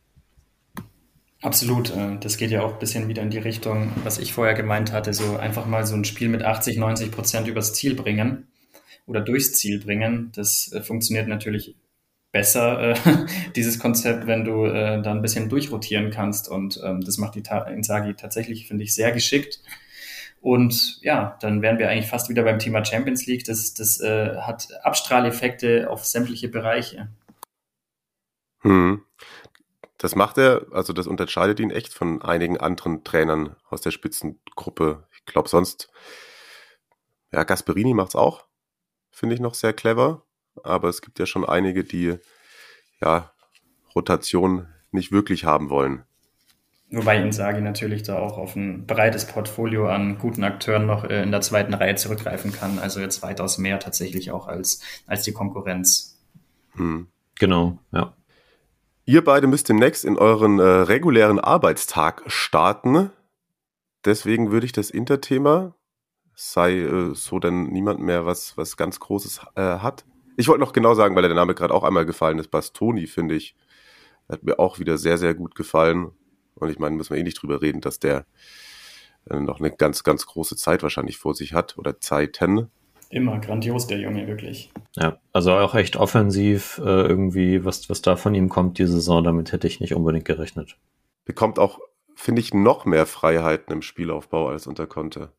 Absolut. 1.42 1.94
Äh, 1.94 2.18
das 2.20 2.36
geht 2.36 2.50
ja 2.50 2.62
auch 2.62 2.74
ein 2.74 2.78
bisschen 2.78 3.08
wieder 3.08 3.22
in 3.22 3.30
die 3.30 3.38
Richtung, 3.38 3.92
was 4.04 4.18
ich 4.18 4.32
vorher 4.32 4.54
gemeint 4.54 4.92
hatte, 4.92 5.12
so 5.12 5.36
einfach 5.36 5.66
mal 5.66 5.86
so 5.86 5.94
ein 5.94 6.04
Spiel 6.04 6.28
mit 6.28 6.42
80, 6.42 6.78
90 6.78 7.10
Prozent 7.10 7.48
übers 7.48 7.74
Ziel 7.74 7.94
bringen 7.94 8.48
oder 9.06 9.20
durchs 9.20 9.52
Ziel 9.54 9.80
bringen. 9.80 10.32
Das 10.34 10.72
äh, 10.72 10.82
funktioniert 10.82 11.28
natürlich 11.28 11.74
besser, 12.32 12.90
äh, 12.90 12.96
dieses 13.56 13.78
Konzept, 13.78 14.26
wenn 14.26 14.44
du 14.44 14.66
äh, 14.66 15.00
da 15.02 15.12
ein 15.12 15.22
bisschen 15.22 15.48
durchrotieren 15.48 16.10
kannst. 16.10 16.48
Und 16.48 16.80
ähm, 16.84 17.00
das 17.00 17.18
macht 17.18 17.34
die 17.34 17.42
Ta 17.42 17.60
Insagi 17.62 18.14
tatsächlich, 18.14 18.68
finde 18.68 18.84
ich, 18.84 18.94
sehr 18.94 19.12
geschickt. 19.12 19.60
Und 20.40 21.00
ja, 21.02 21.36
dann 21.40 21.62
wären 21.62 21.78
wir 21.78 21.88
eigentlich 21.88 22.08
fast 22.08 22.28
wieder 22.28 22.42
beim 22.42 22.58
Thema 22.58 22.84
Champions 22.84 23.26
League. 23.26 23.44
Das, 23.44 23.74
das 23.74 24.00
äh, 24.00 24.36
hat 24.36 24.68
Abstrahleffekte 24.82 25.90
auf 25.90 26.04
sämtliche 26.04 26.48
Bereiche. 26.48 27.08
Hm. 28.60 29.02
Das 29.98 30.14
macht 30.14 30.36
er, 30.36 30.66
also 30.72 30.92
das 30.92 31.06
unterscheidet 31.06 31.58
ihn 31.58 31.70
echt 31.70 31.94
von 31.94 32.20
einigen 32.20 32.58
anderen 32.58 33.02
Trainern 33.02 33.56
aus 33.70 33.80
der 33.80 33.92
Spitzengruppe. 33.92 35.06
Ich 35.14 35.24
glaube 35.24 35.48
sonst, 35.48 35.90
ja, 37.32 37.44
Gasperini 37.44 37.94
macht 37.94 38.10
es 38.10 38.16
auch, 38.16 38.46
finde 39.10 39.34
ich 39.34 39.40
noch 39.40 39.54
sehr 39.54 39.72
clever 39.72 40.25
aber 40.66 40.88
es 40.88 41.02
gibt 41.02 41.18
ja 41.18 41.26
schon 41.26 41.44
einige, 41.44 41.84
die 41.84 42.16
ja 43.00 43.32
Rotation 43.94 44.66
nicht 44.90 45.12
wirklich 45.12 45.44
haben 45.44 45.70
wollen. 45.70 46.04
Wobei 46.90 47.20
Insagi 47.20 47.60
natürlich 47.60 48.04
da 48.04 48.16
auch 48.18 48.38
auf 48.38 48.54
ein 48.54 48.86
breites 48.86 49.26
Portfolio 49.26 49.88
an 49.88 50.18
guten 50.18 50.44
Akteuren 50.44 50.86
noch 50.86 51.04
äh, 51.04 51.22
in 51.22 51.32
der 51.32 51.40
zweiten 51.40 51.74
Reihe 51.74 51.96
zurückgreifen 51.96 52.52
kann. 52.52 52.78
Also 52.78 53.00
jetzt 53.00 53.22
weitaus 53.22 53.58
mehr 53.58 53.80
tatsächlich 53.80 54.30
auch 54.30 54.46
als, 54.46 54.80
als 55.06 55.22
die 55.24 55.32
Konkurrenz. 55.32 56.20
Hm. 56.74 57.08
Genau, 57.38 57.78
ja. 57.92 58.14
Ihr 59.04 59.22
beide 59.22 59.46
müsst 59.46 59.68
demnächst 59.68 60.04
in 60.04 60.16
euren 60.16 60.58
äh, 60.58 60.62
regulären 60.62 61.38
Arbeitstag 61.38 62.22
starten. 62.26 63.10
Deswegen 64.04 64.50
würde 64.50 64.66
ich 64.66 64.72
das 64.72 64.90
Interthema, 64.90 65.74
sei 66.34 66.80
äh, 66.80 67.14
so 67.14 67.38
denn 67.38 67.64
niemand 67.64 68.00
mehr 68.00 68.26
was, 68.26 68.56
was 68.56 68.76
ganz 68.76 69.00
Großes 69.00 69.40
äh, 69.56 69.60
hat, 69.78 70.04
ich 70.36 70.48
wollte 70.48 70.60
noch 70.60 70.72
genau 70.72 70.94
sagen, 70.94 71.14
weil 71.14 71.22
der 71.22 71.34
Name 71.34 71.54
gerade 71.54 71.74
auch 71.74 71.84
einmal 71.84 72.06
gefallen 72.06 72.38
ist. 72.38 72.50
Bastoni, 72.50 73.06
finde 73.06 73.34
ich, 73.34 73.54
hat 74.28 74.42
mir 74.42 74.58
auch 74.58 74.78
wieder 74.78 74.98
sehr, 74.98 75.18
sehr 75.18 75.34
gut 75.34 75.54
gefallen. 75.54 76.10
Und 76.54 76.70
ich 76.70 76.78
meine, 76.78 76.96
müssen 76.96 77.14
wir 77.14 77.20
eh 77.20 77.24
nicht 77.24 77.40
drüber 77.40 77.62
reden, 77.62 77.80
dass 77.80 77.98
der 77.98 78.26
äh, 79.30 79.40
noch 79.40 79.60
eine 79.60 79.70
ganz, 79.70 80.04
ganz 80.04 80.26
große 80.26 80.56
Zeit 80.56 80.82
wahrscheinlich 80.82 81.18
vor 81.18 81.34
sich 81.34 81.52
hat 81.52 81.76
oder 81.78 82.00
Zeiten. 82.00 82.70
Immer 83.08 83.38
grandios, 83.38 83.86
der 83.86 83.98
Junge, 83.98 84.26
wirklich. 84.26 84.70
Ja, 84.96 85.18
also 85.32 85.52
auch 85.52 85.74
echt 85.74 85.96
offensiv 85.96 86.78
äh, 86.78 87.06
irgendwie, 87.06 87.64
was, 87.64 87.88
was 87.88 88.02
da 88.02 88.16
von 88.16 88.34
ihm 88.34 88.48
kommt, 88.48 88.78
die 88.78 88.86
Saison, 88.86 89.22
damit 89.22 89.52
hätte 89.52 89.66
ich 89.66 89.80
nicht 89.80 89.94
unbedingt 89.94 90.24
gerechnet. 90.24 90.76
Bekommt 91.24 91.58
auch, 91.58 91.78
finde 92.14 92.40
ich, 92.40 92.52
noch 92.52 92.84
mehr 92.84 93.06
Freiheiten 93.06 93.72
im 93.72 93.82
Spielaufbau 93.82 94.48
als 94.48 94.66
unter 94.66 94.86
Conte. 94.86 95.30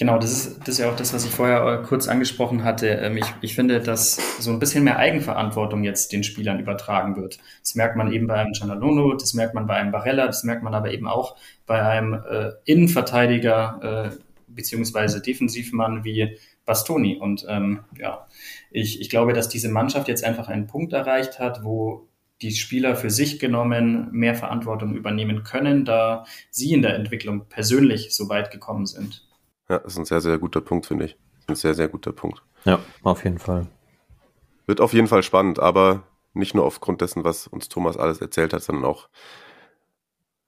Genau, 0.00 0.16
das 0.16 0.30
ist, 0.30 0.60
das 0.60 0.68
ist 0.68 0.78
ja 0.78 0.88
auch 0.92 0.94
das, 0.94 1.12
was 1.12 1.24
ich 1.24 1.32
vorher 1.32 1.66
äh, 1.66 1.84
kurz 1.84 2.06
angesprochen 2.06 2.62
hatte. 2.62 2.86
Ähm, 2.86 3.16
ich, 3.16 3.26
ich 3.40 3.56
finde, 3.56 3.80
dass 3.80 4.16
so 4.40 4.52
ein 4.52 4.60
bisschen 4.60 4.84
mehr 4.84 4.96
Eigenverantwortung 4.96 5.82
jetzt 5.82 6.12
den 6.12 6.22
Spielern 6.22 6.60
übertragen 6.60 7.16
wird. 7.16 7.38
Das 7.62 7.74
merkt 7.74 7.96
man 7.96 8.12
eben 8.12 8.28
bei 8.28 8.34
einem 8.34 8.52
Gianalono, 8.52 9.14
das 9.14 9.34
merkt 9.34 9.54
man 9.54 9.66
bei 9.66 9.74
einem 9.74 9.90
Barella, 9.90 10.26
das 10.26 10.44
merkt 10.44 10.62
man 10.62 10.72
aber 10.72 10.92
eben 10.92 11.08
auch 11.08 11.36
bei 11.66 11.82
einem 11.82 12.14
äh, 12.14 12.52
Innenverteidiger 12.64 14.12
äh, 14.12 14.16
beziehungsweise 14.46 15.20
Defensivmann 15.20 16.04
wie 16.04 16.38
Bastoni. 16.64 17.16
Und 17.16 17.44
ähm, 17.48 17.80
ja, 17.98 18.28
ich, 18.70 19.00
ich 19.00 19.10
glaube, 19.10 19.32
dass 19.32 19.48
diese 19.48 19.68
Mannschaft 19.68 20.06
jetzt 20.06 20.22
einfach 20.22 20.46
einen 20.46 20.68
Punkt 20.68 20.92
erreicht 20.92 21.40
hat, 21.40 21.64
wo 21.64 22.06
die 22.40 22.52
Spieler 22.52 22.94
für 22.94 23.10
sich 23.10 23.40
genommen 23.40 24.12
mehr 24.12 24.36
Verantwortung 24.36 24.94
übernehmen 24.94 25.42
können, 25.42 25.84
da 25.84 26.24
sie 26.50 26.72
in 26.72 26.82
der 26.82 26.94
Entwicklung 26.94 27.48
persönlich 27.48 28.14
so 28.14 28.28
weit 28.28 28.52
gekommen 28.52 28.86
sind. 28.86 29.27
Ja, 29.68 29.78
das 29.78 29.92
ist 29.92 29.98
ein 29.98 30.04
sehr, 30.04 30.20
sehr 30.20 30.38
guter 30.38 30.60
Punkt, 30.60 30.86
finde 30.86 31.06
ich. 31.06 31.18
Ein 31.46 31.54
sehr, 31.54 31.74
sehr 31.74 31.88
guter 31.88 32.12
Punkt. 32.12 32.42
Ja, 32.64 32.80
auf 33.02 33.24
jeden 33.24 33.38
Fall. 33.38 33.66
Wird 34.66 34.80
auf 34.80 34.92
jeden 34.92 35.06
Fall 35.06 35.22
spannend, 35.22 35.58
aber 35.58 36.02
nicht 36.34 36.54
nur 36.54 36.64
aufgrund 36.64 37.00
dessen, 37.00 37.24
was 37.24 37.46
uns 37.46 37.68
Thomas 37.68 37.96
alles 37.96 38.20
erzählt 38.20 38.52
hat, 38.52 38.62
sondern 38.62 38.84
auch, 38.84 39.08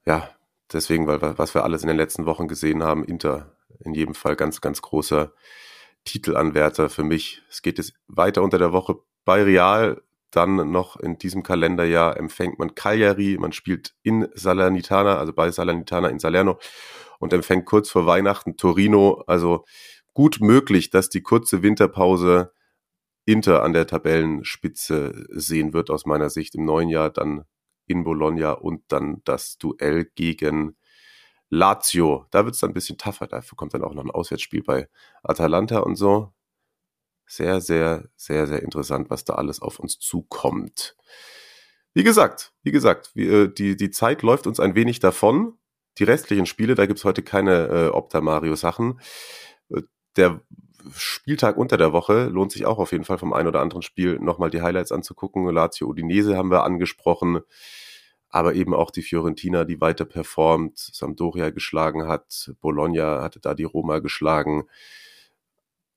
ja, 0.06 0.28
deswegen, 0.72 1.06
weil 1.06 1.20
was 1.38 1.54
wir 1.54 1.64
alles 1.64 1.82
in 1.82 1.88
den 1.88 1.96
letzten 1.96 2.26
Wochen 2.26 2.48
gesehen 2.48 2.82
haben, 2.82 3.04
Inter 3.04 3.56
in 3.80 3.94
jedem 3.94 4.14
Fall 4.14 4.36
ganz, 4.36 4.60
ganz 4.60 4.82
großer 4.82 5.32
Titelanwärter 6.04 6.88
für 6.90 7.04
mich. 7.04 7.42
Es 7.50 7.62
geht 7.62 7.78
jetzt 7.78 7.94
weiter 8.08 8.42
unter 8.42 8.58
der 8.58 8.72
Woche 8.72 8.96
bei 9.24 9.42
Real. 9.42 10.02
Dann 10.30 10.70
noch 10.70 10.96
in 10.96 11.18
diesem 11.18 11.42
Kalenderjahr 11.42 12.16
empfängt 12.16 12.58
man 12.58 12.74
Cagliari. 12.74 13.36
Man 13.38 13.52
spielt 13.52 13.94
in 14.02 14.28
Salernitana, 14.34 15.18
also 15.18 15.32
bei 15.32 15.50
Salernitana 15.50 16.08
in 16.08 16.20
Salerno 16.20 16.58
und 17.20 17.32
empfängt 17.32 17.66
kurz 17.66 17.90
vor 17.90 18.06
Weihnachten 18.06 18.56
Torino. 18.56 19.22
Also 19.28 19.64
gut 20.14 20.38
möglich, 20.40 20.90
dass 20.90 21.08
die 21.08 21.22
kurze 21.22 21.62
Winterpause 21.62 22.52
Inter 23.26 23.62
an 23.62 23.74
der 23.74 23.86
Tabellenspitze 23.86 25.26
sehen 25.30 25.72
wird, 25.72 25.90
aus 25.90 26.06
meiner 26.06 26.30
Sicht 26.30 26.56
im 26.56 26.64
neuen 26.64 26.88
Jahr, 26.88 27.10
dann 27.10 27.44
in 27.86 28.02
Bologna 28.02 28.52
und 28.52 28.82
dann 28.88 29.20
das 29.24 29.58
Duell 29.58 30.06
gegen 30.14 30.76
Lazio. 31.50 32.26
Da 32.30 32.44
wird 32.44 32.54
es 32.54 32.60
dann 32.60 32.70
ein 32.70 32.74
bisschen 32.74 32.98
tougher. 32.98 33.26
Dafür 33.26 33.56
kommt 33.56 33.74
dann 33.74 33.84
auch 33.84 33.94
noch 33.94 34.04
ein 34.04 34.10
Auswärtsspiel 34.10 34.62
bei 34.62 34.88
Atalanta 35.22 35.80
und 35.80 35.96
so. 35.96 36.32
Sehr, 37.26 37.60
sehr, 37.60 38.08
sehr, 38.16 38.46
sehr 38.46 38.62
interessant, 38.62 39.10
was 39.10 39.24
da 39.24 39.34
alles 39.34 39.60
auf 39.60 39.78
uns 39.78 39.98
zukommt. 39.98 40.96
Wie 41.92 42.02
gesagt, 42.04 42.52
wie 42.62 42.72
gesagt, 42.72 43.14
äh, 43.16 43.48
die, 43.48 43.76
die 43.76 43.90
Zeit 43.90 44.22
läuft 44.22 44.46
uns 44.46 44.58
ein 44.60 44.74
wenig 44.74 45.00
davon 45.00 45.59
die 46.00 46.04
restlichen 46.04 46.46
Spiele, 46.46 46.74
da 46.74 46.86
gibt 46.86 46.98
es 46.98 47.04
heute 47.04 47.22
keine 47.22 47.66
äh, 47.68 47.88
Opta 47.88 48.20
Mario 48.20 48.56
Sachen. 48.56 49.00
Äh, 49.68 49.82
der 50.16 50.40
Spieltag 50.96 51.58
unter 51.58 51.76
der 51.76 51.92
Woche 51.92 52.24
lohnt 52.24 52.52
sich 52.52 52.64
auch 52.64 52.78
auf 52.78 52.92
jeden 52.92 53.04
Fall 53.04 53.18
vom 53.18 53.32
ein 53.34 53.46
oder 53.46 53.60
anderen 53.60 53.82
Spiel 53.82 54.18
nochmal 54.18 54.50
die 54.50 54.62
Highlights 54.62 54.92
anzugucken. 54.92 55.46
Lazio 55.46 55.86
Udinese 55.86 56.36
haben 56.36 56.50
wir 56.50 56.64
angesprochen, 56.64 57.40
aber 58.30 58.54
eben 58.54 58.74
auch 58.74 58.90
die 58.90 59.02
Fiorentina, 59.02 59.64
die 59.64 59.80
weiter 59.80 60.06
performt, 60.06 60.78
Sampdoria 60.78 61.50
geschlagen 61.50 62.08
hat, 62.08 62.52
Bologna 62.60 63.22
hatte 63.22 63.40
da 63.40 63.54
die 63.54 63.64
Roma 63.64 63.98
geschlagen. 63.98 64.64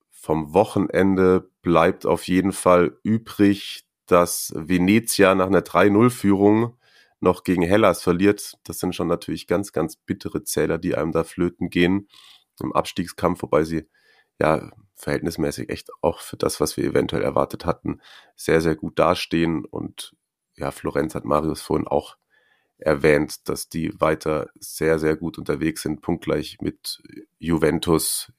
Vom 0.09 0.53
Wochenende 0.53 1.49
bleibt 1.61 2.05
auf 2.05 2.27
jeden 2.27 2.51
Fall 2.51 2.97
übrig, 3.03 3.85
dass 4.05 4.53
Venezia 4.55 5.33
nach 5.33 5.47
einer 5.47 5.61
3-0-Führung 5.61 6.77
noch 7.23 7.43
gegen 7.43 7.63
Hellas 7.63 8.03
verliert. 8.03 8.53
Das 8.63 8.79
sind 8.79 8.93
schon 8.93 9.07
natürlich 9.07 9.47
ganz, 9.47 9.71
ganz 9.71 9.95
bittere 9.95 10.43
Zähler, 10.43 10.77
die 10.77 10.95
einem 10.95 11.11
da 11.11 11.23
flöten 11.23 11.69
gehen 11.69 12.07
im 12.59 12.73
Abstiegskampf, 12.73 13.41
wobei 13.41 13.63
sie 13.63 13.87
ja 14.39 14.71
verhältnismäßig 14.95 15.69
echt 15.69 15.89
auch 16.01 16.19
für 16.19 16.37
das, 16.37 16.59
was 16.59 16.77
wir 16.77 16.85
eventuell 16.85 17.23
erwartet 17.23 17.65
hatten, 17.65 17.99
sehr, 18.35 18.61
sehr 18.61 18.75
gut 18.75 18.99
dastehen. 18.99 19.65
Und 19.65 20.15
ja, 20.55 20.71
Florenz 20.71 21.15
hat 21.15 21.25
Marius 21.25 21.61
vorhin 21.61 21.87
auch 21.87 22.17
erwähnt, 22.77 23.49
dass 23.49 23.69
die 23.69 23.99
weiter 23.99 24.49
sehr, 24.59 24.99
sehr 24.99 25.15
gut 25.15 25.37
unterwegs 25.37 25.81
sind, 25.81 26.01
punktgleich 26.01 26.57
mit 26.61 27.01
Juventus, 27.39 28.31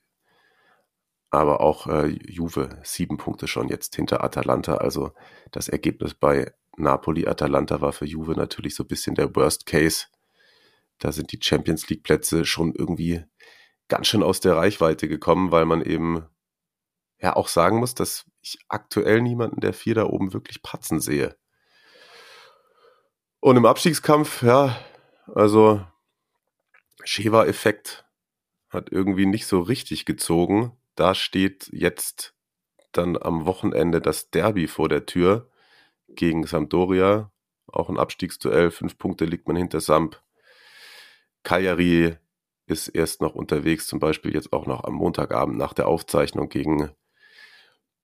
aber 1.31 1.61
auch 1.61 1.87
äh, 1.87 2.07
Juve 2.07 2.79
sieben 2.85 3.17
Punkte 3.17 3.49
schon 3.49 3.69
jetzt 3.69 3.97
hinter 3.97 4.23
Atalanta. 4.23 4.77
Also 4.77 5.13
das 5.51 5.69
Ergebnis 5.69 6.15
bei 6.15 6.53
Napoli-Atalanta 6.77 7.81
war 7.81 7.93
für 7.93 8.07
Juve 8.07 8.33
natürlich 8.33 8.75
so 8.75 8.85
ein 8.85 8.89
bisschen 8.89 9.15
der 9.15 9.35
Worst 9.35 9.67
Case. 9.67 10.07
Da 10.99 11.13
sind 11.13 11.33
die 11.33 11.41
Champions 11.41 11.89
League-Plätze 11.89 12.45
schon 12.45 12.75
irgendwie 12.75 13.25
ganz 13.89 14.07
schön 14.07 14.23
aus 14.23 14.41
der 14.41 14.57
Reichweite 14.57 15.09
gekommen, 15.09 15.51
weil 15.51 15.67
man 15.67 15.83
eben 15.83 16.27
ja 17.19 17.37
auch 17.37 17.49
sagen 17.49 17.79
muss, 17.79 17.95
dass 17.95 18.25
ich 18.41 18.59
aktuell 18.69 19.21
niemanden 19.21 19.61
der 19.61 19.73
vier 19.73 19.95
da 19.95 20.05
oben 20.05 20.33
wirklich 20.33 20.63
patzen 20.63 21.01
sehe. 21.01 21.37
Und 23.41 23.57
im 23.57 23.67
Abstiegskampf, 23.67 24.43
ja, 24.43 24.79
also 25.35 25.85
Sheva-Effekt 27.05 28.05
hat 28.71 28.91
irgendwie 28.91 29.27
nicht 29.27 29.47
so 29.47 29.61
richtig 29.61 30.05
gezogen. 30.05 30.77
Da 30.95 31.15
steht 31.15 31.69
jetzt 31.73 32.35
dann 32.93 33.17
am 33.21 33.47
Wochenende 33.47 34.01
das 34.01 34.31
Derby 34.31 34.67
vor 34.67 34.89
der 34.89 35.07
Tür 35.07 35.51
gegen 36.17 36.47
Sampdoria. 36.47 37.31
Auch 37.67 37.89
ein 37.89 37.99
Abstiegsduell. 37.99 38.71
Fünf 38.71 38.99
Punkte 38.99 39.25
liegt 39.25 39.49
man 39.49 39.57
hinter 39.57 39.81
Samp. 39.81 40.21
Cagliari 41.43 42.17
ist 42.67 42.89
erst 42.89 43.21
noch 43.21 43.35
unterwegs, 43.35 43.87
zum 43.87 43.99
Beispiel 43.99 44.35
jetzt 44.35 44.53
auch 44.53 44.67
noch 44.67 44.85
am 44.85 44.95
Montagabend 44.95 45.59
nach 45.59 45.75
der 45.75 45.89
Aufzeichnung 45.89 46.49
gegen 46.49 46.91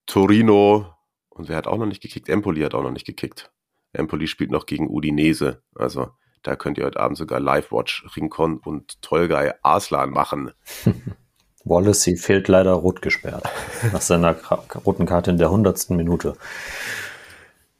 Torino. 0.05 0.93
Und 1.29 1.49
wer 1.49 1.55
hat 1.55 1.67
auch 1.67 1.77
noch 1.77 1.85
nicht 1.87 2.01
gekickt? 2.01 2.29
Empoli 2.29 2.61
hat 2.61 2.75
auch 2.75 2.83
noch 2.83 2.91
nicht 2.91 3.05
gekickt. 3.05 3.51
Empoli 3.93 4.27
spielt 4.27 4.51
noch 4.51 4.65
gegen 4.65 4.89
Udinese. 4.89 5.63
Also 5.75 6.11
da 6.43 6.55
könnt 6.55 6.77
ihr 6.77 6.85
heute 6.85 6.99
Abend 6.99 7.17
sogar 7.17 7.39
Live-Watch 7.39 8.05
Rincon 8.15 8.57
und 8.57 9.01
Tolgay 9.01 9.53
Arslan 9.61 10.11
machen. 10.11 10.51
Wallacey 11.63 12.17
fehlt 12.17 12.47
leider 12.47 12.73
rot 12.73 13.01
gesperrt. 13.01 13.47
nach 13.91 14.01
seiner 14.01 14.35
roten 14.85 15.05
Karte 15.05 15.31
in 15.31 15.37
der 15.37 15.51
hundertsten 15.51 15.95
Minute. 15.95 16.35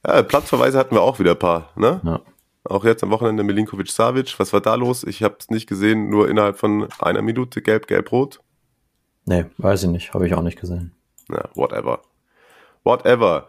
Ja, 0.05 0.23
Platzverweise 0.23 0.77
hatten 0.77 0.95
wir 0.95 1.01
auch 1.01 1.19
wieder 1.19 1.31
ein 1.31 1.39
paar, 1.39 1.69
ne? 1.75 2.01
Ja. 2.03 2.21
Auch 2.63 2.85
jetzt 2.85 3.03
am 3.03 3.09
Wochenende 3.09 3.43
Milinkovic 3.43 3.89
Savic. 3.89 4.39
Was 4.39 4.53
war 4.53 4.61
da 4.61 4.75
los? 4.75 5.03
Ich 5.03 5.23
habe 5.23 5.35
es 5.39 5.49
nicht 5.49 5.67
gesehen, 5.67 6.09
nur 6.09 6.29
innerhalb 6.29 6.57
von 6.57 6.87
einer 6.99 7.21
Minute 7.21 7.61
gelb, 7.61 7.87
gelb, 7.87 8.11
rot. 8.11 8.39
Nee, 9.25 9.45
weiß 9.57 9.83
ich 9.83 9.89
nicht. 9.89 10.13
Habe 10.13 10.27
ich 10.27 10.33
auch 10.35 10.43
nicht 10.43 10.59
gesehen. 10.59 10.93
Ja, 11.29 11.49
whatever. 11.55 12.01
Whatever. 12.83 13.47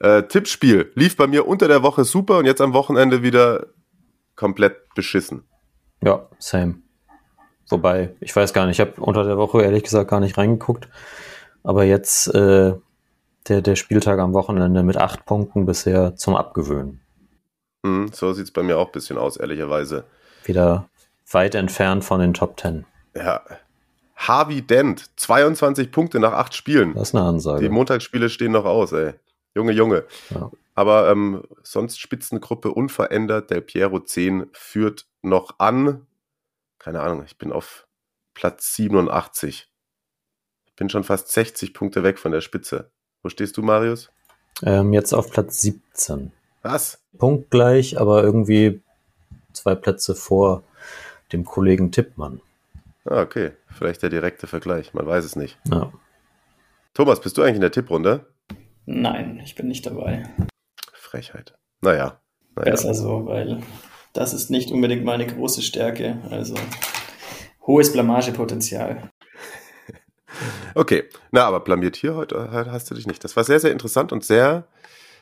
Äh, 0.00 0.24
Tippspiel 0.24 0.92
lief 0.94 1.16
bei 1.16 1.26
mir 1.26 1.46
unter 1.46 1.68
der 1.68 1.82
Woche 1.82 2.04
super 2.04 2.38
und 2.38 2.46
jetzt 2.46 2.60
am 2.60 2.74
Wochenende 2.74 3.22
wieder 3.22 3.66
komplett 4.36 4.94
beschissen. 4.94 5.44
Ja, 6.02 6.28
same. 6.38 6.76
Wobei, 7.68 8.14
ich 8.20 8.34
weiß 8.34 8.52
gar 8.52 8.66
nicht, 8.66 8.78
ich 8.78 8.86
habe 8.86 9.00
unter 9.00 9.24
der 9.24 9.38
Woche 9.38 9.62
ehrlich 9.62 9.84
gesagt 9.84 10.10
gar 10.10 10.20
nicht 10.20 10.36
reingeguckt. 10.36 10.88
Aber 11.62 11.84
jetzt 11.84 12.26
äh, 12.34 12.74
der, 13.48 13.60
der 13.62 13.76
Spieltag 13.76 14.18
am 14.18 14.32
Wochenende 14.32 14.82
mit 14.82 14.96
acht 14.96 15.26
Punkten 15.26 15.66
bisher 15.66 16.16
zum 16.16 16.34
Abgewöhnen. 16.34 17.00
Hm, 17.84 18.10
so 18.12 18.32
sieht 18.32 18.44
es 18.44 18.50
bei 18.50 18.62
mir 18.62 18.78
auch 18.78 18.86
ein 18.86 18.92
bisschen 18.92 19.18
aus, 19.18 19.36
ehrlicherweise. 19.36 20.04
Wieder 20.44 20.88
weit 21.30 21.54
entfernt 21.54 22.04
von 22.04 22.20
den 22.20 22.34
Top 22.34 22.56
Ten. 22.56 22.86
Ja. 23.14 23.42
Harvey 24.16 24.62
Dent, 24.62 25.10
22 25.18 25.90
Punkte 25.90 26.20
nach 26.20 26.32
acht 26.32 26.54
Spielen. 26.54 26.94
Das 26.94 27.08
ist 27.08 27.14
eine 27.14 27.24
Ansage. 27.24 27.62
Die 27.62 27.68
Montagsspiele 27.68 28.30
stehen 28.30 28.52
noch 28.52 28.64
aus, 28.64 28.92
ey. 28.92 29.14
Junge, 29.54 29.72
Junge. 29.72 30.04
Ja. 30.30 30.50
Aber 30.74 31.10
ähm, 31.10 31.42
sonst 31.62 32.00
Spitzengruppe 32.00 32.72
unverändert. 32.72 33.50
Del 33.50 33.60
Piero 33.60 34.00
10 34.00 34.46
führt 34.52 35.06
noch 35.22 35.58
an. 35.58 36.06
Keine 36.78 37.00
Ahnung, 37.00 37.24
ich 37.24 37.38
bin 37.38 37.52
auf 37.52 37.86
Platz 38.34 38.74
87. 38.74 39.68
Ich 40.66 40.74
bin 40.74 40.88
schon 40.88 41.04
fast 41.04 41.30
60 41.30 41.72
Punkte 41.74 42.02
weg 42.02 42.18
von 42.18 42.32
der 42.32 42.40
Spitze. 42.40 42.90
Wo 43.24 43.30
stehst 43.30 43.56
du, 43.56 43.62
Marius? 43.62 44.10
Ähm, 44.62 44.92
jetzt 44.92 45.14
auf 45.14 45.30
Platz 45.30 45.62
17. 45.62 46.30
Was? 46.60 47.00
Punktgleich, 47.16 47.98
aber 47.98 48.22
irgendwie 48.22 48.82
zwei 49.54 49.74
Plätze 49.74 50.14
vor 50.14 50.62
dem 51.32 51.46
Kollegen 51.46 51.90
Tippmann. 51.90 52.42
Ah, 53.06 53.22
okay. 53.22 53.52
Vielleicht 53.70 54.02
der 54.02 54.10
direkte 54.10 54.46
Vergleich. 54.46 54.92
Man 54.92 55.06
weiß 55.06 55.24
es 55.24 55.36
nicht. 55.36 55.58
Ja. 55.70 55.90
Thomas, 56.92 57.22
bist 57.22 57.38
du 57.38 57.42
eigentlich 57.42 57.54
in 57.54 57.60
der 57.62 57.72
Tipprunde? 57.72 58.26
Nein, 58.84 59.40
ich 59.42 59.54
bin 59.54 59.68
nicht 59.68 59.86
dabei. 59.86 60.28
Frechheit. 60.92 61.54
Naja. 61.80 62.20
naja. 62.56 62.72
Besser 62.72 62.92
so, 62.92 63.24
weil 63.24 63.62
das 64.12 64.34
ist 64.34 64.50
nicht 64.50 64.70
unbedingt 64.70 65.04
meine 65.06 65.26
große 65.26 65.62
Stärke. 65.62 66.18
Also 66.28 66.56
hohes 67.66 67.90
Blamagepotenzial. 67.90 69.10
Okay, 70.74 71.04
na, 71.30 71.44
aber 71.44 71.60
blamiert 71.60 71.96
hier 71.96 72.16
heute 72.16 72.50
hast 72.50 72.90
du 72.90 72.94
dich 72.94 73.06
nicht. 73.06 73.22
Das 73.22 73.36
war 73.36 73.44
sehr, 73.44 73.60
sehr 73.60 73.72
interessant 73.72 74.12
und 74.12 74.24
sehr, 74.24 74.66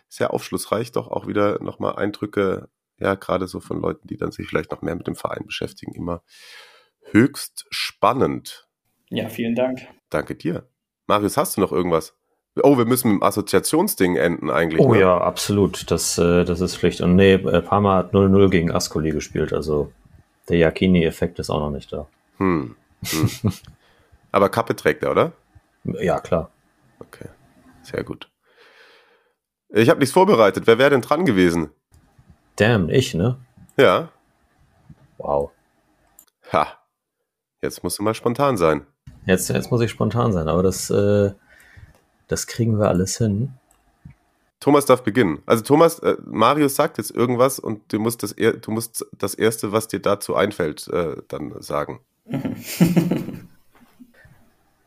sehr 0.09 0.33
aufschlussreich. 0.33 0.93
Doch 0.93 1.09
auch 1.09 1.27
wieder 1.27 1.63
nochmal 1.63 1.97
Eindrücke, 1.97 2.69
ja, 2.99 3.15
gerade 3.15 3.47
so 3.49 3.61
von 3.61 3.81
Leuten, 3.81 4.09
die 4.09 4.17
dann 4.17 4.33
sich 4.33 4.47
vielleicht 4.47 4.71
noch 4.71 4.83
mehr 4.83 4.95
mit 4.95 5.07
dem 5.07 5.17
Verein 5.17 5.45
beschäftigen. 5.45 5.95
Immer 5.95 6.23
höchst 7.11 7.67
spannend. 7.71 8.69
Ja, 9.11 9.29
vielen 9.29 9.55
Dank. 9.55 9.81
Danke 10.11 10.35
dir. 10.35 10.69
Marius, 11.07 11.37
hast 11.37 11.57
du 11.57 11.61
noch 11.61 11.73
irgendwas? 11.73 12.15
Oh, 12.63 12.77
wir 12.77 12.85
müssen 12.85 13.13
mit 13.13 13.21
dem 13.21 13.23
Assoziationsding 13.23 14.17
enden 14.17 14.51
eigentlich. 14.51 14.81
Oh 14.81 14.93
ne? 14.93 15.01
ja, 15.01 15.19
absolut. 15.19 15.91
Das, 15.91 16.19
äh, 16.19 16.45
das 16.45 16.61
ist 16.61 16.77
Pflicht. 16.77 17.01
Und 17.01 17.17
nee, 17.17 17.35
äh, 17.35 17.63
Parma 17.63 17.97
hat 17.97 18.13
0-0 18.13 18.51
gegen 18.51 18.71
Ascoli 18.71 19.11
gespielt. 19.11 19.53
Also 19.53 19.91
der 20.49 20.59
Yakini-Effekt 20.59 21.39
ist 21.39 21.51
auch 21.51 21.61
noch 21.61 21.71
nicht 21.71 21.93
da. 21.93 22.07
Hm. 22.39 22.77
hm. 23.05 23.53
Aber 24.33 24.49
Kappe 24.49 24.75
trägt 24.77 25.03
er, 25.03 25.11
oder? 25.11 25.33
Ja, 25.85 26.21
klar. 26.21 26.51
Okay, 26.99 27.29
sehr 27.83 28.05
gut. 28.05 28.31
Ich 29.69 29.89
habe 29.89 30.01
nichts 30.01 30.13
vorbereitet. 30.13 30.67
Wer 30.67 30.79
wäre 30.79 30.91
denn 30.91 31.01
dran 31.01 31.25
gewesen? 31.25 31.71
Damn, 32.57 32.91
ich, 32.91 33.15
ne? 33.15 33.39
Ja. 33.77 34.11
Wow. 35.19 35.51
Ha. 36.53 36.67
Jetzt 37.63 37.83
musst 37.83 37.99
du 37.99 38.03
mal 38.03 38.15
spontan 38.15 38.57
sein. 38.57 38.87
Jetzt, 39.25 39.49
jetzt 39.49 39.71
muss 39.71 39.81
ich 39.81 39.91
spontan 39.91 40.33
sein, 40.33 40.49
aber 40.49 40.63
das, 40.63 40.91
äh, 40.91 41.33
das 42.29 42.47
kriegen 42.47 42.79
wir 42.79 42.89
alles 42.89 43.17
hin. 43.19 43.55
Thomas 44.61 44.85
darf 44.85 45.03
beginnen. 45.03 45.43
Also 45.47 45.65
Thomas, 45.65 45.99
äh, 46.01 46.17
Marius 46.25 46.77
sagt 46.77 46.99
jetzt 46.99 47.11
irgendwas 47.11 47.59
und 47.59 47.93
du 47.93 47.99
musst 47.99 48.23
das, 48.23 48.35
du 48.35 48.71
musst 48.71 49.07
das 49.17 49.35
Erste, 49.35 49.73
was 49.73 49.89
dir 49.89 50.01
dazu 50.01 50.37
einfällt, 50.37 50.87
äh, 50.89 51.17
dann 51.29 51.61
sagen. 51.61 52.01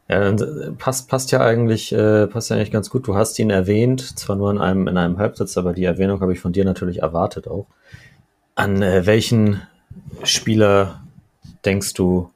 Ja, 0.07 0.19
dann 0.19 0.37
äh, 0.37 0.71
passt, 0.71 1.09
passt 1.09 1.31
ja 1.31 1.41
eigentlich, 1.41 1.91
äh, 1.91 2.27
passt 2.27 2.49
ja 2.49 2.55
eigentlich 2.55 2.71
ganz 2.71 2.89
gut. 2.89 3.07
Du 3.07 3.15
hast 3.15 3.39
ihn 3.39 3.49
erwähnt, 3.49 4.01
zwar 4.19 4.35
nur 4.35 4.51
in 4.51 4.59
einem, 4.59 4.87
in 4.87 4.97
einem 4.97 5.17
Halbsatz, 5.17 5.57
aber 5.57 5.73
die 5.73 5.85
Erwähnung 5.85 6.21
habe 6.21 6.33
ich 6.33 6.39
von 6.39 6.53
dir 6.53 6.65
natürlich 6.65 7.01
erwartet 7.01 7.47
auch. 7.47 7.65
An 8.53 8.81
äh, 8.81 9.05
welchen 9.05 9.61
Spieler 10.23 11.01
denkst 11.65 11.93
du, 11.93 12.29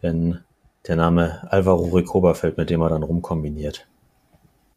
wenn 0.00 0.40
der 0.86 0.96
Name 0.96 1.46
Alvaro 1.50 1.88
Recoba 1.88 2.34
fällt, 2.34 2.56
mit 2.56 2.70
dem 2.70 2.80
er 2.80 2.88
dann 2.90 3.02
rumkombiniert? 3.02 3.86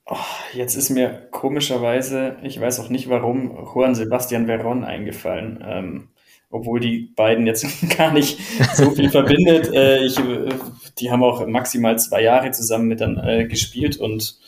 Oh, 0.08 0.18
jetzt 0.54 0.76
ist 0.76 0.92
mir 0.92 1.28
komischerweise, 1.32 2.36
ich 2.44 2.60
weiß 2.60 2.80
auch 2.80 2.90
nicht 2.90 3.10
warum, 3.10 3.58
Juan 3.74 3.96
Sebastian 3.96 4.46
Veron 4.46 4.84
eingefallen. 4.84 5.64
Ähm, 5.66 6.08
obwohl 6.56 6.80
die 6.80 7.12
beiden 7.16 7.46
jetzt 7.46 7.66
gar 7.98 8.12
nicht 8.14 8.40
so 8.74 8.92
viel 8.92 9.10
verbindet. 9.10 9.70
Äh, 9.76 10.06
ich, 10.06 10.18
äh, 10.18 10.50
die 11.00 11.12
haben 11.12 11.24
auch 11.24 11.46
maximal 11.48 12.00
zwei 12.00 12.22
Jahre 12.22 12.52
zusammen 12.52 12.88
mit 12.88 13.02
dann 13.02 13.18
äh, 13.18 13.46
gespielt 13.46 13.98
und 13.98 14.40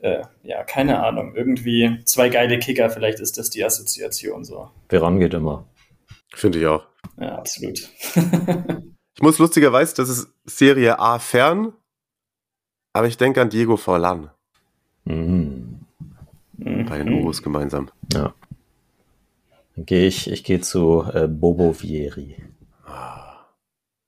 äh, 0.00 0.22
ja, 0.42 0.64
keine 0.64 1.04
Ahnung, 1.04 1.34
irgendwie 1.34 2.00
zwei 2.04 2.28
geile 2.28 2.58
Kicker, 2.58 2.88
vielleicht 2.88 3.20
ist 3.20 3.36
das 3.38 3.50
die 3.50 3.64
Assoziation 3.64 4.44
so. 4.44 4.70
Veron 4.88 5.20
geht 5.20 5.34
immer. 5.34 5.66
Finde 6.34 6.58
ich 6.58 6.66
auch. 6.66 6.86
Ja, 7.20 7.36
absolut. 7.36 7.78
ich 9.14 9.22
muss 9.22 9.38
lustigerweise, 9.38 9.94
das 9.96 10.08
ist 10.08 10.28
Serie 10.44 10.98
A 10.98 11.18
fern, 11.18 11.72
Aber 12.92 13.08
ich 13.08 13.18
denke 13.18 13.42
an 13.42 13.50
Diego 13.50 13.76
Forlan. 13.76 14.30
Mhm. 15.04 15.80
Bei 16.58 16.98
den 16.98 17.12
Urus 17.12 17.42
gemeinsam. 17.42 17.90
Ja. 18.12 18.34
Dann 19.76 19.84
gehe 19.86 20.06
ich, 20.06 20.30
ich 20.30 20.42
gehe 20.42 20.60
zu 20.60 21.04
äh, 21.12 21.28
Bobo 21.28 21.72
Vieri. 21.72 22.36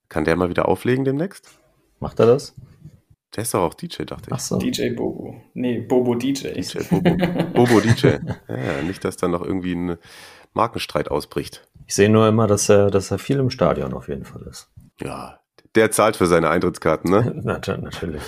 Kann 0.09 0.25
der 0.25 0.37
mal 0.37 0.49
wieder 0.49 0.69
auflegen 0.69 1.05
demnächst? 1.05 1.51
Macht 2.01 2.19
er 2.19 2.27
das? 2.27 2.55
Der 3.37 3.43
ist 3.43 3.53
doch 3.53 3.61
auch 3.61 3.75
DJ, 3.75 4.05
dachte 4.05 4.31
ich. 4.31 4.33
Ach 4.33 4.41
so. 4.41 4.59
DJ 4.59 4.91
Bobo. 4.95 5.43
Nee, 5.53 5.81
Bobo 5.81 6.14
DJ. 6.14 6.49
DJ 6.53 6.79
Bobo. 6.89 7.16
Bobo 7.53 7.81
DJ. 7.81 8.07
Ja, 8.49 8.83
nicht, 8.83 9.05
dass 9.05 9.19
dann 9.19 9.33
noch 9.33 9.43
irgendwie 9.43 9.75
ein 9.75 9.99
Markenstreit 10.55 11.11
ausbricht. 11.11 11.69
Ich 11.87 11.95
sehe 11.95 12.09
nur 12.09 12.27
immer, 12.27 12.47
dass 12.47 12.69
er, 12.71 12.91
dass 12.91 13.11
er 13.11 13.19
viel 13.19 13.39
im 13.39 13.51
Stadion 13.51 13.93
auf 13.93 14.09
jeden 14.09 14.25
Fall 14.25 14.43
ist. 14.43 14.71
Ja, 15.01 15.41
der 15.75 15.91
zahlt 15.91 16.16
für 16.16 16.27
seine 16.27 16.49
Eintrittskarten, 16.49 17.11
ne? 17.11 17.41
Na, 17.45 17.61
natürlich. 17.77 18.23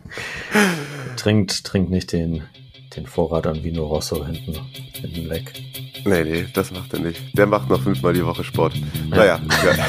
trinkt, 1.16 1.64
trinkt 1.64 1.90
nicht 1.90 2.12
den, 2.12 2.42
den 2.96 3.06
Vorrat 3.06 3.46
an 3.46 3.62
Vino 3.62 3.86
Rosso 3.86 4.26
hinten, 4.26 4.58
hinten 5.00 5.30
weg. 5.30 5.52
Nee, 6.04 6.24
nee, 6.24 6.46
das 6.52 6.70
macht 6.70 6.92
er 6.92 7.00
nicht. 7.00 7.20
Der 7.36 7.46
macht 7.46 7.68
noch 7.68 7.80
fünfmal 7.82 8.12
die 8.12 8.24
Woche 8.24 8.44
Sport. 8.44 8.74
Naja, 9.08 9.40
ja. 9.64 9.86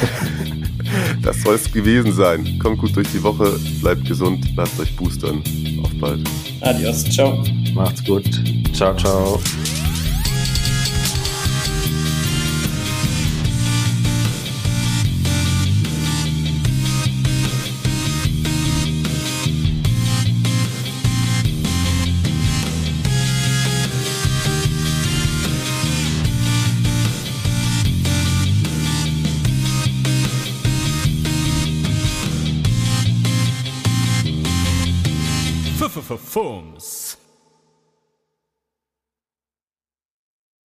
das 1.21 1.41
soll 1.41 1.55
es 1.55 1.71
gewesen 1.71 2.13
sein. 2.13 2.59
Kommt 2.59 2.79
gut 2.79 2.95
durch 2.95 3.11
die 3.11 3.23
Woche, 3.23 3.59
bleibt 3.81 4.05
gesund, 4.07 4.45
lasst 4.55 4.79
euch 4.79 4.95
boostern. 4.95 5.43
Auf 5.83 5.93
bald. 5.99 6.27
Adios, 6.61 7.03
ciao. 7.05 7.43
Macht's 7.73 8.03
gut. 8.03 8.25
Ciao, 8.73 8.95
ciao. 8.95 9.41